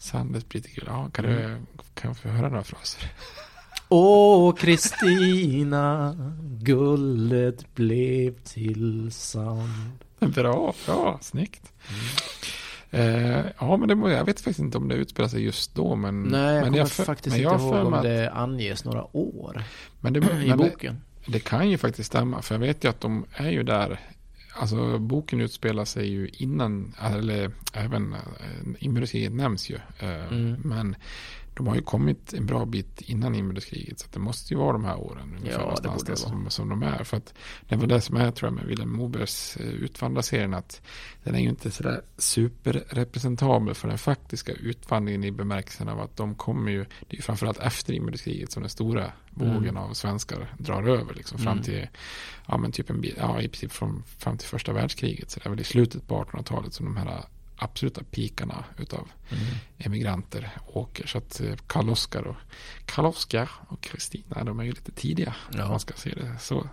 Sandet 0.00 0.48
blir 0.48 0.60
lite 0.62 0.74
kul. 0.74 0.84
Ja, 0.86 1.08
kan, 1.12 1.24
du, 1.24 1.30
Mm. 1.44 1.66
kan 1.94 2.08
jag 2.10 2.16
få 2.18 2.28
höra 2.28 2.48
några 2.48 2.64
fraser? 2.64 3.12
Åh 3.88 4.54
Kristina, 4.54 6.14
guldet 6.62 7.74
blev 7.74 8.34
till 8.44 9.12
sand. 9.12 9.90
bra, 10.20 10.74
bra, 10.86 11.18
snyggt. 11.22 11.72
Eh, 12.90 13.40
ja, 13.58 13.76
men 13.76 13.88
det, 13.88 13.94
må- 13.94 14.10
jag 14.10 14.24
vet 14.24 14.40
faktiskt 14.40 14.58
inte 14.58 14.78
om 14.78 14.88
det 14.88 14.94
utspelar 14.94 15.28
sig 15.28 15.42
just 15.44 15.74
då. 15.74 15.96
Men, 15.96 16.22
Nej, 16.22 16.40
jag 16.54 16.62
men 16.62 16.72
kommer 16.72 16.84
för- 16.84 17.04
faktiskt 17.04 17.36
men 17.36 17.44
inte 17.44 17.52
jag 17.54 17.58
har 17.58 17.76
ihåg 17.78 17.86
om 17.86 17.94
att- 17.94 18.02
det 18.02 18.30
anges 18.30 18.84
några 18.84 19.16
år 19.16 19.62
men 20.00 20.12
det, 20.12 20.18
i 20.44 20.48
men 20.48 20.48
det, 20.48 20.56
boken. 20.56 21.00
det 21.26 21.40
kan 21.40 21.70
ju 21.70 21.78
faktiskt 21.78 22.06
stämma. 22.06 22.42
För 22.42 22.54
jag 22.54 22.60
vet 22.60 22.84
ju 22.84 22.88
att 22.88 23.00
de 23.00 23.24
är 23.34 23.50
ju 23.50 23.62
där. 23.62 24.00
Alltså 24.54 24.98
boken 24.98 25.40
utspelar 25.40 25.84
sig 25.84 26.08
ju 26.08 26.28
innan, 26.32 26.94
eller 27.00 27.50
även 27.72 28.12
äh, 28.12 28.18
inbördeskriget 28.78 29.32
nämns 29.32 29.70
ju. 29.70 29.78
Eh, 29.98 30.26
Mm. 30.32 30.60
Men 30.64 30.96
de 31.54 31.66
har 31.66 31.74
ju 31.74 31.82
kommit 31.82 32.32
en 32.32 32.46
bra 32.46 32.64
bit 32.64 33.00
innan 33.00 33.34
inbördeskriget. 33.34 33.98
Så 33.98 34.06
det 34.12 34.18
måste 34.18 34.54
ju 34.54 34.60
vara 34.60 34.72
de 34.72 34.84
här 34.84 34.96
åren 34.96 35.34
ungefär 35.38 35.60
Ja, 35.60 35.74
det 35.82 35.88
någonstans 35.88 36.02
borde 36.02 36.12
det 36.12 36.16
som, 36.16 36.50
som 36.50 36.68
de 36.68 36.82
är. 36.82 37.04
För 37.04 37.16
att 37.16 37.34
det 37.68 37.76
var 37.76 37.86
det 37.86 38.00
som 38.00 38.16
är 38.16 38.30
tror 38.30 38.46
jag 38.46 38.54
med 38.54 38.64
Vilhelm 38.66 38.92
Mobergs 38.92 39.56
eh, 39.56 39.66
utvandrarserien. 39.68 40.54
Att 40.54 40.82
den 41.24 41.34
är 41.34 41.38
ju 41.40 41.48
inte 41.48 41.70
sådär 41.70 42.00
superrepresentabel 42.18 43.74
för 43.74 43.88
den 43.88 43.98
faktiska 43.98 44.52
utvandringen 44.52 45.24
i 45.24 45.30
bemärkelsen 45.30 45.88
av 45.88 46.00
att 46.00 46.16
de 46.16 46.34
kommer 46.34 46.70
ju, 46.70 46.78
det 46.78 47.14
är 47.14 47.16
ju 47.16 47.22
framförallt 47.22 47.58
efter 47.58 47.92
inbördeskriget 47.92 48.52
som 48.52 48.62
den 48.62 48.70
stora 48.70 49.12
vågen 49.30 49.56
Mm. 49.56 49.76
av 49.76 49.92
svenskar 49.94 50.54
drar 50.58 50.82
över 50.82 51.14
liksom 51.14 51.38
fram 51.38 51.52
Mm. 51.52 51.64
till, 51.64 51.88
ja 52.46 52.56
men 52.56 52.72
typ 52.72 52.90
en 52.90 53.04
ja 53.16 53.40
i 53.40 53.48
princip 53.48 53.72
från, 53.72 54.02
fram 54.18 54.38
till 54.38 54.48
första 54.48 54.72
världskriget. 54.72 55.30
Så 55.30 55.40
det 55.40 55.46
är 55.46 55.50
väl 55.50 55.60
i 55.60 55.64
slutet 55.64 56.08
på 56.08 56.24
1800-talet 56.24 56.74
som 56.74 56.86
de 56.86 56.96
här 56.96 57.24
absoluta 57.60 58.02
pikarna 58.10 58.64
utav 58.78 59.08
Mm. 59.30 59.44
emigranter 59.78 60.50
åker. 60.66 61.06
Så 61.06 61.18
att 61.18 61.40
eh, 61.40 61.54
Karl 61.66 61.90
Oskar 61.90 62.22
och 62.22 62.36
Karl 62.86 63.46
och 63.68 63.80
Kristina, 63.80 64.44
de 64.44 64.60
är 64.60 64.64
ju 64.64 64.70
lite 64.72 64.92
tidiga. 64.92 65.34
Ja. 65.52 65.64
Om 65.64 65.70
man 65.70 65.80
ska 65.80 65.94
se 65.94 66.10
det 66.10 66.38
så. 66.40 66.66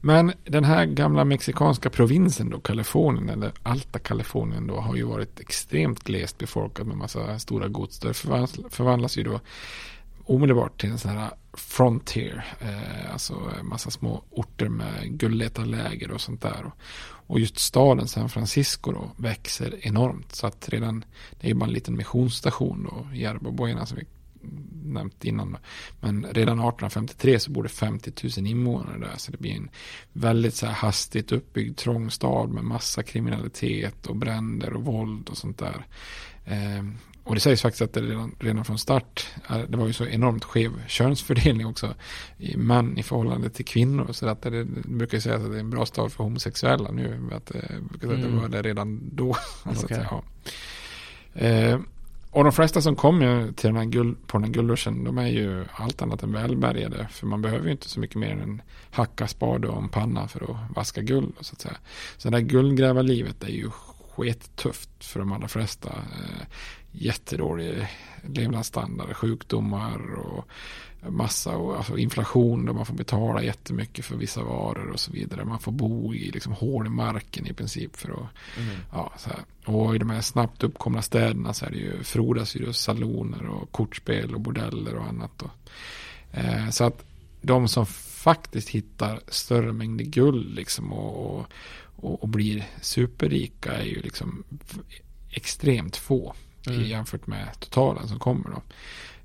Men 0.00 0.32
den 0.44 0.64
här 0.64 0.84
gamla 0.84 1.24
mexikanska 1.24 1.90
provinsen 1.90 2.50
då, 2.50 2.60
Kalifornien, 2.60 3.28
eller 3.28 3.52
Alta 3.62 3.98
Kalifornien 3.98 4.66
då, 4.66 4.80
har 4.80 4.96
ju 4.96 5.02
varit 5.02 5.40
extremt 5.40 6.04
glest 6.04 6.38
befolkad 6.38 6.86
med 6.86 6.96
massa 6.96 7.38
stora 7.38 7.68
gods. 7.68 7.98
Det 7.98 8.14
förvandlas, 8.14 8.58
förvandlas 8.70 9.16
ju 9.16 9.22
då 9.22 9.40
omedelbart 10.24 10.80
till 10.80 10.90
en 10.90 10.98
sån 10.98 11.10
här 11.10 11.30
frontier, 11.58 12.56
eh, 12.60 13.12
alltså 13.12 13.52
en 13.60 13.68
massa 13.68 13.90
små 13.90 14.24
orter 14.30 14.68
med 14.68 15.18
guldletarläger 15.18 16.10
och 16.10 16.20
sånt 16.20 16.42
där. 16.42 16.64
Och, 16.64 16.72
och 17.26 17.40
just 17.40 17.58
staden 17.58 18.08
San 18.08 18.28
Francisco 18.28 18.92
då 18.92 19.10
växer 19.16 19.86
enormt. 19.86 20.34
Så 20.34 20.46
att 20.46 20.68
redan, 20.68 21.04
det 21.40 21.46
är 21.46 21.48
ju 21.48 21.54
bara 21.54 21.66
en 21.66 21.72
liten 21.72 21.96
missionsstation 21.96 22.88
då, 22.90 23.16
Yerba 23.16 23.86
som 23.86 23.98
vi 23.98 24.04
nämnt 24.84 25.24
innan. 25.24 25.52
Då. 25.52 25.58
Men 26.00 26.22
redan 26.22 26.58
1853 26.58 27.40
så 27.40 27.50
bor 27.50 27.62
det 27.62 27.68
50 27.68 28.12
000 28.38 28.46
invånare 28.46 28.98
där. 28.98 29.16
Så 29.16 29.32
det 29.32 29.38
blir 29.38 29.56
en 29.56 29.70
väldigt 30.12 30.54
så 30.54 30.66
här 30.66 30.72
hastigt 30.72 31.32
uppbyggd 31.32 31.76
trång 31.76 32.10
stad 32.10 32.50
med 32.50 32.64
massa 32.64 33.02
kriminalitet 33.02 34.06
och 34.06 34.16
bränder 34.16 34.72
och 34.72 34.84
våld 34.84 35.28
och 35.28 35.36
sånt 35.36 35.58
där. 35.58 35.86
Eh, 36.44 36.84
och 37.24 37.34
det 37.34 37.40
sägs 37.40 37.62
faktiskt 37.62 37.82
att 37.82 37.92
det 37.92 38.00
redan, 38.00 38.34
redan 38.40 38.64
från 38.64 38.78
start, 38.78 39.26
eh, 39.50 39.58
det 39.58 39.76
var 39.76 39.86
ju 39.86 39.92
så 39.92 40.06
enormt 40.06 40.44
skev 40.44 40.70
könsfördelning 40.86 41.66
också, 41.66 41.94
i 42.38 42.56
män 42.56 42.98
i 42.98 43.02
förhållande 43.02 43.50
till 43.50 43.64
kvinnor. 43.64 44.08
Så 44.12 44.28
att 44.28 44.42
det, 44.42 44.50
det 44.50 44.64
brukar 44.88 45.16
ju 45.16 45.20
sägas 45.20 45.42
att 45.44 45.50
det 45.50 45.56
är 45.56 45.60
en 45.60 45.70
bra 45.70 45.86
stad 45.86 46.12
för 46.12 46.24
homosexuella 46.24 46.90
nu. 46.90 47.30
Att, 47.32 47.54
eh, 47.54 47.60
brukar 47.90 48.06
säga 48.08 48.16
att 48.16 48.22
det 48.22 48.28
Mm. 48.28 48.40
var 48.40 48.48
det 48.48 48.62
redan 48.62 49.00
då. 49.12 49.36
Alltså 49.62 49.86
att, 49.94 50.06
ja. 50.10 50.22
eh, 51.40 51.78
och 52.30 52.44
de 52.44 52.52
flesta 52.52 52.80
som 52.82 52.96
kommer 52.96 53.52
till 53.52 53.66
den 53.66 53.76
här 53.76 53.84
guld, 53.84 54.26
på 54.26 54.38
den 54.38 54.44
här 54.44 54.52
guldruschen, 54.52 55.04
de 55.04 55.18
är 55.18 55.26
ju 55.28 55.64
allt 55.72 56.02
annat 56.02 56.22
än 56.22 56.32
välbärgade. 56.32 57.08
För 57.10 57.26
man 57.26 57.42
behöver 57.42 57.64
ju 57.66 57.72
inte 57.72 57.88
så 57.88 58.00
mycket 58.00 58.16
mer 58.16 58.30
än 58.30 58.40
en 58.40 58.62
hacka, 58.90 59.26
spade 59.28 59.68
och 59.68 59.82
en 59.82 59.88
panna 59.88 60.28
för 60.28 60.42
att 60.50 60.76
vaska 60.76 61.00
guld. 61.02 61.32
Så 61.40 61.52
att 61.52 61.60
säga. 61.60 61.76
Så 62.16 62.30
det 62.30 62.36
här 62.36 62.42
guldgrävarlivet 62.44 63.42
är 63.44 63.48
ju 63.48 63.70
skittufft 64.16 64.90
för 65.04 65.20
de 65.20 65.32
allra 65.32 65.48
flesta. 65.48 65.92
Jättedålig 66.96 67.88
levnadsstandard, 68.22 69.16
sjukdomar 69.16 70.14
och 70.14 70.48
massa 71.08 71.56
och 71.56 71.76
alltså 71.76 71.98
inflation 71.98 72.66
där 72.66 72.72
man 72.72 72.86
får 72.86 72.94
betala 72.94 73.42
jättemycket 73.42 74.04
för 74.04 74.16
vissa 74.16 74.42
varor 74.42 74.90
och 74.90 75.00
så 75.00 75.12
vidare. 75.12 75.44
Man 75.44 75.58
får 75.58 75.72
bo 75.72 76.14
i 76.14 76.30
liksom 76.30 76.52
hål 76.52 76.86
i 76.86 76.90
marken 76.90 77.46
i 77.46 77.52
princip 77.52 77.96
för 77.96 78.10
att 78.10 78.28
Mm. 78.58 78.76
Ja, 78.92 79.12
så 79.18 79.30
här. 79.30 79.40
Och 79.64 79.94
i 79.94 79.98
de 79.98 80.10
här 80.10 80.20
snabbt 80.20 80.64
uppkomna 80.64 81.02
städerna 81.02 81.54
så 81.54 81.66
är 81.66 81.70
det 81.70 81.76
ju, 81.76 82.02
frodas 82.02 82.56
ju 82.56 82.72
saloner 82.72 83.46
och 83.46 83.72
kortspel 83.72 84.34
och 84.34 84.40
bordeller 84.40 84.96
och 84.96 85.04
annat. 85.04 85.30
Då. 85.36 85.50
Eh, 86.32 86.70
så 86.70 86.84
att 86.84 87.04
de 87.42 87.68
som 87.68 87.86
faktiskt 87.86 88.68
hittar 88.68 89.20
större 89.28 89.72
mängder 89.72 90.04
guld 90.04 90.54
liksom 90.54 90.92
och, 90.92 91.46
och, 91.96 92.22
och, 92.22 92.28
blir 92.28 92.66
superrika 92.80 93.72
är 93.72 93.84
ju 93.84 94.00
liksom 94.02 94.44
extremt 95.30 95.96
få 95.96 96.34
Mm. 96.66 96.82
jämfört 96.84 97.26
med 97.26 97.48
totalen 97.60 98.08
som 98.08 98.18
kommer 98.18 98.50
då. 98.50 98.62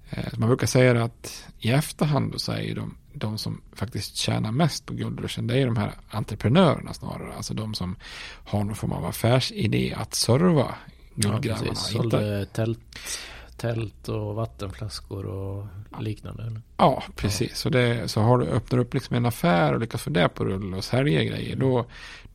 Eh, 0.10 0.30
så 0.34 0.40
man 0.40 0.50
brukar 0.50 0.68
säga 0.68 1.04
att 1.04 1.46
i 1.60 1.72
efterhand 1.72 2.32
då 2.32 2.40
så 2.40 2.52
är 2.52 2.62
ju 2.62 2.74
de, 2.74 2.98
de 3.14 3.38
som 3.38 3.62
faktiskt 3.74 4.16
tjänar 4.16 4.52
mest 4.52 4.86
på 4.86 4.94
guldruschen 4.94 5.48
det 5.48 5.58
är 5.58 5.66
de 5.66 5.78
här 5.78 5.92
entreprenörerna 6.10 6.94
snarare. 6.94 7.34
Alltså 7.36 7.54
de 7.54 7.74
som 7.74 7.96
har 8.46 8.64
någon 8.64 8.76
form 8.76 8.92
av 8.92 9.06
affärsidé 9.06 9.94
att 9.98 10.14
serva 10.14 10.76
Ja, 11.16 11.30
guldgrävarna. 11.30 11.68
Inte- 11.68 11.82
Sålde 11.82 12.46
tält, 12.46 12.80
tält 13.58 14.08
och 14.10 14.36
vattenflaskor 14.36 15.26
och 15.26 15.68
liknande. 16.00 16.44
eller? 16.44 16.62
Ja, 16.78 17.04
precis. 17.16 17.58
Så, 17.58 17.70
det, 17.70 18.08
så 18.08 18.22
har 18.22 18.38
du, 18.38 18.46
öppnar 18.46 18.80
upp 18.80 18.94
liksom 18.94 19.16
en 19.16 19.26
affär 19.26 19.74
och 19.74 19.80
lyckas 19.80 20.02
få 20.02 20.10
det 20.10 20.30
på 20.30 20.46
rull 20.46 20.74
och 20.74 20.84
sälja 20.84 21.24
grejer. 21.24 21.56
Då, 21.56 21.86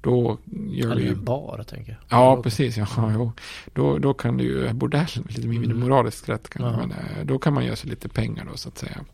då 0.04 0.38
gör 0.70 0.90
Eller 0.90 1.02
du 1.02 1.08
ju... 1.08 1.14
bar, 1.14 1.64
tänker 1.68 1.92
jag. 1.92 2.18
Ja, 2.18 2.42
precis. 2.42 2.76
Ja, 2.76 2.86
jo. 3.14 3.32
Då, 3.72 3.98
då 3.98 4.14
kan 4.14 4.36
du 4.36 4.44
ju, 4.44 4.72
bordell, 4.72 5.08
lite 5.28 5.48
mindre 5.48 5.70
Mm. 5.70 5.80
moraliskt 5.80 6.28
rätt 6.28 6.48
kanske, 6.48 6.80
Ja. 6.80 6.86
men 6.86 6.90
eh, 6.90 7.24
då 7.24 7.38
kan 7.38 7.52
man 7.54 7.64
göra 7.64 7.76
sig 7.76 7.90
lite 7.90 8.08
pengar 8.08 8.44
då 8.50 8.56
så 8.56 8.68
att 8.68 8.78
säga. 8.78 9.04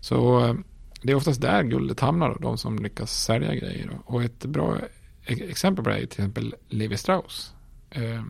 Så 0.00 0.44
eh, 0.46 0.54
det 1.02 1.12
är 1.12 1.16
oftast 1.16 1.40
där 1.40 1.62
guldet 1.62 2.00
hamnar 2.00 2.28
då, 2.28 2.34
de 2.38 2.58
som 2.58 2.78
lyckas 2.78 3.22
sälja 3.24 3.54
grejer. 3.54 3.88
Då. 3.92 4.14
Och 4.14 4.22
ett 4.24 4.44
bra 4.44 4.78
e- 5.24 5.48
exempel 5.48 5.84
på 5.84 5.90
det 5.90 5.96
är 5.96 6.00
till 6.00 6.06
exempel 6.06 6.54
Levi 6.68 6.96
Strauss. 6.96 7.52
Eh, 7.90 8.22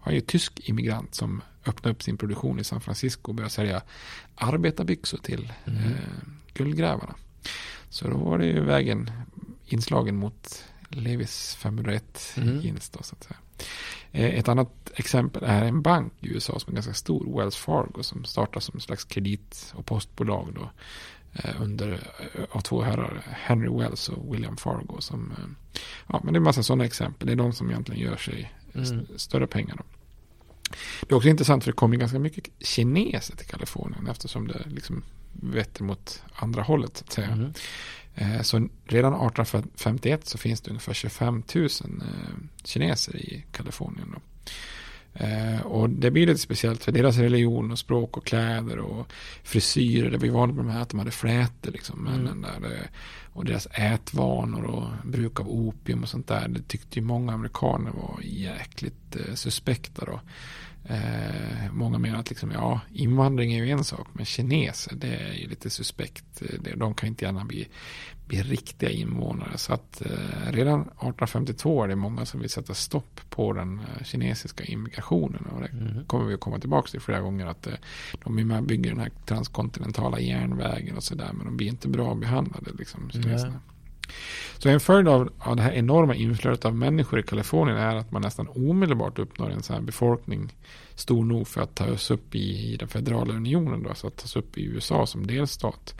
han 0.00 0.12
är 0.12 0.14
ju 0.14 0.20
tysk 0.20 0.60
immigrant 0.68 1.14
som 1.14 1.40
öppnade 1.66 1.94
upp 1.94 2.02
sin 2.02 2.16
produktion 2.16 2.58
i 2.60 2.64
San 2.64 2.80
Francisco 2.80 3.30
och 3.30 3.34
började 3.34 3.52
sälja 3.52 3.82
arbetarbyxor 4.34 5.18
till 5.18 5.52
Mm. 5.66 5.78
eh, 5.82 5.88
guldgrävarna. 6.54 7.14
Så 7.88 8.08
då 8.08 8.16
var 8.16 8.38
det 8.38 8.46
ju 8.46 8.60
vägen 8.60 9.10
inslagen 9.66 10.16
mot 10.16 10.64
Levis 10.94 11.54
501 11.54 12.34
Mm. 12.36 12.60
jeans 12.60 12.88
då 12.90 13.02
så 13.02 13.14
att 13.14 13.24
säga. 13.24 13.36
Eh, 14.12 14.38
Ett 14.38 14.48
annat 14.48 14.90
exempel 14.94 15.42
är 15.46 15.64
en 15.64 15.82
bank 15.82 16.12
i 16.20 16.28
USA 16.28 16.58
som 16.58 16.70
är 16.70 16.74
ganska 16.74 16.94
stor, 16.94 17.38
Wells 17.38 17.56
Fargo, 17.56 18.02
som 18.02 18.24
startar 18.24 18.60
som 18.60 18.74
en 18.74 18.80
slags 18.80 19.04
kredit 19.04 19.72
och 19.76 19.86
postbolag 19.86 20.48
då 20.54 20.70
eh, 21.32 21.62
under 21.62 21.92
eh, 21.92 22.44
av 22.50 22.60
två 22.60 22.82
herrar, 22.82 23.22
Henry 23.30 23.78
Wells 23.78 24.08
och 24.08 24.34
William 24.34 24.56
Fargo. 24.56 25.00
Som, 25.00 25.32
ja, 26.08 26.20
men 26.24 26.32
det 26.32 26.36
är 26.36 26.40
en 26.40 26.44
massa 26.44 26.62
sådana 26.62 26.84
exempel. 26.84 27.26
Det 27.26 27.32
är 27.32 27.36
de 27.36 27.52
som 27.52 27.70
egentligen 27.70 28.00
gör 28.02 28.16
sig 28.16 28.52
Mm. 28.74 29.06
större 29.16 29.46
pengar. 29.46 29.76
Då. 29.76 29.84
Det 31.00 31.12
är 31.12 31.16
också 31.16 31.28
intressant 31.28 31.64
för 31.64 31.70
det 31.72 31.76
kommer 31.76 31.96
ganska 31.96 32.18
mycket 32.18 32.48
kineser 32.60 33.36
till 33.36 33.46
Kalifornien 33.46 34.06
eftersom 34.06 34.48
det 34.48 34.62
liksom 34.66 35.02
vetter 35.32 35.84
mot 35.84 36.22
andra 36.34 36.62
hållet 36.62 36.96
så 36.96 37.04
att 37.04 37.12
säga. 37.12 37.36
Mhm. 37.36 37.52
Eh, 38.14 38.42
Så 38.42 38.68
redan 38.86 39.12
1851 39.14 40.26
så 40.26 40.38
finns 40.38 40.60
det 40.60 40.70
ungefär 40.70 40.94
25 40.94 41.42
000 41.54 41.64
eh, 41.64 41.68
kineser 42.64 43.16
i 43.16 43.44
Kalifornien. 43.52 44.14
Då. 44.14 44.20
Eh, 45.24 45.60
Och 45.60 45.90
det 45.90 46.10
blir 46.10 46.26
lite 46.26 46.38
speciellt 46.40 46.84
för 46.84 46.92
deras 46.92 47.16
religion 47.16 47.70
och 47.72 47.78
språk 47.78 48.16
och 48.16 48.26
kläder 48.26 48.78
och 48.78 49.12
frisyrer. 49.42 50.10
Det 50.10 50.18
var 50.18 50.24
ju 50.24 50.30
vanligt 50.30 50.56
med 50.56 50.64
de 50.64 50.70
här 50.70 50.80
att 50.82 50.88
de 50.88 50.98
hade 50.98 51.10
flätor 51.10 51.72
liksom. 51.72 52.06
Mm. 52.06 52.20
männen 52.22 52.40
där. 52.42 52.70
eh, 52.72 52.86
Och 53.32 53.44
deras 53.44 53.66
ätvanor 53.66 54.64
och 54.64 54.88
bruk 55.06 55.40
av 55.40 55.48
opium 55.48 56.02
och 56.02 56.08
sånt 56.08 56.28
där. 56.28 56.48
Det 56.48 56.62
tyckte 56.68 56.98
ju 56.98 57.04
många 57.04 57.32
amerikaner 57.32 57.90
var 57.90 58.20
jäkligt 58.22 59.16
suspekta 59.34 60.04
då. 60.04 60.20
Eh, 60.84 61.72
många 61.72 61.98
menar 61.98 62.18
att 62.18 62.30
liksom, 62.30 62.50
ja, 62.50 62.80
invandring 62.92 63.52
är 63.54 63.64
ju 63.64 63.70
en 63.70 63.84
sak, 63.84 64.08
men 64.12 64.24
kineser 64.24 64.94
det 64.96 65.06
är 65.16 65.32
ju 65.32 65.48
lite 65.48 65.70
suspekt. 65.70 66.42
Eh, 66.42 66.76
De 66.76 66.94
kan 66.94 67.08
inte 67.08 67.24
gärna 67.24 67.44
bli, 67.44 67.68
bli 68.26 68.42
riktiga 68.42 68.90
invånare. 68.90 69.58
Så 69.58 69.72
att 69.74 70.02
eh, 70.06 70.52
redan 70.52 70.80
1852 70.80 71.84
är 71.84 71.88
det 71.88 71.96
många 71.96 72.26
som 72.26 72.40
vill 72.40 72.50
sätta 72.50 72.74
stopp 72.74 73.20
på 73.30 73.52
den 73.52 73.78
eh, 73.80 74.04
kinesiska 74.04 74.64
immigrationen. 74.64 75.44
Och 75.46 75.60
det 75.60 75.68
Mm. 75.72 76.04
kommer 76.06 76.24
vi 76.24 76.34
att 76.34 76.40
komma 76.40 76.58
tillbaka 76.58 76.88
till 76.90 77.00
flera 77.00 77.20
gånger. 77.20 77.46
Att 77.46 77.66
eh, 77.66 77.72
de 78.24 78.38
är 78.38 78.44
med 78.44 78.58
och 78.58 78.64
bygger 78.64 78.90
den 78.90 79.00
här 79.00 79.10
transkontinentala 79.26 80.20
järnvägen 80.20 80.96
och 80.96 81.02
sådär. 81.04 81.30
Men 81.32 81.46
de 81.46 81.56
blir 81.56 81.68
inte 81.68 81.88
bra 81.88 82.14
behandlade 82.14 82.70
liksom, 82.78 83.10
kineserna. 83.10 83.60
Så 84.58 84.68
en 84.68 84.80
följd 84.80 85.08
av, 85.08 85.32
av 85.38 85.56
det 85.56 85.62
här 85.62 85.72
enorma 85.72 86.14
inflödet 86.14 86.64
av 86.64 86.74
människor 86.74 87.18
i 87.18 87.22
Kalifornien 87.22 87.78
är 87.78 87.96
att 87.96 88.10
man 88.10 88.22
nästan 88.22 88.48
omedelbart 88.48 89.18
uppnår 89.18 89.50
en 89.50 89.62
sån 89.62 89.74
här 89.74 89.82
befolkning 89.82 90.52
stor 90.94 91.24
nog 91.24 91.48
för 91.48 91.60
att 91.60 91.74
tas 91.74 92.10
upp 92.10 92.34
i, 92.34 92.72
i 92.72 92.76
den 92.76 92.88
federala 92.88 93.34
unionen, 93.34 93.82
då, 93.82 93.88
alltså 93.88 94.06
att 94.06 94.16
tas 94.16 94.36
upp 94.36 94.58
i 94.58 94.64
USA 94.64 95.06
som 95.06 95.26
delstat. 95.26 95.94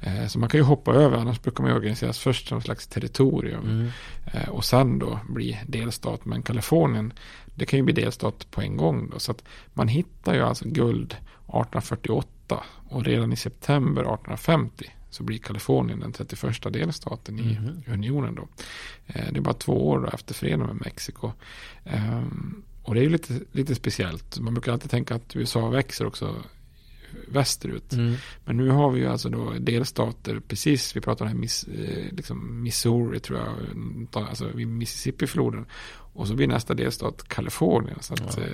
Eh, 0.00 0.26
så 0.26 0.38
man 0.38 0.48
kan 0.48 0.60
ju 0.60 0.64
hoppa 0.64 0.94
över, 0.94 1.16
annars 1.16 1.42
brukar 1.42 1.62
man 1.62 1.70
ju 1.70 1.76
organiseras 1.76 2.18
först 2.18 2.48
som 2.48 2.62
slags 2.62 2.86
territorium. 2.86 3.64
Mm. 3.64 3.88
Eh, 4.26 4.48
och 4.48 4.64
sen 4.64 4.98
då 4.98 5.20
bli 5.28 5.58
delstat. 5.66 6.24
Men 6.24 6.42
Kalifornien, 6.42 7.12
det 7.54 7.66
kan 7.66 7.78
ju 7.78 7.82
bli 7.82 7.94
delstat 7.94 8.50
på 8.50 8.60
en 8.60 8.76
gång 8.76 9.10
då. 9.10 9.18
Så 9.18 9.30
att 9.30 9.44
man 9.72 9.88
hittar 9.88 10.34
ju 10.34 10.40
alltså 10.40 10.64
guld 10.68 11.12
1848 11.12 12.62
och 12.88 13.04
redan 13.04 13.32
i 13.32 13.36
september 13.36 14.02
1850 14.02 14.90
så 15.14 15.22
blir 15.22 15.38
Kalifornien 15.38 16.00
den 16.00 16.12
31 16.12 16.70
delstaten 16.70 17.38
i 17.38 17.42
Mhm. 17.42 17.82
unionen 17.86 18.34
då. 18.34 18.48
Eh, 19.06 19.32
Det 19.32 19.36
är 19.38 19.40
bara 19.40 19.54
två 19.54 19.88
år 19.88 20.14
efter 20.14 20.34
freden 20.34 20.60
med 20.60 20.76
Mexiko. 20.80 21.32
Ehm, 21.84 22.62
Och 22.86 22.94
det 22.94 23.00
är 23.00 23.02
ju 23.04 23.08
lite, 23.10 23.40
lite 23.52 23.74
speciellt. 23.74 24.38
Man 24.40 24.54
brukar 24.54 24.72
alltid 24.72 24.90
tänka 24.90 25.14
att 25.14 25.36
USA 25.36 25.68
växer 25.68 26.06
också 26.06 26.36
västerut. 27.28 27.92
Mm. 27.92 28.14
Men 28.44 28.56
nu 28.56 28.68
har 28.68 28.90
vi 28.90 29.00
ju 29.00 29.06
alltså 29.06 29.28
då 29.28 29.52
delstater, 29.60 30.40
precis, 30.40 30.96
vi 30.96 31.00
pratar 31.00 31.26
om 31.26 31.40
Miss, 31.40 31.64
eh, 31.64 32.12
liksom 32.12 32.62
Missouri 32.62 33.20
tror 33.20 33.38
jag, 33.38 34.26
alltså 34.28 34.48
vid 34.54 34.66
Mississippi-floden. 34.68 35.64
Och 36.14 36.28
så 36.28 36.34
blir 36.34 36.46
nästa 36.46 36.74
delstat 36.74 37.28
Kalifornien. 37.28 37.98
Så 38.00 38.14
att, 38.14 38.38
Ja. 38.38 38.44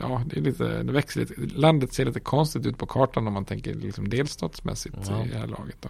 ja. 0.00 0.08
ja, 0.08 0.22
det 0.26 0.36
är 0.36 0.40
lite, 0.40 0.82
det 0.82 0.92
växer 0.92 1.20
lite. 1.20 1.34
Landet 1.58 1.92
ser 1.92 2.04
lite 2.04 2.20
konstigt 2.20 2.66
ut 2.66 2.78
på 2.78 2.86
kartan 2.86 3.26
om 3.26 3.32
man 3.34 3.44
tänker 3.44 3.74
liksom 3.74 4.08
delstatsmässigt 4.08 4.96
Ja. 5.08 5.24
i 5.24 5.28
det 5.28 5.38
här 5.38 5.46
laget. 5.46 5.76
Då. 5.80 5.88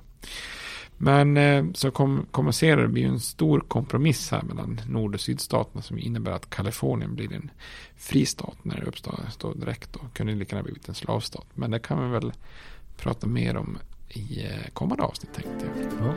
Men 0.96 1.36
eh, 1.36 1.64
så 1.74 1.90
kom, 1.90 2.26
kommunicerar 2.30 2.82
det 2.82 2.88
blir 2.88 3.02
ju 3.02 3.08
en 3.08 3.20
stor 3.20 3.60
kompromiss 3.60 4.30
här 4.30 4.42
mellan 4.42 4.80
nord 4.88 5.14
och 5.14 5.20
sydstaterna 5.20 5.82
som 5.82 5.98
innebär 5.98 6.32
att 6.32 6.50
Kalifornien 6.50 7.14
blir 7.14 7.32
en 7.32 7.50
fristat 7.96 8.56
när 8.62 8.80
det 8.80 8.86
uppstår 8.86 9.20
står 9.30 9.54
direkt. 9.54 9.92
Då. 9.92 10.00
Kunde 10.14 10.34
lika 10.34 10.56
gärna 10.56 10.64
blivit 10.64 10.88
en 10.88 10.94
slavstat. 10.94 11.46
Men 11.54 11.70
det 11.70 11.78
kan 11.78 12.04
vi 12.04 12.08
väl 12.10 12.32
prata 12.96 13.26
mer 13.26 13.56
om 13.56 13.78
i 14.08 14.44
eh, 14.44 14.50
kommande 14.72 15.02
avsnitt 15.04 15.32
tänkte 15.34 15.66
jag. 15.66 15.72
Ja. 16.00 16.14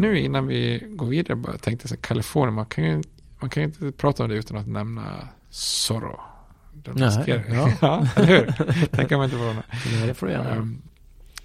Men 0.00 0.10
nu 0.10 0.18
innan 0.18 0.46
vi 0.46 0.86
går 0.88 1.06
vidare 1.06 1.36
bara 1.36 1.58
tänkte 1.58 1.86
jag 1.86 1.90
här, 1.90 2.02
Kalifornien, 2.02 2.54
man 2.54 2.66
kan 2.66 2.84
ju 2.84 3.02
man 3.40 3.50
kan 3.50 3.62
ju 3.62 3.66
inte 3.66 3.92
prata 3.92 4.22
om 4.22 4.28
det 4.28 4.36
utan 4.36 4.56
att 4.56 4.66
nämna 4.66 5.28
Zorro. 5.50 6.20
Den 6.72 6.94
Nej, 6.96 7.44
ja. 7.48 7.72
ja, 7.80 8.08
eller 8.16 8.26
hur? 8.26 8.86
Tänker 8.86 9.16
man 9.16 9.24
inte 9.24 9.36
på 9.36 9.42
det. 9.42 9.62
Nej, 9.92 10.06
det 10.06 10.14
får 10.14 10.26
du 10.26 10.32
gärna. 10.32 10.56
Um, 10.56 10.82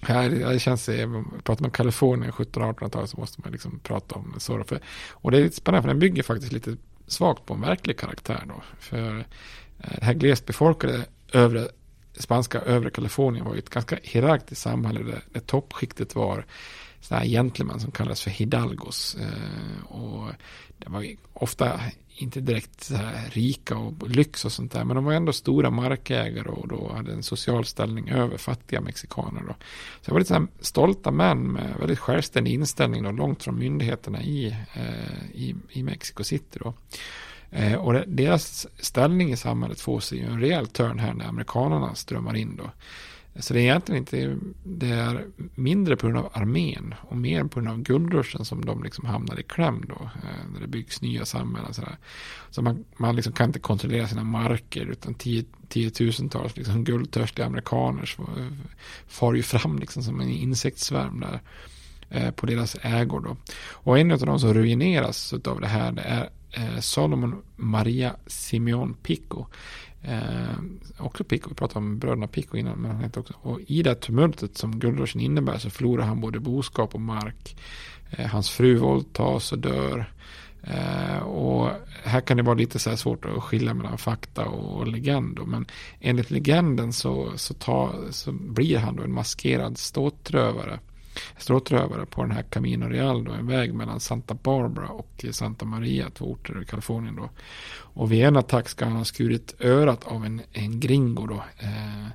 Ja, 0.08 0.22
det, 0.22 0.52
det 0.52 0.58
känns, 0.58 0.88
eh, 0.88 1.22
pratar 1.42 1.62
man 1.62 1.70
Kalifornien 1.70 2.32
1700-1800-talet 2.32 3.10
så 3.10 3.20
måste 3.20 3.40
man 3.42 3.52
liksom 3.52 3.78
prata 3.78 4.14
om 4.14 4.34
Zorro. 4.38 4.64
För, 4.64 4.80
och 5.12 5.30
det 5.30 5.38
är 5.38 5.42
lite 5.42 5.56
spännande 5.56 5.82
för 5.82 5.88
den 5.88 5.98
bygger 5.98 6.22
faktiskt 6.22 6.52
lite 6.52 6.76
svagt 7.06 7.46
på 7.46 7.54
en 7.54 7.60
verklig 7.60 7.98
karaktär 7.98 8.42
då. 8.48 8.62
För 8.78 9.18
eh, 9.18 9.24
det 9.98 10.04
här 10.04 10.14
glest 10.14 10.46
befolkade 10.46 11.04
övre, 11.32 11.68
spanska 12.18 12.60
övre 12.60 12.90
Kalifornien 12.90 13.44
var 13.44 13.54
ju 13.54 13.58
ett 13.58 13.70
ganska 13.70 13.98
hierarkiskt 14.02 14.62
samhälle 14.62 15.02
där, 15.02 15.22
där 15.32 15.40
toppskiktet 15.40 16.14
var 16.14 16.44
sådana 17.06 17.24
här 17.24 17.30
gentleman 17.30 17.80
som 17.80 17.90
kallades 17.90 18.22
för 18.22 18.30
hidalgos. 18.30 19.16
Eh, 19.20 19.84
och 19.84 20.30
det 20.78 20.90
var 20.90 21.06
ofta 21.32 21.80
inte 22.08 22.40
direkt 22.40 22.84
så 22.84 22.94
här 22.94 23.30
rika 23.30 23.76
och 23.76 24.10
lyx 24.10 24.44
och 24.44 24.52
sånt 24.52 24.72
där. 24.72 24.84
Men 24.84 24.96
de 24.96 25.04
var 25.04 25.12
ändå 25.12 25.32
stora 25.32 25.70
markägare 25.70 26.48
och 26.48 26.68
då 26.68 26.92
hade 26.96 27.12
en 27.12 27.22
social 27.22 27.64
ställning 27.64 28.08
över 28.08 28.38
fattiga 28.38 28.80
mexikaner. 28.80 29.40
Då. 29.40 29.54
Så 30.00 30.04
det 30.04 30.12
var 30.12 30.18
lite 30.18 30.28
så 30.28 30.34
här 30.34 30.46
stolta 30.60 31.10
män 31.10 31.52
med 31.52 31.76
väldigt 31.78 31.98
självständig 31.98 32.54
inställning 32.54 33.02
då, 33.02 33.10
långt 33.10 33.42
från 33.42 33.58
myndigheterna 33.58 34.22
i, 34.22 34.56
eh, 34.74 35.30
i, 35.32 35.54
i 35.70 35.82
Mexico 35.82 36.24
City. 36.24 36.58
Då. 36.62 36.74
Eh, 37.50 37.74
och 37.74 37.94
deras 38.06 38.66
ställning 38.78 39.32
i 39.32 39.36
samhället 39.36 39.80
får 39.80 40.00
sig 40.00 40.18
ju 40.18 40.24
en 40.24 40.40
rejäl 40.40 40.66
törn 40.66 40.98
här 40.98 41.14
när 41.14 41.28
amerikanerna 41.28 41.94
strömmar 41.94 42.36
in 42.36 42.56
då. 42.56 42.70
Så 43.38 43.54
det 43.54 43.60
är 43.60 43.62
egentligen 43.62 44.00
inte, 44.00 44.36
det 44.64 44.88
är 44.88 45.26
mindre 45.54 45.96
på 45.96 46.06
grund 46.06 46.18
av 46.18 46.30
armén 46.32 46.94
och 47.00 47.16
mer 47.16 47.44
på 47.44 47.60
grund 47.60 47.68
av 47.68 47.82
guldruschen 47.82 48.44
som 48.44 48.64
de 48.64 48.82
liksom 48.82 49.04
hamnar 49.04 49.40
i 49.40 49.42
kläm 49.42 49.84
då. 49.88 50.10
Eh, 50.22 50.50
när 50.52 50.60
det 50.60 50.66
byggs 50.66 51.02
nya 51.02 51.24
samhällen. 51.24 51.74
Så, 51.74 51.80
sådär. 51.80 51.96
så 52.50 52.62
man, 52.62 52.84
man 52.96 53.16
liksom 53.16 53.32
kan 53.32 53.46
inte 53.46 53.58
kontrollera 53.58 54.08
sina 54.08 54.24
marker 54.24 54.86
utan 54.86 55.14
tio, 55.14 55.44
tiotusentals 55.68 56.56
liksom 56.56 56.84
guldtörstiga 56.84 57.46
amerikaner 57.46 58.14
eh, 58.18 58.46
far 59.06 59.34
ju 59.34 59.42
fram 59.42 59.78
liksom 59.78 60.02
som 60.02 60.20
en 60.20 60.28
insektssvärm 60.28 61.20
där 61.20 61.40
eh, 62.10 62.30
på 62.30 62.46
deras 62.46 62.76
ägor 62.82 63.20
då. 63.20 63.36
Och 63.70 63.98
en 63.98 64.12
av 64.12 64.18
de 64.18 64.40
som 64.40 64.54
ruineras 64.54 65.32
av 65.44 65.60
det 65.60 65.66
här 65.66 65.92
det 65.92 66.02
är 66.02 66.30
eh, 66.50 66.80
Solomon 66.80 67.42
Maria 67.56 68.16
Simeon 68.26 68.94
Pico. 68.94 69.46
Eh, 70.08 70.58
också 70.98 71.24
Pico, 71.24 71.48
vi 71.48 71.54
pratade 71.54 71.78
om 71.78 71.98
bröderna 71.98 72.26
Pico 72.26 72.56
innan, 72.56 72.78
men 72.78 72.90
han 72.90 73.04
heter 73.04 73.20
också. 73.20 73.34
Och 73.42 73.60
i 73.66 73.82
det 73.82 73.94
tumultet 73.94 74.58
som 74.58 74.78
guldruschen 74.78 75.20
innebär 75.20 75.58
så 75.58 75.70
förlorar 75.70 76.04
han 76.04 76.20
både 76.20 76.40
boskap 76.40 76.94
och 76.94 77.00
mark. 77.00 77.56
Eh, 78.10 78.26
hans 78.26 78.50
fru 78.50 78.76
våldtas 78.76 79.52
och 79.52 79.58
dör. 79.58 80.12
Eh, 80.62 81.18
och 81.18 81.70
här 82.04 82.20
kan 82.20 82.36
det 82.36 82.42
vara 82.42 82.54
lite 82.54 82.78
så 82.78 82.90
här 82.90 82.96
svårt 82.96 83.24
att 83.24 83.42
skilja 83.42 83.74
mellan 83.74 83.98
fakta 83.98 84.44
och 84.44 84.86
legend. 84.86 85.40
Men 85.46 85.66
enligt 86.00 86.30
legenden 86.30 86.92
så, 86.92 87.32
så, 87.36 87.54
ta, 87.54 87.94
så 88.10 88.32
blir 88.32 88.78
han 88.78 88.96
då 88.96 89.02
en 89.02 89.12
maskerad 89.12 89.78
ståtrövare 89.78 90.80
stråtrövare 91.38 92.06
på 92.06 92.22
den 92.22 92.30
här 92.30 92.42
Camino 92.42 92.84
Real 92.84 93.24
då, 93.24 93.32
en 93.32 93.46
väg 93.46 93.74
mellan 93.74 94.00
Santa 94.00 94.34
Barbara 94.34 94.88
och 94.88 95.24
Santa 95.30 95.64
Maria, 95.64 96.10
två 96.10 96.24
orter 96.24 96.62
i 96.62 96.64
Kalifornien 96.64 97.16
då. 97.16 97.30
Och 97.78 98.12
vid 98.12 98.24
en 98.24 98.36
attack 98.36 98.68
ska 98.68 98.84
han 98.84 98.96
ha 98.96 99.04
skurit 99.04 99.54
örat 99.60 100.04
av 100.04 100.24
en, 100.24 100.42
en 100.52 100.80
gringo 100.80 101.26
då. 101.26 101.44
Eh, 101.58 102.06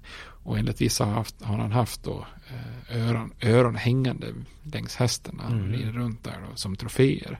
och 0.43 0.57
enligt 0.57 0.81
vissa 0.81 1.05
har, 1.05 1.13
haft, 1.13 1.43
har 1.43 1.57
han 1.57 1.71
haft 1.71 2.03
då 2.03 2.25
eh, 2.49 3.07
öron, 3.09 3.33
öron 3.41 3.75
hängande 3.75 4.27
längs 4.63 4.95
hästen 4.95 5.35
när 5.37 5.43
han 5.43 5.59
Mm. 5.59 5.71
rider 5.71 5.91
runt 5.91 6.23
där 6.23 6.37
då, 6.49 6.55
som 6.55 6.75
troféer. 6.75 7.39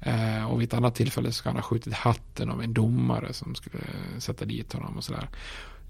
Eh, 0.00 0.50
och 0.50 0.60
vid 0.60 0.68
ett 0.68 0.74
annat 0.74 0.94
tillfälle 0.94 1.32
ska 1.32 1.48
han 1.48 1.56
ha 1.56 1.62
skjutit 1.62 1.92
hatten 1.94 2.50
av 2.50 2.62
en 2.62 2.74
domare 2.74 3.32
som 3.32 3.54
skulle 3.54 3.78
sätta 4.18 4.44
dit 4.44 4.72
honom 4.72 4.96
och 4.96 5.04
sådär. 5.04 5.28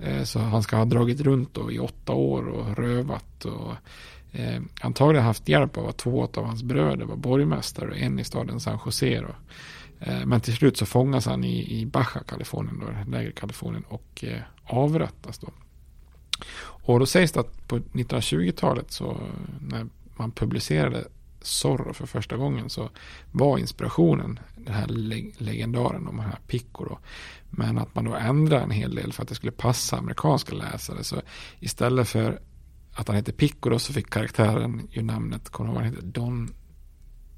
Eh, 0.00 0.22
så 0.22 0.38
han 0.38 0.62
ska 0.62 0.76
ha 0.76 0.84
dragit 0.84 1.20
runt 1.20 1.54
då 1.54 1.72
i 1.72 1.78
åtta 1.78 2.12
år 2.12 2.48
och 2.48 2.76
rövat 2.78 3.44
och 3.44 3.74
eh, 4.34 4.62
antagligen 4.80 5.26
haft 5.26 5.48
hjälp 5.48 5.78
av 5.78 5.88
att 5.88 5.96
två 5.96 6.28
av 6.34 6.44
hans 6.44 6.62
bröder 6.62 7.04
var 7.04 7.16
borgmästare 7.16 7.90
och 7.90 7.96
en 7.96 8.18
i 8.18 8.24
staden 8.24 8.60
San 8.60 8.78
Jose. 8.86 9.20
Då. 9.20 9.34
Eh, 10.06 10.26
men 10.26 10.40
till 10.40 10.56
slut 10.56 10.76
så 10.76 10.86
fångas 10.86 11.26
han 11.26 11.44
i, 11.44 11.80
i 11.80 11.86
Baja 11.86 12.22
Kalifornien, 12.28 12.78
då, 12.80 13.10
lägre 13.10 13.32
Kalifornien 13.32 13.84
och 13.88 14.24
eh, 14.24 14.40
avrättas 14.64 15.38
då. 15.38 15.48
Och 16.86 16.98
då 16.98 17.06
sägs 17.06 17.32
det 17.32 17.40
att 17.40 17.68
på 17.68 17.78
1920-talet 17.78 18.92
så 18.92 19.16
när 19.60 19.86
man 20.16 20.30
publicerade 20.30 21.04
Zorro 21.40 21.92
för 21.92 22.06
första 22.06 22.36
gången 22.36 22.70
så 22.70 22.90
var 23.32 23.58
inspirationen 23.58 24.38
den 24.56 24.74
här 24.74 24.86
leg- 24.86 25.34
legendaren 25.38 26.08
om 26.08 26.16
den 26.16 26.26
här 26.26 26.38
Pico 26.46 26.84
då. 26.84 26.98
Men 27.50 27.78
att 27.78 27.94
man 27.94 28.04
då 28.04 28.14
ändrade 28.14 28.64
en 28.64 28.70
hel 28.70 28.94
del 28.94 29.12
för 29.12 29.22
att 29.22 29.28
det 29.28 29.34
skulle 29.34 29.52
passa 29.52 29.96
amerikanska 29.96 30.54
läsare. 30.54 31.04
Så 31.04 31.16
istället 31.60 32.08
för 32.08 32.40
att 32.94 33.08
han 33.08 33.16
heter 33.16 33.32
Pico 33.32 33.70
då 33.70 33.78
så 33.78 33.92
fick 33.92 34.10
karaktären 34.10 34.88
ju 34.90 35.02
namnet, 35.02 35.48
kommer 35.48 35.68
du 35.70 35.74
ihåg 35.74 35.82
vad 35.82 35.84
han 35.84 35.94
heter? 35.94 36.08
Don, 36.08 36.54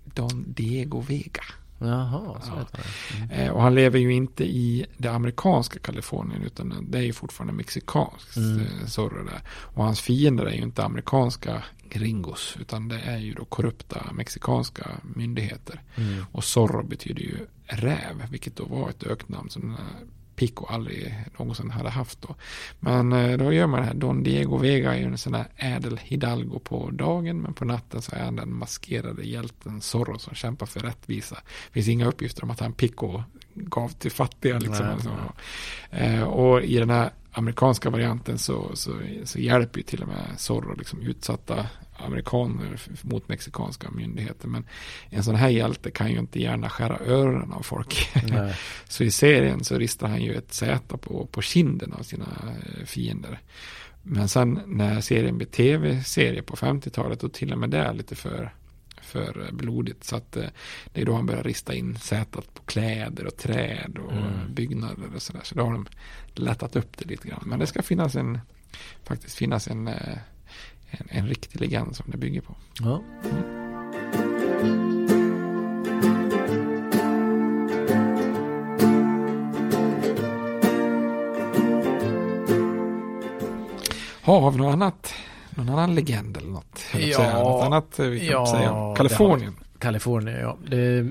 Don 0.04 0.44
Diego 0.52 1.00
Vega. 1.00 1.42
Jaha, 1.78 2.40
så 2.42 2.50
Ja. 2.72 2.78
Mm. 3.16 3.30
Eh, 3.30 3.50
och 3.52 3.62
han 3.62 3.74
lever 3.74 3.98
ju 3.98 4.12
inte 4.12 4.44
i 4.44 4.86
det 4.96 5.08
amerikanska 5.08 5.78
Kalifornien 5.78 6.42
utan 6.42 6.86
det 6.90 6.98
är 6.98 7.02
ju 7.02 7.12
fortfarande 7.12 7.52
mexikanskt 7.52 8.36
Mm. 8.36 8.60
eh, 8.60 8.86
Zorro 8.86 9.24
där. 9.24 9.40
Och 9.48 9.84
hans 9.84 10.00
fiender 10.00 10.46
är 10.46 10.54
ju 10.54 10.62
inte 10.62 10.84
amerikanska 10.84 11.62
gringos 11.88 12.56
utan 12.60 12.88
det 12.88 13.00
är 13.00 13.18
ju 13.18 13.34
då 13.34 13.44
korrupta 13.44 14.06
mexikanska 14.14 14.90
myndigheter. 15.02 15.82
Mm. 15.96 16.24
Och 16.32 16.44
Zorro 16.44 16.86
betyder 16.86 17.22
ju 17.22 17.36
räv 17.66 18.22
vilket 18.30 18.56
då 18.56 18.64
var 18.64 18.90
ett 18.90 19.02
öknamn 19.02 19.50
som 19.50 19.62
den 19.62 19.70
här 19.70 20.06
Pico 20.36 20.66
aldrig 20.66 21.24
någonsin 21.38 21.70
hade 21.70 21.90
haft 21.90 22.22
då. 22.22 22.34
Men 22.80 23.12
eh, 23.12 23.38
då 23.38 23.52
gör 23.52 23.66
man 23.66 23.80
det 23.80 23.86
här. 23.86 23.94
Don 23.94 24.22
Diego 24.22 24.56
Vega 24.56 24.94
är 24.94 24.98
ju 24.98 25.04
en 25.04 25.18
sån 25.18 25.34
här 25.34 25.46
ädel 25.56 26.00
hidalgo 26.02 26.58
på 26.58 26.90
dagen 26.90 27.40
men 27.40 27.54
på 27.54 27.64
natten 27.64 28.02
så 28.02 28.14
är 28.14 28.24
han 28.24 28.36
den 28.36 28.54
maskerade 28.54 29.22
hjälten 29.22 29.80
Zorro 29.80 30.18
som 30.18 30.34
kämpar 30.34 30.66
för 30.66 30.80
rättvisa. 30.80 31.34
Det 31.34 31.72
finns 31.72 31.88
inga 31.88 32.06
uppgifter 32.06 32.44
om 32.44 32.50
att 32.50 32.60
han 32.60 32.72
Pico 32.72 33.22
gav 33.54 33.88
till 33.88 34.10
fattiga 34.12 34.58
liksom. 34.58 34.86
Nej, 34.86 34.94
Alltså. 34.94 35.10
nej. 35.90 36.14
Eh, 36.16 36.22
och 36.22 36.62
i 36.62 36.78
den 36.78 36.90
här 36.90 37.10
amerikanska 37.32 37.90
varianten 37.90 38.38
så, 38.38 38.70
så, 38.74 38.92
så 39.24 39.38
hjälper 39.38 39.78
ju 39.78 39.82
till 39.82 40.02
och 40.02 40.08
med 40.08 40.24
Zorro 40.36 40.74
liksom 40.74 41.00
utsatta 41.00 41.66
amerikaner 41.98 42.80
mot 43.02 43.28
mexikanska 43.28 43.90
myndigheter. 43.90 44.48
Men 44.48 44.66
en 45.10 45.24
sån 45.24 45.34
här 45.34 45.48
hjälte 45.48 45.90
kan 45.90 46.12
ju 46.12 46.18
inte 46.18 46.40
gärna 46.42 46.68
skära 46.70 46.98
öronen 46.98 47.52
av 47.52 47.62
folk. 47.62 48.08
Så 48.88 49.04
i 49.04 49.10
serien 49.10 49.64
så 49.64 49.78
ristar 49.78 50.08
han 50.08 50.22
ju 50.22 50.34
ett 50.34 50.52
Z 50.52 50.98
på, 50.98 51.26
på 51.26 51.42
kinden 51.42 51.92
av 51.92 52.02
sina 52.02 52.26
eh, 52.26 52.84
fiender. 52.84 53.40
Men 54.02 54.28
sen 54.28 54.60
när 54.66 55.00
serien 55.00 55.36
blev 55.38 55.46
tv-serie 55.46 56.42
på 56.42 56.56
50-talet 56.56 57.24
och 57.24 57.32
till 57.32 57.52
och 57.52 57.58
med 57.58 57.70
det 57.70 57.92
lite 57.92 58.14
för, 58.14 58.54
för 59.02 59.48
blodigt. 59.52 60.04
Så 60.04 60.16
att 60.16 60.36
eh, 60.36 60.44
det 60.92 61.00
är 61.00 61.04
då 61.04 61.14
han 61.14 61.26
börjar 61.26 61.42
rista 61.42 61.74
in 61.74 61.96
sätet 61.98 62.54
på 62.54 62.62
kläder 62.62 63.26
och 63.26 63.36
träd 63.36 63.98
och 64.06 64.12
Mm. 64.12 64.54
byggnader 64.54 65.14
och 65.14 65.22
sådär. 65.22 65.40
Så 65.44 65.54
då 65.54 65.64
har 65.64 65.72
de 65.72 65.86
lättat 66.34 66.76
upp 66.76 66.96
det 66.98 67.04
lite 67.04 67.28
grann. 67.28 67.42
Men 67.46 67.58
det 67.58 67.66
ska 67.66 67.82
finnas 67.82 68.16
en, 68.16 68.38
faktiskt 69.04 69.36
finnas 69.36 69.68
en, 69.68 69.88
eh, 69.88 70.18
en, 70.98 71.06
en 71.10 71.28
riktig 71.28 71.60
legend 71.60 71.96
som 71.96 72.10
det 72.10 72.18
bygger 72.18 72.40
på. 72.40 72.54
Ja. 72.80 73.02
Ha, 84.22 84.40
har 84.40 84.50
vi 84.50 84.58
något 84.58 84.72
annat? 84.72 85.14
Någon 85.50 85.68
annan 85.68 85.94
legend 85.94 86.36
eller 86.36 86.50
något? 86.50 86.64
att 86.74 86.78
säga. 86.78 87.08
Ja, 87.08 87.42
något 87.42 87.64
annat 87.64 87.98
eh, 87.98 88.06
vi 88.06 88.18
kan 88.18 88.28
ja, 88.28 88.46
säga. 88.46 88.94
Kalifornien. 88.96 89.54
Kalifornien, 89.78 90.40
ja. 90.40 90.56
Det, 90.70 91.06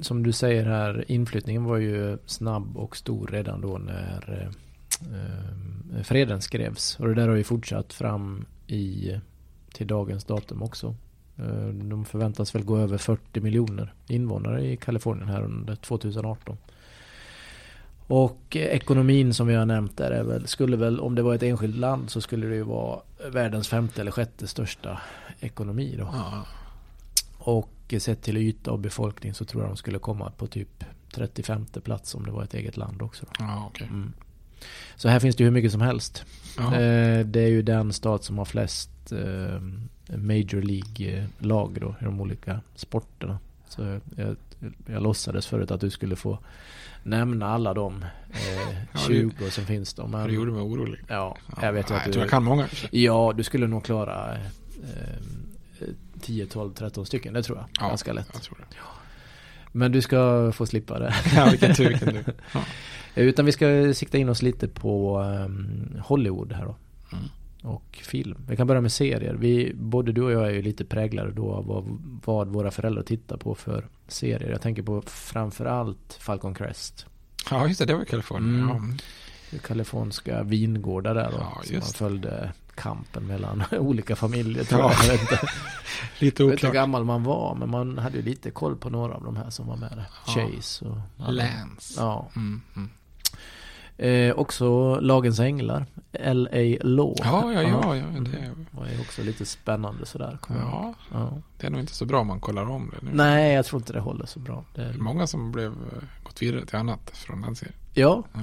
som 0.00 0.22
du 0.22 0.32
säger 0.32 0.64
här, 0.64 1.04
inflyttningen 1.08 1.64
var 1.64 1.76
ju 1.76 2.18
snabb 2.26 2.76
och 2.76 2.96
stor 2.96 3.26
redan 3.26 3.60
då 3.60 3.78
när 3.78 4.50
eh, 5.02 6.02
freden 6.02 6.42
skrevs. 6.42 7.00
Och 7.00 7.08
det 7.08 7.14
där 7.14 7.28
har 7.28 7.36
ju 7.36 7.44
fortsatt 7.44 7.92
fram 7.92 8.44
i, 8.66 9.20
till 9.72 9.86
dagens 9.86 10.24
datum 10.24 10.62
också. 10.62 10.94
Eh, 11.36 11.68
de 11.68 12.04
förväntas 12.04 12.54
väl 12.54 12.64
gå 12.64 12.78
över 12.78 12.98
40 12.98 13.40
miljoner 13.40 13.94
invånare 14.08 14.66
i 14.66 14.76
Kalifornien 14.76 15.28
här 15.28 15.42
under 15.42 15.76
2018. 15.76 16.56
Och 18.08 18.56
ekonomin 18.56 19.34
som 19.34 19.46
vi 19.46 19.54
har 19.54 19.66
nämnt 19.66 19.96
där 19.96 20.10
är 20.10 20.22
väl, 20.22 20.46
skulle 20.46 20.76
väl, 20.76 21.00
om 21.00 21.14
det 21.14 21.22
var 21.22 21.34
ett 21.34 21.42
enskilt 21.42 21.76
land 21.76 22.10
så 22.10 22.20
skulle 22.20 22.46
det 22.46 22.54
ju 22.54 22.62
vara 22.62 23.00
världens 23.30 23.68
femte 23.68 24.00
eller 24.00 24.10
sjätte 24.10 24.46
största 24.46 25.00
ekonomi 25.40 25.94
då. 25.98 26.08
Ja. 26.12 26.46
Och 27.38 27.94
sett 27.98 28.22
till 28.22 28.36
yta 28.36 28.70
och 28.70 28.78
befolkning 28.78 29.34
så 29.34 29.44
tror 29.44 29.62
jag 29.62 29.70
de 29.70 29.76
skulle 29.76 29.98
komma 29.98 30.30
på 30.30 30.46
typ 30.46 30.84
35 31.14 31.66
plats 31.66 32.14
om 32.14 32.26
det 32.26 32.30
var 32.30 32.42
ett 32.42 32.54
eget 32.54 32.76
land 32.76 33.02
också. 33.02 33.26
Då. 33.26 33.32
Ja, 33.38 33.66
okej. 33.66 33.86
Mm. 33.86 34.12
Så 34.96 35.08
här 35.08 35.20
finns 35.20 35.36
det 35.36 35.44
hur 35.44 35.50
mycket 35.50 35.72
som 35.72 35.80
helst. 35.80 36.24
Eh, 36.58 37.26
det 37.26 37.40
är 37.40 37.48
ju 37.48 37.62
den 37.62 37.92
stat 37.92 38.24
som 38.24 38.38
har 38.38 38.44
flest 38.44 38.90
eh, 39.12 39.60
Major 40.16 40.62
League-lag 40.62 41.78
då 41.80 41.94
i 42.00 42.04
de 42.04 42.20
olika 42.20 42.60
sporterna. 42.74 43.38
Så 43.68 44.00
jag, 44.16 44.36
jag 44.86 45.02
låtsades 45.02 45.46
förut 45.46 45.70
att 45.70 45.80
du 45.80 45.90
skulle 45.90 46.16
få 46.16 46.38
nämna 47.02 47.46
alla 47.46 47.74
de 47.74 48.02
eh, 48.02 48.78
Ja, 48.92 48.98
20 49.06 49.50
som 49.50 49.64
finns 49.64 49.94
då. 49.94 50.06
Men, 50.06 50.26
Det 50.28 50.34
gjorde 50.34 50.52
mig 50.52 50.60
orolig. 50.62 51.00
Ja, 51.08 51.36
jag 51.62 51.72
vet 51.72 51.90
Ja, 51.90 51.96
att 51.96 52.02
jag 52.02 52.08
du... 52.08 52.12
tror 52.12 52.22
jag 52.24 52.30
kan 52.30 52.44
många. 52.44 52.66
Ja, 52.90 53.32
du 53.36 53.42
skulle 53.42 53.66
nog 53.66 53.84
klara 53.84 54.34
eh, 54.34 54.40
10, 56.20 56.46
12, 56.46 56.72
13 56.74 57.06
stycken. 57.06 57.34
Det 57.34 57.42
tror 57.42 57.58
jag. 57.58 57.66
Ja, 57.80 57.88
Ganska 57.88 58.12
lätt. 58.12 58.28
Jag 58.32 58.42
tror 58.42 58.58
det. 58.58 58.76
Men 59.72 59.92
du 59.92 60.02
ska 60.02 60.52
få 60.52 60.66
slippa 60.66 60.98
det. 60.98 61.14
Ja, 61.36 61.48
vilken 61.50 61.74
tur, 61.74 61.88
vilken 61.88 62.08
tur. 62.08 62.24
Ja. 62.54 62.64
Utan 63.16 63.44
vi 63.46 63.52
ska 63.52 63.94
sikta 63.94 64.18
in 64.18 64.28
oss 64.28 64.42
lite 64.42 64.68
på 64.68 65.20
um, 65.20 66.00
Hollywood 66.04 66.52
här 66.52 66.64
då. 66.64 66.76
Mm. 67.12 67.24
Och 67.62 67.98
film. 68.02 68.44
Vi 68.48 68.56
kan 68.56 68.66
börja 68.66 68.80
med 68.80 68.92
serier. 68.92 69.34
Vi, 69.34 69.72
både 69.74 70.12
du 70.12 70.22
och 70.22 70.32
jag 70.32 70.46
är 70.46 70.50
ju 70.50 70.62
lite 70.62 70.84
präglade 70.84 71.32
då 71.32 71.52
av 71.52 71.66
vad, 71.66 71.84
vad 72.24 72.48
våra 72.48 72.70
föräldrar 72.70 73.02
tittar 73.02 73.36
på 73.36 73.54
för 73.54 73.88
serier. 74.08 74.50
Jag 74.50 74.60
tänker 74.62 74.82
på 74.82 75.02
framförallt 75.02 76.18
Falcon 76.20 76.54
Crest. 76.54 77.06
Ja, 77.50 77.68
just 77.68 77.80
det. 77.80 77.86
Det 77.86 77.94
var 77.94 78.04
Kalifornien. 78.04 78.70
Mm. 78.70 78.96
Ja. 79.50 79.58
kaliforniska 79.58 80.42
vingårdar 80.42 81.14
där 81.14 81.30
då. 81.30 81.38
Ja, 81.38 81.62
man 81.72 81.82
följde 81.82 82.52
kampen 82.74 83.26
mellan 83.26 83.62
olika 83.72 84.16
familjer. 84.16 84.66
Ja. 84.70 84.92
Lite 85.10 85.38
Jag 86.18 86.20
vet 86.20 86.40
inte 86.40 86.42
hur 86.42 86.54
oklart. 86.54 86.72
gammal 86.72 87.04
man 87.04 87.24
var, 87.24 87.54
men 87.54 87.70
man 87.70 87.98
hade 87.98 88.16
ju 88.16 88.22
lite 88.22 88.50
koll 88.50 88.76
på 88.76 88.90
några 88.90 89.14
av 89.14 89.24
de 89.24 89.36
här 89.36 89.50
som 89.50 89.66
var 89.66 89.76
med. 89.76 90.04
Ja. 90.26 90.32
Chase 90.32 90.84
och... 90.84 90.98
Lance. 91.32 91.94
Ja. 91.96 92.30
Mm, 92.36 92.60
mm. 92.76 92.90
Eh, 93.98 94.34
också 94.34 94.94
Lagens 95.00 95.40
Änglar, 95.40 95.86
L.A. 96.12 96.78
Law. 96.86 97.14
Ja, 97.18 97.52
ja, 97.52 97.62
ja, 97.62 97.96
ja, 97.96 98.04
det, 98.20 98.30
Det 98.30 98.92
ju 98.94 99.00
också 99.00 99.22
lite 99.22 99.44
spännande 99.46 100.06
sådär. 100.06 100.38
ja, 100.48 100.94
Ja. 101.12 101.38
det 101.58 101.66
är 101.66 101.70
nog 101.70 101.80
inte 101.80 101.94
så 101.94 102.04
bra 102.04 102.20
om 102.20 102.26
man 102.26 102.40
kollar 102.40 102.70
om 102.70 102.90
det 103.00 103.06
nu. 103.06 103.10
Nej, 103.14 103.54
jag 103.54 103.64
tror 103.64 103.80
inte 103.80 103.92
det 103.92 104.00
håller 104.00 104.26
så 104.26 104.38
bra. 104.38 104.64
Det 104.74 104.82
Det 104.82 104.88
är 104.88 104.98
många 104.98 105.26
som 105.26 105.52
blev 105.52 105.72
eh, 105.72 106.02
gått 106.22 106.42
vidare 106.42 106.66
till 106.66 106.76
annat 106.76 107.10
från 107.14 107.42
den 107.42 107.56
serien. 107.56 107.74
Ja. 107.94 108.22
Ja. 108.32 108.40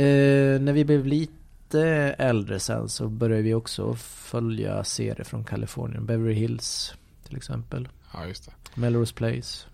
Eh, 0.00 0.60
när 0.60 0.72
vi 0.72 0.84
blev 0.84 1.06
lite 1.06 1.80
äldre 2.18 2.60
sen 2.60 2.88
så 2.88 3.08
började 3.08 3.42
vi 3.42 3.54
också 3.54 3.94
följa 3.94 4.84
serier 4.84 5.24
från 5.24 5.44
Kalifornien. 5.44 6.06
Beverly 6.06 6.32
Hills 6.34 6.94
till 7.28 7.36
exempel. 7.36 7.88
Ja, 8.12 8.26
just 8.26 8.44
det. 8.46 8.80
Melrose 8.80 9.14
Place. 9.14 9.66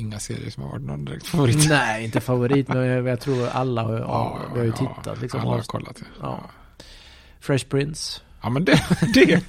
Inga 0.00 0.18
serier 0.18 0.50
som 0.50 0.62
har 0.62 0.70
varit 0.70 0.82
någon 0.82 1.04
direkt 1.04 1.26
favorit. 1.26 1.68
Nej, 1.68 2.04
inte 2.04 2.20
favorit 2.20 2.68
men 2.68 2.86
jag, 2.86 3.08
jag 3.08 3.20
tror 3.20 3.48
alla 3.48 3.82
har, 3.82 3.94
ja, 3.98 4.40
vi 4.52 4.58
har 4.58 4.66
ju 4.66 4.72
tittat 4.72 5.20
liksom. 5.20 5.40
Alla 5.40 5.50
har 5.50 5.62
kollat. 5.62 6.02
Ja. 6.20 6.40
Fresh 7.40 7.68
Prince. 7.68 8.20
Ja, 8.42 8.50
men 8.50 8.64
det, 8.64 8.82
det, 9.14 9.44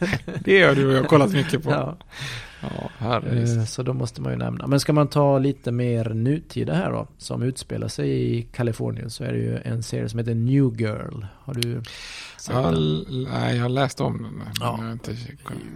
det 0.46 0.62
har 0.64 0.76
du 0.76 0.88
och 0.88 0.94
jag 0.94 1.08
kollat 1.08 1.32
mycket 1.34 1.64
på. 1.64 1.70
Ja. 1.72 1.98
Ja. 3.00 3.22
Eh, 3.28 3.64
Så 3.66 3.84
då 3.84 3.94
måste 3.94 4.22
man 4.22 4.32
ju 4.32 4.38
nämna. 4.38 4.68
Men 4.68 4.80
ska 4.80 4.94
man 4.94 5.08
ta 5.08 5.40
lite 5.40 5.72
mer 5.72 6.10
nutida 6.10 6.74
här 6.74 6.92
då, 6.92 7.08
som 7.18 7.42
utspelar 7.44 7.88
sig 7.88 8.10
i 8.38 8.42
Kalifornien, 8.44 9.10
så 9.10 9.24
är 9.24 9.32
det 9.34 9.38
ju 9.40 9.58
en 9.64 9.84
serie 9.84 10.10
som 10.10 10.20
heter 10.20 10.36
New 10.36 10.82
Girl. 10.82 11.24
Har 11.40 11.54
du 11.54 11.82
sett 12.38 12.56
Jag, 12.56 12.74
den? 12.74 13.06
nej, 13.32 13.56
jag 13.56 13.62
har 13.64 13.70
läst 13.70 14.02
om 14.02 14.24
den. 14.24 14.42
Ja. 14.60 14.80
jag 14.84 14.92
inte, 14.92 15.16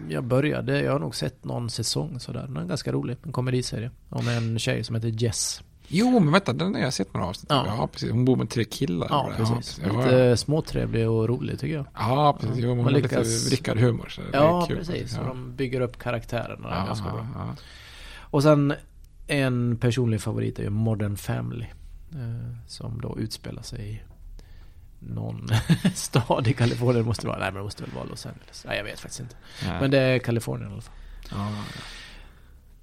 Jag 0.10 0.24
började, 0.24 0.82
jag 0.82 0.92
har 0.92 1.00
nog 1.00 1.16
sett 1.16 1.46
någon 1.46 1.70
säsong 1.70 2.20
sådär. 2.20 2.44
Den 2.48 2.58
är 2.58 2.66
ganska 2.66 2.92
rolig, 2.92 3.18
en 3.24 3.32
komediserie. 3.32 3.92
Om 4.10 4.28
en 4.28 4.60
tjej 4.60 4.84
som 4.84 4.96
heter 4.96 5.08
Jess. 5.24 5.62
Jo, 5.88 6.20
men 6.20 6.32
vänta, 6.34 6.54
den 6.54 6.74
har 6.76 6.82
jag 6.82 6.94
sett 6.94 7.14
några 7.14 7.28
avsnitt. 7.28 7.48
Ja. 7.50 7.64
Ja, 7.68 7.88
precis. 7.88 8.12
Hon 8.12 8.26
bor 8.26 8.36
med 8.36 8.50
tre 8.50 8.64
killar. 8.64 9.08
Ja, 9.10 9.32
precis. 9.38 9.82
Ja, 9.86 9.98
Lite 10.04 10.16
ja. 10.16 10.38
småtrevlig 10.38 11.10
och 11.10 11.28
rolig 11.30 11.60
tycker 11.60 11.76
jag. 11.76 11.86
ja 12.00 12.38
precis. 12.42 12.58
Jo, 12.64 12.70
hon 12.70 12.80
har 12.84 12.92
lite 12.92 13.08
lyckas- 13.08 13.50
Rickard-humor. 13.52 14.10
så 14.10 14.22
det 14.22 14.28
Ja, 14.34 14.66
kul. 14.68 14.78
precis. 14.78 15.18
Och 15.18 15.24
Ja. 15.24 15.28
de 15.28 15.56
bygger 15.56 15.82
upp 15.82 16.00
karaktärerna 16.00 16.70
Ja, 16.72 16.86
ganska 16.86 17.06
bra. 17.12 17.28
ja. 17.36 17.56
Och 18.20 18.44
sen 18.44 18.74
en 19.28 19.78
personlig 19.78 20.22
favorit 20.22 20.60
är 20.60 20.64
ju 20.64 20.70
Modern 20.70 21.18
Family. 21.18 21.66
Eh, 22.12 22.58
som 22.68 23.02
då 23.02 23.18
utspelar 23.20 23.62
sig 23.64 23.90
i 23.92 24.02
någon 25.00 25.50
stad 25.96 26.48
i 26.48 26.54
Kalifornien. 26.54 27.06
Måste 27.06 27.24
det 27.24 27.28
vara. 27.28 27.40
Nej 27.40 27.48
men 27.48 27.56
det 27.58 27.64
måste 27.64 27.84
väl 27.84 27.92
vara 27.96 28.06
Los 28.06 28.26
Angeles. 28.26 28.66
Nej 28.68 28.78
jag 28.78 28.84
vet 28.84 29.00
faktiskt 29.00 29.20
inte. 29.20 29.36
Nej. 29.66 29.82
Men 29.82 29.92
det 29.92 30.00
är 30.00 30.20
Kalifornien 30.20 30.70
i 30.70 30.74
alla 30.74 30.82
fall. 30.82 30.94
Ja, 31.32 31.48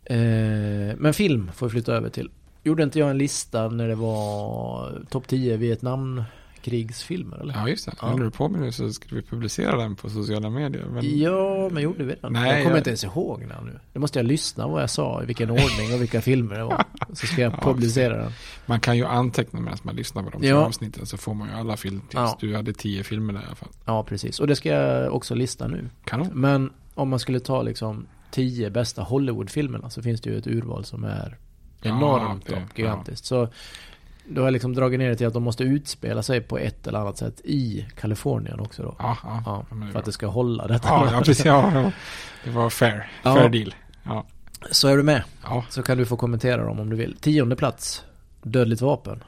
Eh, 0.05 0.97
men 0.99 1.15
film 1.15 1.51
får 1.55 1.67
vi 1.67 1.71
flytta 1.71 1.93
över 1.93 2.09
till. 2.09 2.31
Gjorde 2.63 2.83
inte 2.83 2.99
jag 2.99 3.11
en 3.11 3.19
lista 3.19 3.69
när 3.69 3.89
det 3.89 3.95
var 3.95 5.03
topp 5.11 5.29
10 5.29 5.57
Vietnamkrigsfilmer 5.57 7.37
eller? 7.39 7.55
ja, 7.55 7.69
just 7.69 7.87
det. 7.87 7.93
Ja. 8.01 8.09
Håller 8.09 8.25
du 8.25 8.31
på 8.31 8.49
med 8.49 8.61
nu 8.61 8.73
så 8.73 8.93
skulle 8.93 9.21
vi 9.21 9.27
publicera 9.27 9.77
den 9.77 9.97
på 9.97 10.11
sociala 10.11 10.51
medier. 10.51 10.85
Men... 10.93 11.19
Ja, 11.19 11.69
men 11.73 11.83
gjorde 11.83 12.05
vi 12.05 12.15
den? 12.23 12.33
Nej, 12.33 12.43
jag 12.53 12.59
kommer 12.63 12.71
jag- 12.71 12.81
inte 12.81 12.91
ens 12.91 13.05
ihåg 13.05 13.41
den 13.49 13.65
nu. 13.65 13.79
Det 13.93 13.99
måste 13.99 14.19
jag 14.19 14.27
lyssna 14.27 14.67
vad 14.69 14.83
jag 14.83 14.91
sa, 14.91 15.23
i 15.23 15.27
vilken 15.27 15.51
ordning 15.51 15.95
och 15.95 16.01
vilka 16.03 16.21
filmer 16.21 16.55
det 16.59 16.65
var. 16.65 16.85
Så 17.13 17.27
ska 17.27 17.43
jag 17.43 17.53
Ja, 17.53 17.59
publicera 17.63 18.17
den. 18.23 18.33
Man 18.67 18.81
kan 18.81 18.97
ju 18.97 19.05
anteckna 19.07 19.61
medan 19.61 19.79
man 19.83 19.97
lyssnar 19.97 20.23
på 20.23 20.31
de 20.39 20.47
Ja. 20.49 20.57
avsnitten 20.57 21.07
så 21.07 21.17
får 21.17 21.35
man 21.35 21.49
ju 21.49 21.55
alla 21.55 21.77
filmtips. 21.77 22.15
Ja. 22.15 22.37
Du 22.41 22.57
hade 22.57 22.73
tio 22.73 23.05
filmer 23.05 23.33
där 23.33 23.41
i 23.41 23.45
alla 23.47 23.55
fall. 23.55 23.69
Ja, 23.85 24.03
precis. 24.05 24.41
Och 24.41 24.47
det 24.47 24.57
ska 24.57 24.69
jag 24.69 25.15
också 25.15 25.35
lista 25.35 25.67
nu. 25.69 25.91
Kanon. 26.05 26.29
Men 26.33 26.71
om 26.95 27.09
man 27.09 27.19
skulle 27.19 27.41
ta 27.41 27.63
liksom 27.63 28.07
10 28.31 28.71
bästa 28.71 29.03
Hollywoodfilmerna 29.03 29.91
så 29.91 30.03
finns 30.03 30.21
det 30.21 30.31
ju 30.31 30.39
ett 30.39 30.47
urval 30.47 30.85
som 30.85 31.05
är 31.05 31.39
enormt 31.83 32.47
det- 32.47 32.55
och 32.55 32.79
gigantiskt. 32.79 33.25
Så 33.25 33.49
då 34.29 34.41
har 34.41 34.47
jag 34.47 34.53
liksom 34.53 34.75
dragit 34.75 34.99
ner 34.99 35.09
det 35.09 35.17
till 35.17 35.27
att 35.27 35.33
de 35.33 35.43
måste 35.43 35.65
utspela 35.65 36.23
sig 36.23 36.41
på 36.41 36.59
ett 36.59 36.87
eller 36.87 36.99
annat 36.99 37.19
sätt 37.19 37.41
i 37.45 37.87
Kalifornien 37.97 38.61
också 38.61 38.83
då. 38.83 38.95
Ja, 38.99 39.17
ja. 39.23 39.43
Ja, 39.47 39.65
det 39.77 39.87
är 39.87 39.93
för 39.93 39.99
att 39.99 40.05
det 40.05 40.13
ska 40.13 40.27
hålla 40.27 40.67
detta. 40.67 40.89
Ja, 40.89 41.09
ja, 41.13 41.19
precis. 41.21 41.45
Ja, 41.45 41.71
ja. 41.75 41.93
Det 42.45 42.51
var 42.51 42.71
fair. 42.71 43.11
Ja. 43.23 43.35
Fair 43.35 43.49
deal. 43.49 43.75
Ja. 44.05 44.25
Så 44.71 44.89
är 44.89 44.97
du 44.97 45.03
med? 45.03 45.23
ja. 45.45 45.65
Så 45.69 45.83
kan 45.83 45.99
du 45.99 46.07
få 46.07 46.17
kommentera 46.17 46.65
dem 46.65 46.81
om 46.81 46.91
du 46.91 46.97
vill. 46.97 47.17
Tionde 47.17 47.57
plats. 47.57 48.05
Dödligt 48.43 48.81
vapen. 48.81 49.25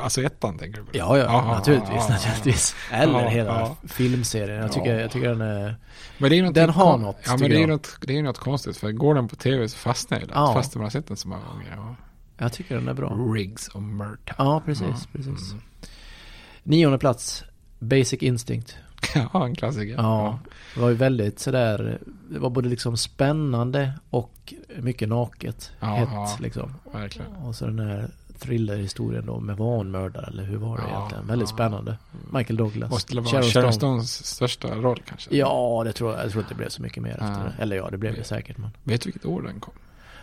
Alltså 0.00 0.22
ettan 0.22 0.58
tänker 0.58 0.80
du? 0.92 0.98
Ja, 0.98 1.18
ja, 1.18 1.24
Ja, 1.24 1.54
naturligtvis, 1.54 1.94
ja. 1.96 2.08
naturligtvis. 2.08 2.74
Eller 2.92 3.22
Ja, 3.22 3.28
hela 3.28 3.76
filmserien. 3.88 4.60
Jag 4.62 4.72
tycker, 4.72 4.94
Ja. 4.94 5.00
jag 5.00 5.10
tycker 5.10 5.28
den 5.28 5.40
är... 5.40 5.76
Men 6.18 6.30
det 6.30 6.38
är 6.38 6.50
Den 6.52 6.70
har 6.70 6.98
något, 6.98 7.16
Ja, 7.26 7.36
men 7.36 7.50
det 7.50 7.56
är, 7.56 7.60
jag. 7.60 7.68
något, 7.68 7.96
det 8.00 8.18
är 8.18 8.22
något 8.22 8.38
konstigt. 8.38 8.76
För 8.76 8.92
går 8.92 9.14
den 9.14 9.28
på 9.28 9.36
tv 9.36 9.68
så 9.68 9.76
fastnar 9.78 10.20
den. 10.20 10.28
Ja. 10.32 10.52
Fast 10.54 10.74
man 10.74 10.82
har 10.82 10.90
sett 10.90 11.08
den 11.08 11.16
så 11.16 11.28
många 11.28 11.42
gånger. 11.52 11.72
Ja. 11.76 11.94
Jag 12.38 12.52
tycker 12.52 12.74
den 12.74 12.88
är 12.88 12.94
bra. 12.94 13.08
Riggs 13.34 13.68
och 13.68 13.82
Murta. 13.82 14.34
Ja, 14.38 14.62
precis, 14.66 15.06
precis. 15.12 15.52
Mm. 15.52 15.62
Nionde 16.62 16.98
plats. 16.98 17.44
Basic 17.78 18.22
Instinct. 18.22 18.76
Ja, 19.32 19.46
en 19.46 19.54
klassiker. 19.54 19.94
Ja, 19.94 20.38
det 20.74 20.80
var 20.80 20.88
ju 20.88 20.94
väldigt 20.94 21.38
sådär, 21.38 21.98
det 22.30 22.38
var 22.38 22.50
både 22.50 22.68
liksom 22.68 22.96
spännande 22.96 23.92
och 24.10 24.54
mycket 24.76 25.08
naket. 25.08 25.72
Ja, 25.80 25.86
hett 25.86 26.40
liksom. 26.40 26.74
Verkligen. 26.92 27.32
Och 27.32 27.54
så 27.56 27.66
den 27.66 27.78
här 27.78 28.10
thrillerhistorien 28.38 29.26
då 29.26 29.40
med 29.40 29.56
var 29.56 29.76
hon 29.76 29.90
mördare 29.90 30.26
eller 30.26 30.44
hur 30.44 30.56
var 30.56 30.76
det 30.76 30.82
Ja, 30.90 30.96
egentligen? 30.98 31.26
Väldigt 31.26 31.48
ja. 31.50 31.54
spännande. 31.54 31.98
Michael 32.32 32.56
Douglas. 32.56 32.90
Måste 32.90 33.14
det 33.14 33.20
vara 33.20 33.30
Sharon 33.30 33.42
Sharon 33.42 33.72
Stone. 33.72 33.92
Stones 34.02 34.26
största 34.26 34.74
roll 34.74 35.02
kanske? 35.08 35.36
Ja, 35.36 35.82
det 35.84 35.92
tror 35.92 36.12
jag. 36.12 36.24
Jag 36.24 36.30
tror 36.30 36.42
inte 36.42 36.54
det 36.54 36.58
blev 36.58 36.68
så 36.68 36.82
mycket 36.82 37.02
mer 37.02 37.10
efter 37.12 37.26
Ja. 37.26 37.38
det. 37.56 37.62
Eller 37.62 37.76
ja, 37.76 37.88
det 37.90 37.98
blev 37.98 38.14
det 38.14 38.24
säkert 38.24 38.58
men. 38.58 38.70
Vet 38.82 39.00
du 39.00 39.06
vilket 39.06 39.24
år 39.26 39.42
den 39.42 39.60
kom? 39.60 39.74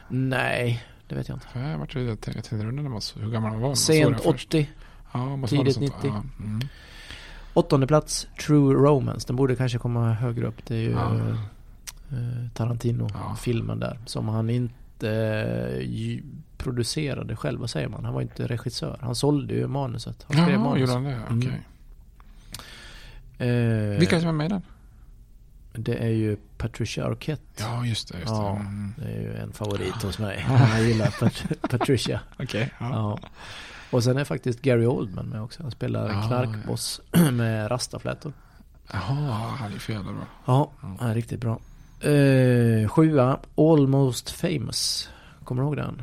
Nej, 0.09 0.83
det 1.07 1.15
vet 1.15 1.27
jag 1.29 1.35
inte. 1.35 1.47
Jag 1.69 1.77
vart 1.77 1.91
tänkte, 1.93 1.99
jag 2.09 2.21
tänkte 2.21 2.55
när 2.55 2.89
man 2.89 3.01
så- 3.01 3.19
hur 3.19 3.31
gammal 3.31 3.51
man 3.51 3.61
var. 3.61 3.75
såg 3.75 3.95
Sent 3.95 4.15
först. 4.21 4.27
80. 4.27 4.69
Ja, 5.13 5.35
måste 5.35 5.55
tidigt 5.55 5.73
sånt. 5.73 5.85
90. 6.03 6.07
Ja, 6.39 6.43
mm. 6.45 6.61
Åttonde 7.53 7.87
plats, 7.87 8.27
True 8.45 8.73
Romance. 8.73 9.27
Den 9.27 9.35
borde 9.35 9.55
kanske 9.55 9.77
komma 9.77 10.13
högre 10.13 10.47
upp. 10.47 10.65
Det 10.67 10.75
är 10.75 10.79
ju 10.79 10.91
Ja. 10.91 11.15
eh, 12.11 12.47
Tarantino-filmen 12.53 13.79
där. 13.79 13.99
Som 14.05 14.27
han 14.27 14.49
inte 14.49 15.09
eh, 15.09 15.79
producerade 16.63 17.35
själv. 17.35 17.59
Vad 17.59 17.69
säger 17.69 17.87
man? 17.87 18.05
Han 18.05 18.13
var 18.13 18.21
inte 18.21 18.47
regissör. 18.47 18.97
Han 19.01 19.15
sålde 19.15 19.53
ju 19.53 19.67
manuset. 19.67 20.25
Han 20.27 20.37
skrev 20.37 20.49
Jaha, 20.55 20.63
manus. 20.63 20.79
gjorde 20.79 20.91
han 20.93 21.03
det? 21.03 21.19
Okej. 21.29 21.61
Mm. 23.37 23.93
Eh, 23.93 23.99
Vilka 23.99 24.19
som 24.19 24.29
är 24.29 24.33
med 24.33 24.45
i 24.45 24.49
den? 24.49 24.61
Det 25.73 25.95
är 26.03 26.09
ju 26.09 26.37
Patricia 26.57 27.05
Arquette. 27.05 27.63
Ja, 27.63 27.85
just 27.85 28.11
det. 28.11 28.17
Just 28.17 28.27
det. 28.27 28.33
Ja, 28.35 28.55
Mm. 28.55 28.93
det 28.97 29.05
är 29.05 29.21
ju 29.21 29.35
en 29.37 29.53
favorit 29.53 30.03
hos 30.03 30.19
mig. 30.19 30.45
Jag 30.77 30.83
gillar 30.87 31.07
Pat- 31.07 31.69
Patricia. 31.69 32.19
Okej. 32.39 32.71
ja. 32.79 32.89
Ja. 32.89 33.19
Och 33.91 34.03
sen 34.03 34.17
är 34.17 34.23
faktiskt 34.23 34.61
Gary 34.61 34.85
Oldman 34.85 35.25
med 35.25 35.41
också. 35.41 35.61
Han 35.63 35.71
spelar 35.71 36.09
Ja, 36.09 36.27
knarkboss 36.27 37.01
med 37.31 37.71
rastaflätor. 37.71 38.33
Jaha, 38.93 39.55
han 39.59 39.73
är 39.73 39.77
för 39.79 39.93
jävla 39.93 40.11
bra. 40.11 40.25
Ja, 40.45 40.71
han 40.79 41.09
är 41.09 41.15
riktigt 41.15 41.39
bra. 41.41 41.59
Eh, 42.09 42.87
sjua, 42.89 43.39
Almost 43.57 44.29
Famous. 44.29 45.09
Kommer 45.43 45.61
du 45.61 45.65
ihåg 45.67 45.77
den? 45.77 46.01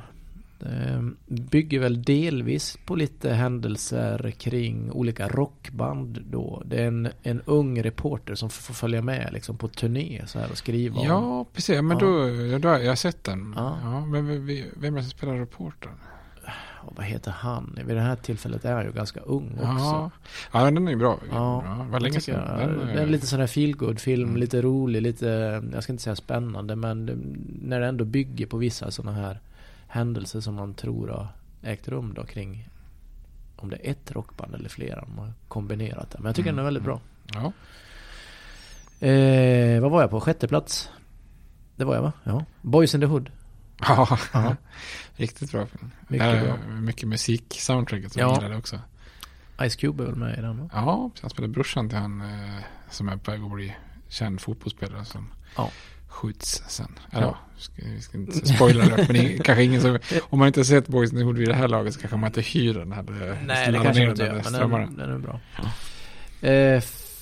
Det 0.59 1.13
bygger 1.27 1.79
väl 1.81 2.03
delvis 2.03 2.79
på 2.87 2.95
lite 2.97 3.31
händelser 3.33 4.31
kring 4.39 4.93
olika 4.93 5.29
rockband 5.29 6.25
då. 6.31 6.63
Det 6.67 6.77
är 6.83 6.87
en, 6.87 7.09
en 7.23 7.41
ung 7.45 7.83
reporter 7.83 8.35
som 8.35 8.51
får 8.51 8.75
följa 8.75 9.03
med 9.03 9.31
liksom 9.33 9.57
på 9.57 9.69
turné 9.69 10.23
så 10.27 10.39
här 10.39 10.51
och 10.51 10.57
skriva 10.59 11.01
om- 11.01 11.07
Ja, 11.07 11.47
precis. 11.55 11.83
Men 11.83 11.99
Ja. 12.01 12.07
då, 12.53 12.59
då 12.59 12.69
har 12.69 12.79
jag 12.79 12.99
sett 12.99 13.25
den. 13.25 13.55
Ja. 13.57 13.79
Ja. 13.83 14.07
men 14.07 14.27
vem, 14.27 14.49
är 14.49 14.91
det 14.97 15.03
som 15.03 15.11
spelar 15.11 15.35
reportern? 15.35 15.93
Och 16.81 16.97
vad 16.97 17.07
heter 17.07 17.31
han? 17.31 17.79
Vid 17.87 17.97
det 17.97 18.03
här 18.03 18.17
tillfället 18.17 18.65
är 18.65 18.75
han 18.75 18.85
ju 18.85 18.93
ganska 18.93 19.21
ung 19.21 19.53
också. 19.55 19.67
Ja. 19.69 20.11
ja, 20.53 20.65
den 20.71 20.87
är 20.89 20.93
ju 20.93 20.97
bra. 20.99 21.19
Ja, 21.31 21.63
ja 21.67 21.87
vad 21.91 22.03
länge 22.03 22.21
sedan. 22.21 22.61
jag- 22.61 22.69
Den, 22.69 22.87
det 22.87 22.93
är 22.93 22.99
eh, 23.03 23.07
lite 23.07 23.27
sån 23.27 23.41
här 23.41 23.47
feelgood 23.47 24.01
film, 24.01 24.29
Mm. 24.29 24.37
lite 24.41 24.63
rolig, 24.63 25.03
lite, 25.03 25.27
jag 25.73 25.83
ska 25.83 25.93
inte 25.93 26.03
säga 26.03 26.17
spännande, 26.17 26.77
men 26.77 27.05
när 27.63 27.81
det 27.81 27.87
ändå 27.87 28.05
bygger 28.05 28.47
på 28.47 28.57
vissa 28.57 28.91
sådana 28.91 29.13
här 29.19 29.41
händelser 29.89 30.41
som 30.41 30.55
man 30.55 30.75
tror 30.75 31.09
har 31.09 31.29
ägt 31.63 31.89
rum 31.89 32.15
då 32.15 32.25
kring 32.25 32.69
om 33.57 33.71
det 33.71 33.77
är 33.77 33.91
ett 33.91 34.13
rockband 34.13 34.55
eller 34.55 34.69
flera, 34.69 35.01
de 35.01 35.19
har 35.19 35.33
kombinerat 35.49 36.11
det. 36.11 36.19
Men 36.19 36.27
jag 36.27 36.37
tycker 36.37 36.49
Mm, 36.51 36.57
den 36.57 36.63
är 36.63 36.67
väldigt 36.67 36.85
bra. 36.85 37.01
Ja. 37.35 37.53
Eh, 39.07 39.81
vad 39.81 39.91
var 39.91 40.01
jag 40.01 40.11
på? 40.11 40.21
Sjätte 40.21 40.49
plats? 40.49 40.91
Det 41.77 41.85
var 41.85 41.95
jag 41.95 42.03
va? 42.03 42.13
Ja. 42.25 42.45
Boys 42.63 42.95
in 42.95 43.01
the 43.01 43.07
Hood. 43.07 43.31
Ja, 43.81 44.19
riktigt 45.17 45.53
bra 45.53 45.67
film. 45.67 45.91
Mycket 46.09 46.45
bra. 46.45 46.57
Mycket 46.69 47.09
musik, 47.09 47.57
soundtracket 47.61 48.13
som 48.13 48.21
Ja. 48.21 48.29
jag 48.29 48.37
gillade 48.37 48.57
också. 48.57 48.81
Ice 49.69 49.77
Cube 49.77 50.03
är 50.03 50.07
väl 50.07 50.17
med 50.17 50.39
i 50.39 50.41
den 50.41 50.59
va? 50.59 50.71
Ja, 50.73 51.11
han 51.21 51.31
spelar 51.31 51.49
brorsan 51.49 51.89
till 51.89 51.99
han 51.99 52.21
eh, 52.21 52.61
som 52.91 53.09
är 53.09 53.17
på 53.17 53.31
väg 53.31 53.43
att 53.43 53.51
bli 53.53 53.75
känd 54.09 54.41
fotbollsspelare 54.41 55.05
som 55.05 55.29
Ja. 55.57 55.71
Skjuts 56.09 56.63
sen. 56.69 56.99
Eller 57.13 57.27
Ja. 57.27 57.39
ja, 57.77 57.85
vi 57.95 58.01
ska 58.01 58.19
inte 58.19 58.49
spoila 58.49 58.85
det, 58.85 59.05
men 59.07 59.17
är 59.17 59.39
kanske 59.45 59.65
ingen 59.65 59.81
som, 59.81 59.99
om 60.23 60.39
man 60.39 60.47
inte 60.49 60.61
har 60.61 60.65
sett 60.65 60.89
Boys 60.89 61.13
in 61.13 61.19
the 61.19 61.25
Hood 61.25 61.39
vid 61.39 61.49
det 61.49 61.55
här 61.55 61.69
laget 61.69 61.95
så 61.95 62.01
kanske 62.01 62.17
man 62.17 62.27
inte 62.27 62.41
hyr 62.41 62.75
den 62.75 62.93
här. 62.93 63.03
Nej, 63.47 63.73
det 63.73 63.79
kanske 63.79 64.03
man 64.03 64.11
inte 64.11 64.23
gör, 64.23 64.43
men 64.45 64.71
den, 64.71 64.97
den 64.97 65.11
är 65.11 65.19
bra. 65.19 65.41
Eh, 66.51 66.81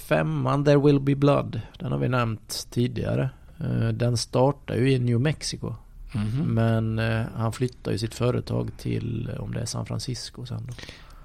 femman, 0.09 0.65
There 0.65 0.79
Will 0.79 1.01
Be 1.01 1.15
Blood. 1.15 1.61
Den 1.79 1.93
har 1.93 1.99
vi 1.99 2.09
nämnt 2.09 2.67
tidigare. 2.71 3.31
Eh, 3.61 3.89
den 3.89 4.17
startar 4.17 4.75
ju 4.75 4.93
i 4.93 4.99
New 4.99 5.21
Mexico. 5.21 5.75
Mhm. 6.15 6.55
Men 6.55 6.99
eh, 6.99 7.27
han 7.37 7.53
flyttar 7.53 7.93
ju 7.93 7.99
sitt 7.99 8.15
företag 8.15 8.71
till, 8.79 9.31
eh, 9.35 9.41
om 9.41 9.55
det 9.55 9.61
är 9.61 9.67
San 9.67 9.87
Francisco 9.87 10.47
sen 10.47 10.67
då. 10.67 10.73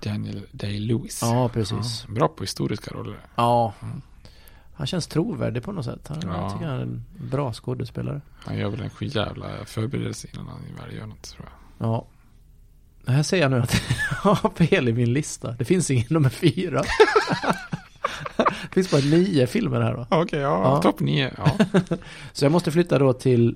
Daniel 0.10 0.42
Day-Lewis. 0.52 1.20
Ja, 1.22 1.50
precis. 1.54 2.06
Ja, 2.08 2.14
bra 2.14 2.28
på 2.28 2.44
historiska 2.44 2.92
roller. 2.92 3.16
Ja. 3.36 3.74
Mm. 3.82 4.02
Han 4.82 4.88
känns 4.88 5.08
trovärdig 5.08 5.64
på 5.64 5.72
något 5.72 5.86
sätt. 5.86 6.08
Han, 6.08 6.18
Ja. 6.26 6.42
Jag 6.42 6.52
tycker 6.54 6.66
han 6.66 6.78
är 6.78 6.82
en 6.82 7.04
bra 7.32 7.54
skådespelare. 7.54 8.22
Han 8.46 8.58
gör 8.58 8.70
väl 8.70 8.82
en 8.82 8.90
sjävla 8.90 9.48
förberedelse 9.66 10.28
innan 10.34 10.48
han 10.48 10.62
väl 10.88 10.96
gör 10.98 11.06
något 11.06 11.22
tror 11.22 11.50
jag. 11.78 11.88
Ja. 11.88 12.06
Det 13.06 13.12
här 13.12 13.24
säger 13.24 13.44
jag 13.44 13.52
nu 13.52 13.60
att 13.60 13.82
jag 14.24 14.34
har 14.36 14.50
fel 14.50 14.90
i 14.90 14.94
min 14.94 15.14
lista. 15.14 15.52
Det 15.52 15.66
finns 15.66 15.92
ingen 15.92 16.06
nummer 16.10 16.30
fyra. 16.30 16.82
det 18.38 18.74
finns 18.74 18.92
bara 18.92 19.02
nio 19.02 19.48
filmer 19.48 19.82
här 19.82 19.94
då. 19.94 20.08
Okej, 20.10 20.40
ja, 20.40 20.62
Ja. 20.64 20.82
topp 20.82 21.00
nio. 21.00 21.32
Ja. 21.38 21.66
Så 22.34 22.46
jag 22.46 22.52
måste 22.52 22.72
flytta 22.72 23.00
då 23.00 23.14
till... 23.14 23.56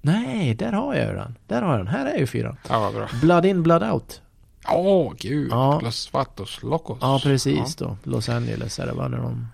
Nej, 0.00 0.54
där 0.54 0.72
har 0.72 0.94
jag 0.94 1.08
ju 1.08 1.14
den. 1.14 1.38
Där 1.46 1.62
har 1.62 1.70
jag 1.70 1.80
den. 1.80 1.86
Här 1.88 2.06
är 2.06 2.18
ju 2.18 2.26
fyran. 2.26 2.56
ja, 2.68 2.90
bra. 2.94 3.08
Blood 3.20 3.44
in, 3.46 3.62
blood 3.62 3.82
out. 3.82 4.22
Åh, 4.68 5.12
gud. 5.18 5.48
Ja. 5.50 5.80
Los 5.82 6.12
Vatos 6.12 6.62
Locos. 6.62 6.98
Ja, 7.00 7.20
precis 7.22 7.76
då. 7.76 7.96
Los 8.02 8.28
Angeles 8.28 8.78
är 8.78 8.86
det 8.86 8.92
va? 8.92 9.08
När 9.08 9.18
de 9.18 9.48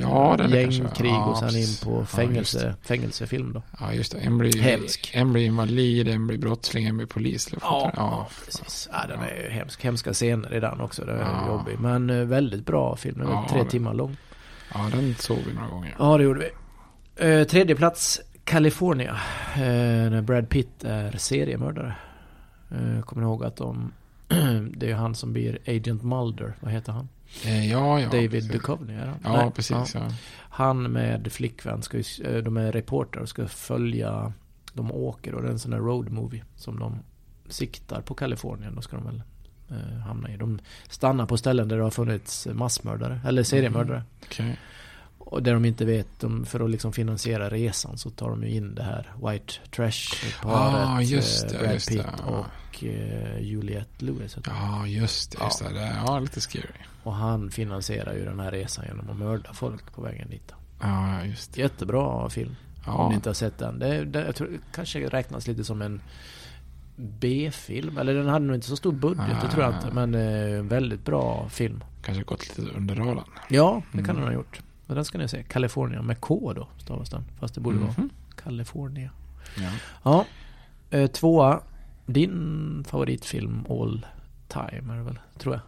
Ja, 0.00 0.34
den 0.38 0.52
är 0.52 0.56
gängkrig 0.56 1.10
ja, 1.10 1.24
och 1.24 1.38
sen 1.38 1.56
in 1.56 1.66
på 1.84 1.98
Ja, 2.00 2.04
fängelse, 2.06 2.74
fängelsefilm 2.82 3.52
då. 3.52 3.62
Ja, 3.80 3.92
just 3.92 4.12
det. 4.12 4.18
En 4.18 4.38
blir, 4.38 4.60
Hemsk. 4.62 5.10
En 5.14 5.32
blir 5.32 5.46
invalid, 5.46 6.08
en 6.08 6.26
blir 6.26 6.38
brottsling, 6.38 6.86
en 6.86 6.96
blir 6.96 7.06
polis. 7.06 7.48
Ja, 7.60 7.92
ja, 7.96 8.28
precis. 8.44 8.88
Ja, 8.92 9.06
den 9.08 9.18
Ja. 9.20 9.26
är 9.26 9.42
ju 9.44 9.50
hemsk. 9.50 9.84
Hemska 9.84 10.12
scener 10.12 10.54
i 10.54 10.60
den 10.60 10.80
också. 10.80 11.04
Den 11.04 11.16
är 11.16 11.22
Ja. 11.22 11.46
jobbig. 11.48 11.78
Men 11.80 12.10
eh, 12.10 12.16
väldigt 12.26 12.66
bra 12.66 12.96
film. 12.96 13.18
Den 13.18 13.28
är 13.28 13.32
Ja, 13.32 13.46
tre 13.50 13.62
det- 13.62 13.70
timmar 13.70 13.94
lång. 13.94 14.16
Ja, 14.74 14.88
den 14.92 15.14
såg 15.18 15.38
vi 15.46 15.52
några 15.54 15.68
gånger. 15.68 15.94
Ja, 15.98 16.16
det 16.18 16.24
gjorde 16.24 16.40
vi. 16.40 16.50
Eh, 17.40 17.44
tredje 17.46 17.76
plats, 17.76 18.20
California. 18.44 19.16
Eh, 19.54 19.60
när 20.10 20.22
Brad 20.22 20.48
Pitt 20.48 20.84
är 20.84 21.16
seriemördare. 21.18 21.94
Eh, 22.70 23.02
kommer 23.02 23.22
ni 23.22 23.28
ihåg 23.28 23.44
att 23.44 23.56
de... 23.56 23.92
det 24.76 24.86
är 24.86 24.90
ju 24.90 24.96
han 24.96 25.14
som 25.14 25.32
blir 25.32 25.58
Agent 25.66 26.02
Mulder. 26.02 26.56
Vad 26.60 26.72
heter 26.72 26.92
han? 26.92 27.08
Eh, 27.44 27.70
ja, 27.70 28.00
ja. 28.00 28.06
David. 28.08 28.50
Duchovny 28.52 28.94
är 28.94 29.06
han? 29.06 29.18
Ja, 29.24 29.36
Nej, 29.36 29.50
precis. 29.50 29.94
Ja. 29.94 30.10
Han 30.34 30.82
med 30.82 31.32
flickvän, 31.32 31.82
ska 31.82 31.98
ju, 31.98 32.04
eh, 32.24 32.42
de 32.42 32.56
är 32.56 32.72
reportrar 32.72 33.22
och 33.22 33.28
ska 33.28 33.46
följa, 33.48 34.32
de 34.72 34.92
åker 34.92 35.34
och 35.34 35.42
det 35.42 35.48
är 35.48 35.52
en 35.52 35.58
sån 35.58 35.72
här 35.72 35.80
road 35.80 36.10
movie 36.10 36.44
som 36.56 36.78
de 36.78 36.98
siktar 37.48 38.00
på 38.00 38.14
Kalifornien. 38.14 38.74
Då 38.74 38.82
ska 38.82 38.96
de 38.96 39.06
väl 39.06 39.22
eh, 39.70 39.98
hamna 39.98 40.30
i. 40.30 40.36
De 40.36 40.58
stannar 40.88 41.26
på 41.26 41.36
ställen 41.36 41.68
där 41.68 41.76
det 41.76 41.82
har 41.82 41.90
funnits 41.90 42.48
massmördare, 42.52 43.20
eller 43.26 43.42
seriemördare. 43.42 44.02
Okej. 44.24 44.58
Och 45.32 45.42
där 45.42 45.54
de 45.54 45.64
inte 45.64 45.84
vet, 45.84 46.20
de, 46.20 46.44
för 46.46 46.60
att 46.64 46.70
liksom 46.70 46.92
finansiera 46.92 47.48
resan 47.50 47.98
så 47.98 48.10
tar 48.10 48.30
de 48.30 48.42
ju 48.42 48.50
in 48.50 48.74
det 48.74 48.82
här 48.82 49.12
White 49.30 49.54
Trash-paret. 49.76 50.88
Ah, 50.88 51.00
just 51.00 51.44
eh, 51.44 51.50
det, 51.52 51.58
Brad 51.58 51.72
just 51.74 51.88
det, 51.88 51.94
Pitt 51.94 52.06
ja. 52.18 52.24
och 52.26 52.84
eh, 52.84 53.40
Juliette 53.40 54.04
Lewis. 54.04 54.36
Ja, 54.46 54.86
just 54.86 55.32
det. 55.32 55.44
Just 55.44 55.60
Ja. 55.60 55.68
det. 55.68 55.74
det. 55.74 55.96
Ja, 56.06 56.18
lite 56.18 56.40
scary. 56.40 56.66
Och 57.02 57.14
han 57.14 57.50
finansierar 57.50 58.14
ju 58.14 58.24
den 58.24 58.40
här 58.40 58.50
resan 58.50 58.84
genom 58.88 59.10
att 59.10 59.16
mörda 59.16 59.52
folk 59.52 59.92
på 59.94 60.02
vägen 60.02 60.30
dit. 60.30 60.52
Ja, 60.80 61.24
just 61.24 61.54
det. 61.54 61.60
Jättebra 61.60 62.30
film. 62.30 62.56
Om 62.86 63.08
ni 63.08 63.12
Ja, 63.12 63.14
inte 63.14 63.28
har 63.28 63.34
sett 63.34 63.58
den. 63.58 63.78
Det, 63.78 64.04
det, 64.04 64.24
jag 64.24 64.34
tror 64.34 64.48
det 64.48 64.58
kanske 64.74 65.08
räknas 65.08 65.46
lite 65.46 65.64
som 65.64 65.82
en 65.82 66.00
B-film. 66.96 67.98
Eller 67.98 68.14
den 68.14 68.28
hade 68.28 68.44
nog 68.46 68.54
inte 68.56 68.66
så 68.66 68.76
stor 68.76 68.92
budget, 68.92 69.40
det 69.42 69.48
tror 69.50 69.64
jag 69.64 69.74
inte. 69.74 69.90
Men 69.92 70.14
eh, 70.14 70.62
väldigt 70.62 71.04
bra 71.04 71.48
film. 71.48 71.84
kanske 72.02 72.24
gått 72.24 72.58
lite 72.58 72.76
under 72.76 72.94
radarn. 72.94 73.24
Ja, 73.48 73.82
det 73.92 73.98
kan 73.98 74.04
Mm. 74.10 74.16
den 74.16 74.24
ha 74.26 74.32
gjort. 74.32 74.60
Men 74.92 74.96
den 74.96 75.04
ska 75.04 75.18
ni 75.18 75.28
se. 75.28 75.42
California 75.42 76.02
med 76.02 76.20
K 76.20 76.52
då, 76.56 76.68
stavas 76.78 77.10
den. 77.10 77.24
Fast 77.40 77.54
det 77.54 77.60
borde 77.60 77.78
vara 77.78 77.94
Mhm. 77.98 78.10
California. 78.44 79.10
Ja. 79.56 79.70
Ja. 80.02 80.24
Eh, 80.98 81.06
tvåa. 81.10 81.60
Din 82.06 82.84
favoritfilm 82.88 83.64
all 83.70 84.06
time 84.48 84.92
är 84.92 84.96
det 84.96 85.02
väl, 85.02 85.18
tror 85.38 85.54
jag. 85.54 85.62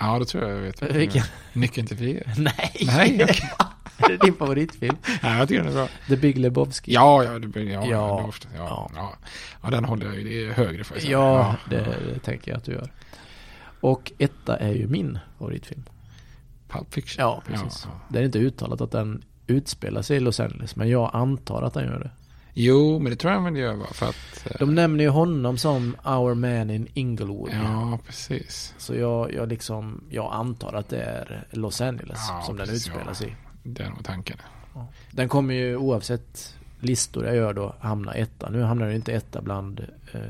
ja, 0.00 0.18
det 0.18 0.24
tror 0.24 0.42
jag 0.44 0.52
jag 0.52 0.60
vet. 0.62 0.82
Vilken? 0.82 1.22
Nyckeln 1.52 1.86
till 1.86 1.96
frihet. 1.96 2.26
Nej! 2.38 2.72
Nej, 2.86 3.20
okej. 3.24 3.50
är 3.98 4.08
det 4.08 4.16
din 4.16 4.34
favoritfilm? 4.34 4.96
Nej, 5.22 5.38
jag 5.38 5.48
tycker 5.48 5.62
den 5.62 5.72
är 5.72 5.76
bra. 5.76 5.88
The 6.08 6.16
Big 6.16 6.38
Lebowski. 6.38 6.92
Ja, 6.94 7.24
ja, 7.24 7.38
det 7.38 7.62
ja, 7.62 7.70
Ja. 7.70 7.86
ja. 7.90 8.24
Ofta, 8.24 8.48
ja, 8.56 8.62
Ja. 8.68 8.90
ja. 8.94 9.14
ja. 9.62 9.70
den 9.70 9.84
håller 9.84 10.06
jag 10.06 10.16
ju 10.20 10.52
högre 10.52 10.84
faktiskt. 10.84 11.08
Ja, 11.08 11.56
det, 11.70 11.76
det 12.12 12.18
tänker 12.18 12.50
jag 12.50 12.58
att 12.58 12.64
du 12.64 12.72
gör. 12.72 12.92
Och 13.80 14.12
etta 14.18 14.56
är 14.56 14.72
ju 14.72 14.86
min 14.88 15.18
favoritfilm. 15.38 15.82
Pulp 16.78 16.94
Fiction. 16.94 17.22
Ja, 17.24 17.42
precis. 17.46 17.82
Ja, 17.84 17.90
ja. 17.92 18.00
Det 18.08 18.18
är 18.18 18.22
inte 18.24 18.38
uttalat 18.38 18.80
att 18.80 18.90
den 18.90 19.22
utspelar 19.46 20.02
sig 20.02 20.16
i 20.16 20.20
Los 20.20 20.40
Angeles, 20.40 20.76
men 20.76 20.88
jag 20.88 21.10
antar 21.12 21.62
att 21.62 21.74
den 21.74 21.84
gör 21.84 21.98
det. 21.98 22.10
Jo, 22.56 22.98
men 22.98 23.10
det 23.10 23.16
tror 23.16 23.32
jag 23.32 23.40
väl 23.44 23.56
gör 23.56 23.74
va? 23.74 23.86
För 23.92 24.06
att... 24.08 24.46
eh, 24.46 24.56
De 24.58 24.74
nämner 24.74 25.04
ju 25.04 25.10
honom 25.10 25.58
som 25.58 25.96
Our 26.04 26.34
Man 26.34 26.70
in 26.70 26.88
Inglewood. 26.94 27.50
Ja, 27.52 27.98
precis. 28.06 28.74
Så 28.78 28.94
jag, 28.94 29.32
jag 29.34 29.48
liksom, 29.48 30.04
jag 30.10 30.32
antar 30.34 30.72
att 30.72 30.88
det 30.88 31.02
är 31.02 31.46
Los 31.50 31.80
Angeles 31.80 32.18
Ja, 32.28 32.42
som 32.46 32.56
den 32.56 32.66
precis, 32.66 32.86
utspelar 32.88 33.16
ja. 33.20 33.26
i. 33.26 33.34
Det 33.62 33.82
är 33.82 33.88
nog 33.90 34.04
tanken. 34.04 34.36
Den 35.10 35.28
kommer 35.28 35.54
ju 35.54 35.76
oavsett 35.76 36.54
listor 36.80 37.26
jag 37.26 37.36
gör 37.36 37.52
då 37.52 37.74
hamna 37.80 38.12
etta. 38.14 38.50
Nu 38.50 38.62
hamnar 38.62 38.86
den 38.86 38.94
inte 38.96 39.12
etta 39.12 39.42
bland 39.42 39.80
eh, 40.12 40.20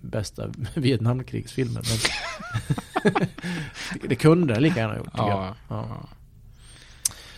bästa 0.00 0.46
Vietnamkrigsfilmen. 0.74 1.82
Men 1.88 1.98
det 4.08 4.14
kunde 4.14 4.54
den 4.54 4.62
lika 4.62 4.80
gärna 4.80 4.96
gjort. 4.96 5.06
tycker 5.06 5.18
Ja. 5.26 5.54
Ja. 5.68 6.08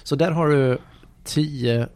Så 0.02 0.16
där 0.16 0.30
har 0.30 0.48
du 0.48 0.78
tio, 1.24 1.88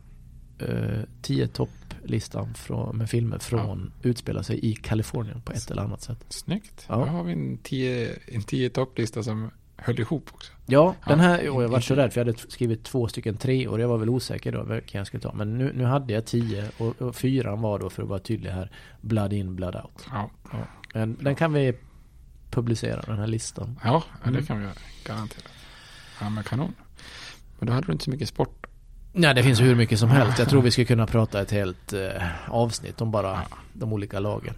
eh, 0.58 1.00
tio 1.22 1.48
topplistan 1.48 2.54
från, 2.54 2.96
med 2.96 3.10
filmer 3.10 3.38
från 3.38 3.92
utspelar 4.02 4.42
sig 4.42 4.66
i 4.70 4.74
Kalifornien 4.74 5.40
på 5.42 5.52
ett 5.52 5.70
eller 5.70 5.82
annat 5.82 6.02
sätt. 6.02 6.24
Snyggt. 6.28 6.84
Ja. 6.88 6.94
Då 6.96 7.02
har 7.04 7.22
vi 7.24 7.32
en 7.32 7.58
tio, 7.58 8.16
en 8.26 8.42
tio 8.42 8.70
topplista 8.70 9.22
som 9.22 9.50
höll 9.76 10.00
ihop 10.00 10.30
också. 10.32 10.52
Ja, 10.66 10.94
den 11.06 11.18
Ja. 11.18 11.24
här, 11.24 11.48
och 11.48 11.62
jag 11.62 11.68
var 11.68 11.80
så 11.80 11.94
rädd 11.94 12.12
för 12.12 12.20
jag 12.20 12.26
hade 12.26 12.38
skrivit 12.38 12.84
två 12.84 13.08
stycken 13.08 13.36
tre 13.36 13.68
och 13.68 13.80
jag 13.80 13.88
var 13.88 13.98
väl 13.98 14.08
osäker 14.08 14.52
då 14.52 14.62
vilken 14.62 14.98
jag 14.98 15.06
skulle 15.06 15.20
ta. 15.22 15.32
Men 15.32 15.58
nu, 15.58 15.72
nu 15.74 15.84
hade 15.84 16.12
jag 16.12 16.26
tio 16.26 16.70
och, 16.78 17.02
och 17.02 17.16
fyran 17.16 17.60
var 17.60 17.78
då 17.78 17.90
för 17.90 18.02
att 18.02 18.08
vara 18.08 18.18
tydlig 18.18 18.50
här, 18.50 18.70
Blood 19.00 19.32
in, 19.32 19.56
Blood 19.56 19.76
out. 19.76 20.06
Ja, 20.12 20.30
Ja. 20.52 20.58
Men 20.94 21.16
den 21.20 21.34
kan 21.34 21.52
vi 21.52 21.72
publicera, 22.56 23.00
den 23.06 23.18
här 23.18 23.26
listan. 23.26 23.80
ja 23.84 24.02
det 24.24 24.28
Mm. 24.28 24.46
kan 24.46 24.58
vi 24.58 24.64
göra. 24.64 24.74
Garanterat. 25.04 25.44
Ja, 26.20 26.30
men 26.30 26.44
kanon. 26.44 26.74
Men 27.58 27.66
då 27.66 27.72
hade 27.72 27.86
du 27.86 27.92
inte 27.92 28.04
så 28.04 28.10
mycket 28.10 28.28
sport. 28.28 28.66
Nej, 29.12 29.34
det 29.34 29.42
finns 29.42 29.60
hur 29.60 29.74
mycket 29.74 29.98
som 29.98 30.08
helst. 30.08 30.38
Jag 30.38 30.48
tror 30.48 30.62
vi 30.62 30.70
skulle 30.70 30.84
kunna 30.84 31.06
prata 31.06 31.42
ett 31.42 31.50
helt 31.50 31.92
eh, 31.92 32.00
avsnitt 32.48 33.00
om 33.00 33.10
bara 33.10 33.42
de 33.72 33.92
olika 33.92 34.18
lagen. 34.20 34.54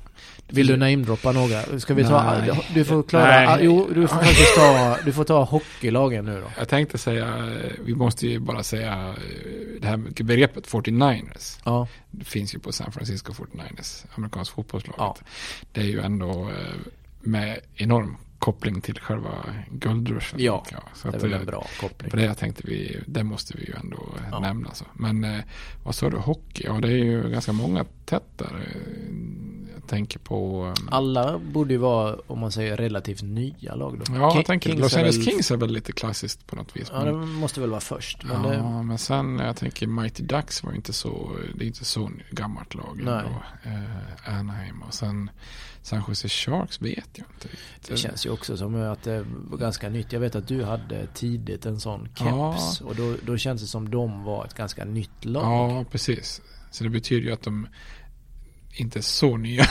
Vill 0.49 0.67
du 0.67 0.77
namedroppa 0.77 1.33
några? 1.33 1.81
Ska 1.81 1.95
vi 1.95 2.05
ta... 2.05 2.23
Nej. 2.41 2.69
Du 2.75 2.85
får 2.85 3.03
klara... 3.03 3.25
Nej. 3.57 3.59
Jo, 3.65 3.89
du 3.95 4.09
får 4.09 4.17
faktiskt 4.17 4.55
ta... 4.57 4.97
Du 5.05 5.13
får 5.13 5.25
ta 5.25 5.45
hockeylagen 5.45 6.25
nu 6.25 6.41
då. 6.41 6.47
Jag 6.59 6.69
tänkte 6.69 6.99
säga, 6.99 7.27
eh, 7.27 7.73
vi 7.85 7.95
måste 7.95 8.27
ju 8.27 8.39
bara 8.39 8.63
säga 8.63 9.09
eh, 9.09 9.81
det 9.81 9.87
här 9.87 9.97
begreppet 10.25 10.67
49ers. 10.69 11.61
Ja. 11.65 11.89
Det 12.11 12.25
finns 12.25 12.55
ju 12.55 12.59
på 12.59 12.73
San 12.73 12.93
Francisco 12.93 13.33
49ers, 13.33 14.05
amerikansk 14.15 14.53
fotbollslaget. 14.53 14.99
Ja. 14.99 15.17
Det 15.73 15.81
är 15.81 15.85
ju 15.85 16.01
ändå 16.01 16.31
eh, 16.49 16.75
med 17.21 17.61
enorm 17.75 18.17
koppling 18.39 18.81
till 18.81 18.99
själva 19.01 19.31
guldruschen. 19.71 20.41
Ja, 20.41 20.65
så 20.95 21.11
det 21.11 21.17
är 21.17 21.21
väl 21.21 21.33
en 21.33 21.47
bra 21.47 21.67
koppling. 21.81 22.11
På 22.11 22.17
det 22.17 22.25
jag 22.25 22.39
tänkte 22.39 22.63
vi, 22.67 23.01
det 23.07 23.25
måste 23.25 23.57
vi 23.57 23.65
ju 23.67 23.75
ändå 23.81 23.99
Ja. 24.31 24.39
nämna. 24.41 24.75
Så. 24.75 24.85
Men 24.95 25.25
eh, 25.25 25.41
vad 25.85 25.95
sa 25.95 26.11
du, 26.11 26.17
hockey? 26.17 26.65
Ja, 26.67 26.73
det 26.73 26.89
är 26.89 26.97
ju 27.05 27.31
ganska 27.31 27.53
många 27.53 27.85
tätt 28.09 28.39
där. 28.39 28.69
Jag 29.75 29.87
tänker 29.87 30.19
på... 30.19 30.67
eh, 30.79 30.85
Alla 30.91 31.39
borde 31.39 31.73
ju 31.75 31.79
vara, 31.79 32.17
om 32.27 32.39
man 32.39 32.53
säger 32.53 32.77
relativt 32.77 33.23
nya 33.23 33.75
lag 33.75 33.99
då. 33.99 34.15
Ja, 34.15 34.33
jag 34.37 34.47
tänker 34.47 34.71
Kings 34.71 34.83
Los 34.83 34.95
Angeles 34.95 35.17
väl- 35.17 35.25
Kings 35.25 35.51
är 35.51 35.57
väl 35.57 35.71
lite 35.73 35.93
klassiskt 35.93 36.47
på 36.47 36.57
något 36.57 36.77
vis. 36.77 36.89
Ja, 36.93 37.05
men- 37.05 37.21
det 37.21 37.27
måste 37.27 37.61
väl 37.61 37.71
vara 37.71 37.81
först. 37.81 38.25
Men 38.25 38.45
ja, 38.45 38.51
det, 38.51 38.83
men 38.83 38.99
sen 38.99 39.39
jag 39.39 39.57
tänker 39.57 39.87
Mighty 39.87 40.23
Ducks 40.23 40.63
var 40.63 40.71
ju 40.71 40.77
inte 40.77 40.93
så, 40.93 41.37
det 41.55 41.65
är 41.65 41.67
inte 41.67 41.85
så 41.85 42.11
gammalt 42.31 42.75
lag 42.75 43.01
Nej. 43.03 43.15
ändå. 43.15 43.43
Eh, 43.65 44.39
Anaheim 44.39 44.83
och 44.83 44.95
sen 44.95 45.31
San 45.83 46.03
Jose 46.09 46.29
Sharks 46.29 46.83
vet 46.83 47.09
jag 47.13 47.27
inte 47.35 47.49
det 47.89 47.97
känns 47.97 48.27
ju 48.27 48.31
också 48.31 48.57
som 48.57 48.75
att 48.93 49.03
det 49.03 49.25
var 49.51 49.59
ganska 49.59 49.89
nytt. 49.89 50.13
Jag 50.13 50.21
vet 50.21 50.35
att 50.35 50.49
du 50.49 50.65
hade 50.65 51.07
tidigt 51.07 51.67
en 51.67 51.81
sån 51.81 52.09
keps. 52.15 52.81
Och 52.81 52.97
då, 52.97 53.15
då 53.27 53.37
känns 53.37 53.61
det 53.61 53.67
som 53.67 53.91
de 53.91 54.25
var 54.25 54.45
ett 54.45 54.55
ganska 54.55 54.85
nytt 54.85 55.25
lag. 55.25 55.43
Ja, 55.71 55.85
precis. 55.91 56.43
Så 56.71 56.85
det 56.85 56.91
betyder 56.91 57.27
ju 57.27 57.33
att 57.33 57.43
de 57.43 57.67
inte 58.73 59.03
så 59.03 59.37
nya. 59.37 59.65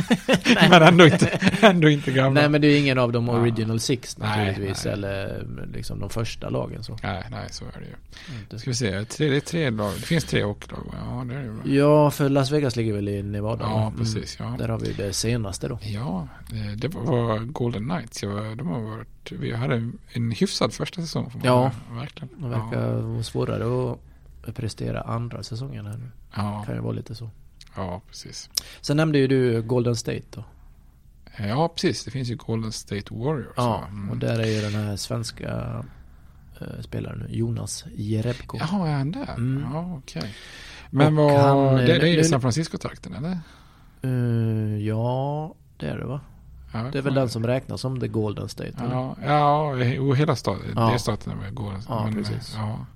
men 0.70 0.82
ändå 0.82 1.04
inte, 1.06 1.26
ändå 1.62 1.88
inte 1.88 2.10
gamla. 2.12 2.40
Nej 2.40 2.48
men 2.48 2.60
det 2.60 2.66
är 2.66 2.78
ingen 2.80 2.98
av 2.98 3.12
de 3.12 3.28
Ja. 3.28 3.32
original 3.32 3.80
six 3.80 4.18
Nej, 4.18 4.46
naturligtvis. 4.46 4.84
nej. 4.84 4.92
Eller 4.94 5.46
liksom 5.74 5.98
de 6.00 6.10
första 6.10 6.48
lagen 6.48 6.82
så. 6.84 6.96
Nej, 7.02 7.24
nej, 7.30 7.46
så 7.50 7.64
är 7.64 7.80
det 7.80 7.86
ju. 7.86 8.38
Inte. 8.40 8.58
Ska 8.58 8.70
vi 8.70 8.74
se, 8.76 9.04
tre, 9.04 9.28
det 9.30 9.36
är 9.36 9.40
tre 9.40 9.70
lag. 9.70 9.92
Det 9.96 10.02
finns 10.06 10.24
tre 10.24 10.42
hockeylag. 10.44 10.84
Ja, 10.92 11.24
det 11.28 11.34
är 11.34 11.42
det 11.42 11.50
bra. 11.50 11.72
Ja, 11.72 12.10
för 12.10 12.28
Las 12.28 12.50
Vegas 12.50 12.76
ligger 12.76 12.92
väl 12.92 13.08
i 13.08 13.22
Nevada? 13.22 13.62
Ja, 13.64 13.74
va? 13.76 13.92
precis, 13.98 14.36
ja. 14.38 14.54
Där 14.58 14.68
har 14.68 14.78
vi 14.78 14.92
det 14.92 15.12
senaste 15.12 15.68
då. 15.68 15.78
Ja, 15.82 16.28
eh, 16.52 16.76
det 16.76 16.88
var 16.88 17.38
Golden 17.38 17.88
Knights. 17.88 18.22
Var- 18.22 18.54
de 18.56 18.66
har 18.68 18.80
varit, 18.80 19.32
vi 19.32 19.54
hade 19.54 19.74
en- 19.74 19.98
en 20.12 20.30
hyfsad 20.30 20.72
första 20.72 21.00
säsong. 21.02 21.30
Man 21.34 21.42
Ja. 21.44 21.70
verkligen. 21.90 22.42
Det 22.42 22.48
verkar 22.48 22.92
vara 23.02 23.22
svårare 23.22 23.92
att 24.46 24.54
prestera 24.56 25.00
andra 25.00 25.42
säsongen 25.42 25.86
här 25.86 25.96
nu. 25.96 26.10
Ja, 26.36 26.62
Kan 26.66 26.74
ju 26.74 26.80
vara 26.80 26.92
lite 26.92 27.14
så. 27.14 27.30
Ja, 27.76 28.00
precis. 28.08 28.50
Sen 28.80 28.96
nämnde 28.96 29.18
ju 29.18 29.26
du 29.26 29.62
Golden 29.62 29.96
State 29.96 30.22
då. 30.30 30.44
Ja, 31.38 31.68
precis. 31.68 32.04
Det 32.04 32.10
finns 32.10 32.28
ju 32.28 32.36
Golden 32.36 32.72
State 32.72 33.14
Warriors. 33.14 33.54
Ja? 33.56 33.84
Mm. 33.88 34.10
och 34.10 34.16
där 34.16 34.38
är 34.38 34.46
ju 34.46 34.60
den 34.60 34.74
här 34.74 34.96
svenska 34.96 35.84
eh, 36.60 36.80
spelaren 36.80 37.26
Jonas 37.28 37.84
Jerebko. 37.94 38.58
Jaha, 38.60 38.88
är 38.88 38.92
han 38.92 39.12
där? 39.12 39.28
Mm. 39.36 39.64
Ja, 39.72 39.94
okej. 39.98 40.34
Men 40.90 41.18
Och 41.18 41.24
vad, 41.30 41.40
han, 41.40 41.76
det, 41.76 41.84
det 41.86 41.92
är 41.96 42.06
ju 42.06 42.16
nu- 42.16 42.24
San 42.24 42.40
Francisco-trakten, 42.40 43.14
eller? 43.14 43.38
Eh, 44.02 44.86
ja, 44.86 45.54
det 45.76 45.86
är 45.88 45.98
det 45.98 46.04
va? 46.06 46.20
Ja, 46.72 46.78
Det 46.92 46.98
är 46.98 47.02
väl 47.02 47.14
den 47.14 47.28
som 47.28 47.46
räknas 47.46 47.80
som 47.80 48.00
the 48.00 48.08
Golden 48.08 48.48
State? 48.48 48.72
eller? 48.78 48.94
Ja, 48.94 49.16
ja 49.26 49.60
och 50.00 50.16
hela 50.16 50.36
staten. 50.36 50.72
Ja. 50.76 50.88
Det 50.88 50.94
är 50.94 50.98
staten 50.98 51.38
med 51.38 51.54
Golden 51.54 51.82
Ja, 51.88 52.04
men, 52.04 52.14
precis. 52.14 52.54
Ja. 52.56 52.86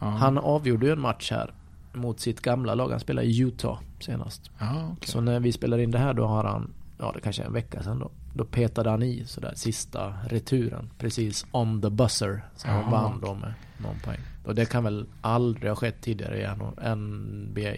Ja. 0.00 0.06
Han 0.06 0.38
avgjorde 0.38 0.86
ju 0.86 0.92
en 0.92 1.00
match 1.00 1.30
här 1.30 1.52
mot 1.94 2.20
sitt 2.20 2.40
gamla 2.40 2.74
lag. 2.74 2.90
Han 2.90 3.00
spelade 3.00 3.26
i 3.26 3.38
Utah 3.40 3.78
senast. 4.00 4.50
Ja, 4.58 4.88
okej. 4.92 5.08
Så 5.08 5.20
när 5.20 5.40
vi 5.40 5.52
spelar 5.52 5.78
in 5.78 5.90
det 5.90 5.98
här 5.98 6.14
då 6.14 6.26
har 6.26 6.44
han, 6.44 6.70
ja 6.98 7.12
det 7.14 7.20
kanske 7.20 7.42
är 7.42 7.46
en 7.46 7.52
vecka 7.52 7.82
sedan 7.82 7.98
då. 7.98 8.10
Då 8.34 8.44
petade 8.44 8.90
han 8.90 9.02
i 9.02 9.24
sådär 9.26 9.52
sista 9.56 10.14
returen. 10.28 10.90
Precis 10.98 11.46
on 11.52 11.82
the 11.82 11.90
buzzer. 11.90 12.44
Så 12.56 12.68
han 12.68 12.76
Jaha. 12.80 12.90
vann 12.90 13.20
då 13.20 13.34
med 13.34 13.54
någon 13.78 13.98
poäng. 14.04 14.20
Och 14.44 14.54
det 14.54 14.66
kan 14.66 14.84
väl 14.84 15.06
aldrig 15.20 15.70
ha 15.70 15.76
skett 15.76 16.00
tidigare 16.00 16.38
i 16.40 16.94
NBA. 16.94 17.74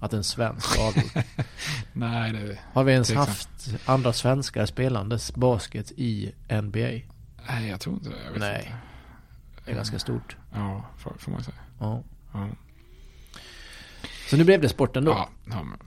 Att 0.00 0.12
en 0.12 0.24
svensk 0.24 0.78
avgjort. 0.80 1.24
Nej, 1.92 2.32
det, 2.32 2.58
Har 2.72 2.84
vi 2.84 2.92
ens 2.92 3.08
Tveksamt. 3.08 3.28
haft 3.28 3.88
andra 3.88 4.12
svenskar 4.12 4.66
spelandes 4.66 5.34
basket 5.34 5.92
i 5.96 6.32
NBA? 6.62 6.78
nej, 7.48 7.68
jag 7.68 7.80
tror 7.80 7.94
inte 7.94 8.08
det. 8.08 8.16
Jag 8.24 8.30
vet 8.32 8.40
Nej. 8.40 8.58
Inte. 8.64 8.72
Det 9.64 9.70
är 9.70 9.74
ganska 9.76 9.98
stort. 9.98 10.36
Ja, 10.52 10.84
får 10.98 11.30
man 11.30 11.42
säga. 11.44 11.56
Ja. 11.80 12.02
Ja. 12.32 12.46
Så 14.30 14.36
nu 14.36 14.44
blev 14.44 14.60
det 14.60 14.68
sporten 14.68 15.04
då. 15.04 15.10
Ja, 15.10 15.28
ja, 15.50 15.62
men, 15.62 15.78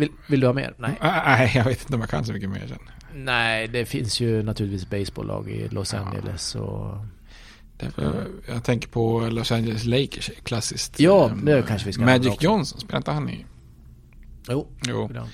Vill, 0.00 0.10
vill 0.28 0.40
du 0.40 0.46
ha 0.46 0.54
mer? 0.54 0.74
Nej. 0.78 0.98
nej, 1.02 1.52
jag 1.54 1.64
vet 1.64 1.80
inte 1.82 1.94
om 1.94 2.00
jag 2.00 2.10
kan 2.10 2.24
så 2.24 2.32
mycket 2.32 2.50
mer 2.50 2.66
sen. 2.68 2.78
Nej, 3.14 3.68
det 3.68 3.84
finns 3.86 4.20
ju 4.20 4.42
naturligtvis 4.42 4.90
baseballlag 4.90 5.50
i 5.50 5.68
Los 5.68 5.92
Ja. 5.92 5.98
Angeles 5.98 6.54
och... 6.54 6.96
Därför, 7.76 8.26
jag 8.48 8.64
tänker 8.64 8.88
på 8.88 9.20
Los 9.30 9.52
Angeles 9.52 9.84
Lakers, 9.84 10.30
klassiskt. 10.42 11.00
Ja, 11.00 11.30
Ehm, 11.30 11.44
det 11.44 11.64
kanske 11.68 11.86
vi 11.86 11.92
ska 11.92 12.02
Magic. 12.04 12.36
Johnson, 12.40 12.80
spelar 12.80 12.96
inte 12.96 13.10
han 13.10 13.28
i? 13.30 13.44
Jo, 14.48 14.68
Jo, 14.86 15.10
ja. 15.14 15.26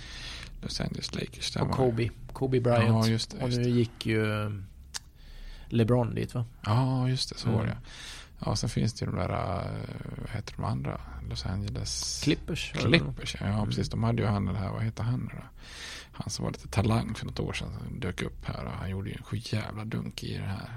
Los 0.63 0.81
Angeles 0.81 1.15
Lakers. 1.15 1.51
där 1.53 1.63
och 1.63 1.71
Kobe. 1.71 2.11
Kobe 2.33 2.61
Bryant. 2.61 2.89
Ja, 2.89 3.07
just 3.07 3.31
det, 3.31 3.37
och 3.43 3.49
just 3.49 3.61
nu 3.61 3.69
gick 3.69 4.07
ju 4.07 4.43
eh, 4.45 4.51
LeBron 5.69 6.15
dit 6.15 6.35
va? 6.35 6.45
Ja, 6.65 7.09
just 7.09 7.29
det, 7.29 7.39
så 7.39 7.49
var 7.49 7.55
Mm. 7.61 7.67
det. 7.67 7.77
Ja, 8.45 8.57
sen 8.57 8.69
finns 8.71 8.93
det 8.95 9.05
ju 9.05 9.11
de 9.11 9.17
där, 9.17 9.31
eh, 9.31 10.21
vad 10.21 10.31
heter 10.31 10.55
de 10.57 10.65
andra? 10.65 11.01
Los 11.31 11.47
Angeles... 11.47 12.21
Clippers. 12.25 12.73
Clippers, 12.73 13.37
ja, 13.41 13.47
ja 13.49 13.67
precis. 13.67 13.89
De 13.89 14.03
hade 14.05 14.23
ju 14.23 14.29
han 14.29 14.47
den 14.47 14.57
här, 14.57 14.71
vad 14.73 14.83
heter 14.83 15.03
han 15.03 15.21
nu 15.21 15.39
då? 15.39 15.43
Han 16.13 16.31
som 16.31 16.45
var 16.45 16.53
lite 16.53 16.69
talang 16.69 17.15
för 17.15 17.27
något 17.27 17.41
år 17.41 17.53
sedan, 17.53 17.69
som 17.89 18.01
dök 18.01 18.23
upp 18.23 18.45
här 18.47 18.65
och 18.65 18.73
han 18.73 18.91
gjorde 18.91 19.11
ju 19.11 19.17
en 19.17 19.23
sju 19.23 19.37
jävla 19.43 19.85
dunk 19.85 20.23
i 20.25 20.37
det 20.39 20.45
här. 20.45 20.69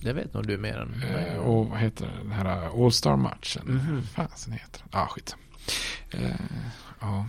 Det 0.00 0.12
vet 0.12 0.34
nog 0.34 0.46
du 0.46 0.58
mer 0.58 0.76
än 0.78 1.02
Eh, 1.02 1.12
mig. 1.12 1.38
och 1.38 1.66
vad 1.68 1.78
heter 1.78 2.06
det, 2.06 2.12
den 2.22 2.32
här 2.32 2.84
All 2.84 2.92
Star 2.92 3.16
matchen? 3.16 3.62
Mhm. 3.66 3.94
Vad 4.16 4.28
fasen 4.30 4.52
heter 4.52 4.82
den? 4.90 5.00
Ah, 5.00 5.06
skit. 5.06 5.36
Eh, 6.10 6.30
ja, 7.00 7.26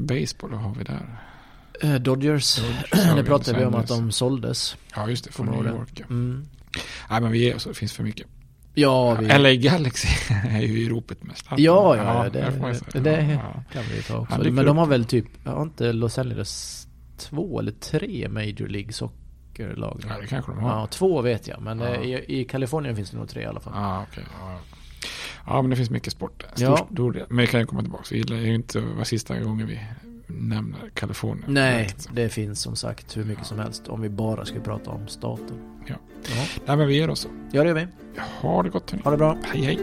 baseball, 0.00 0.50
vad 0.50 0.60
har 0.60 0.74
vi 0.74 0.84
där? 0.84 1.16
Eh, 1.82 1.94
Dodgers. 1.94 2.56
Dodgers 2.56 3.16
vi, 3.16 3.22
pratade 3.22 3.58
vi 3.58 3.64
om 3.64 3.74
att 3.74 3.88
de 3.88 4.12
såldes. 4.12 4.76
Ja, 4.94 5.08
just 5.10 5.24
det, 5.24 5.32
från 5.32 5.46
New 5.46 5.64
det? 5.64 5.70
York. 5.70 5.90
Ja. 6.00 6.06
Mm. 6.06 6.46
Nej, 7.10 7.20
men 7.20 7.32
vi 7.32 7.38
ger 7.38 7.56
oss, 7.56 7.64
det 7.64 7.74
finns 7.74 7.92
för 7.92 8.02
mycket. 8.02 8.26
Ja, 8.74 9.14
vi... 9.14 9.38
LA 9.38 9.54
Galaxy 9.54 10.08
är 10.50 10.60
ju 10.60 10.78
i 10.82 10.88
ropet 10.88 11.22
mest. 11.24 11.46
Ja, 11.56 11.96
ja, 11.96 12.28
det, 12.32 12.52
det, 12.92 13.00
det, 13.00 13.22
Ja, 13.22 13.30
ja. 13.54 13.62
kan 13.72 13.82
vi 13.96 14.02
ta 14.02 14.18
också. 14.18 14.38
Men 14.52 14.64
de 14.66 14.76
har 14.78 14.86
väl 14.86 15.04
typ, 15.04 15.26
har 15.46 15.62
inte 15.62 15.92
Los 15.92 16.18
Angeles 16.18 16.86
två 17.16 17.60
eller 17.60 17.72
tre 17.72 18.28
Major 18.28 18.68
League 18.68 18.92
Soccer-lag? 18.92 20.04
Ja, 20.08 20.20
det 20.20 20.26
kanske 20.26 20.52
de 20.52 20.58
har. 20.58 20.70
Ja, 20.80 20.86
två 20.86 21.22
vet 21.22 21.48
jag. 21.48 21.62
Men 21.62 21.78
Ja. 21.80 21.86
eh, 21.88 22.02
i, 22.02 22.40
i 22.40 22.44
Kalifornien 22.44 22.96
finns 22.96 23.10
det 23.10 23.16
nog 23.16 23.28
tre 23.28 23.42
i 23.42 23.46
alla 23.46 23.60
fall. 23.60 23.72
Ja, 23.76 24.06
okej. 24.10 24.24
Ja. 24.40 24.58
ja, 25.46 25.62
men 25.62 25.70
det 25.70 25.76
finns 25.76 25.90
mycket 25.90 26.12
sport. 26.12 26.44
Stor, 26.54 26.68
Ja. 26.68 26.88
stor 26.92 27.12
del. 27.12 27.26
Men 27.28 27.36
vi 27.38 27.46
kan 27.46 27.60
ju 27.60 27.66
komma 27.66 27.82
tillbaka. 27.82 28.04
Vi 28.10 28.16
gillar 28.16 28.36
ju 28.36 28.54
inte 28.54 28.80
vad 28.80 29.06
sista 29.06 29.38
gången 29.40 29.66
vi 29.66 29.80
nämner 30.30 30.90
Kalifornien. 30.94 31.44
Nej, 31.48 31.88
det 32.12 32.28
finns 32.28 32.60
som 32.60 32.76
sagt 32.76 33.16
hur 33.16 33.24
mycket 33.24 33.46
som 33.46 33.58
helst. 33.58 33.88
Om 33.88 34.00
vi 34.00 34.08
bara 34.08 34.44
ska 34.44 34.60
prata 34.60 34.90
om 34.90 35.08
staten. 35.08 35.56
Ja. 35.86 35.94
Ja, 36.22 36.46
Nej, 36.66 36.76
men 36.76 36.86
vi 36.88 36.94
ger 36.96 37.10
oss 37.10 37.20
så. 37.20 37.28
ja 37.52 37.62
det 37.62 37.68
gör 37.68 37.74
vi. 37.74 37.86
Ha 38.40 38.62
det 38.62 38.68
gott 38.68 38.90
hörni. 38.90 39.02
Ha 39.04 39.10
det 39.10 39.16
bra. 39.16 39.36
Hej, 39.42 39.62
hej. 39.62 39.78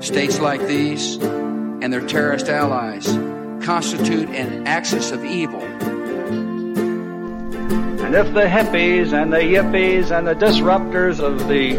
States 0.00 0.40
like 0.40 0.66
these 0.68 1.16
and 1.82 1.92
their 1.92 2.06
terrorist 2.06 2.48
allies 2.48 3.06
constitute 3.66 4.28
an 4.28 4.66
axis 4.66 5.12
of 5.12 5.24
evil. 5.24 5.62
And 8.04 8.14
if 8.14 8.34
the 8.34 8.46
hippies 8.46 9.12
and 9.12 9.32
the 9.32 9.38
yippies 9.38 10.10
and 10.10 10.26
the 10.26 10.34
disruptors 10.34 11.20
of 11.20 11.48
the 11.48 11.78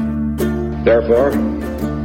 Therefore, 0.83 1.31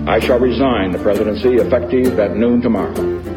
I 0.09 0.21
shall 0.21 0.39
resign 0.39 0.93
the 0.93 0.99
presidency 0.99 1.55
effective 1.55 2.19
at 2.19 2.37
noon 2.37 2.61
tomorrow. 2.61 3.36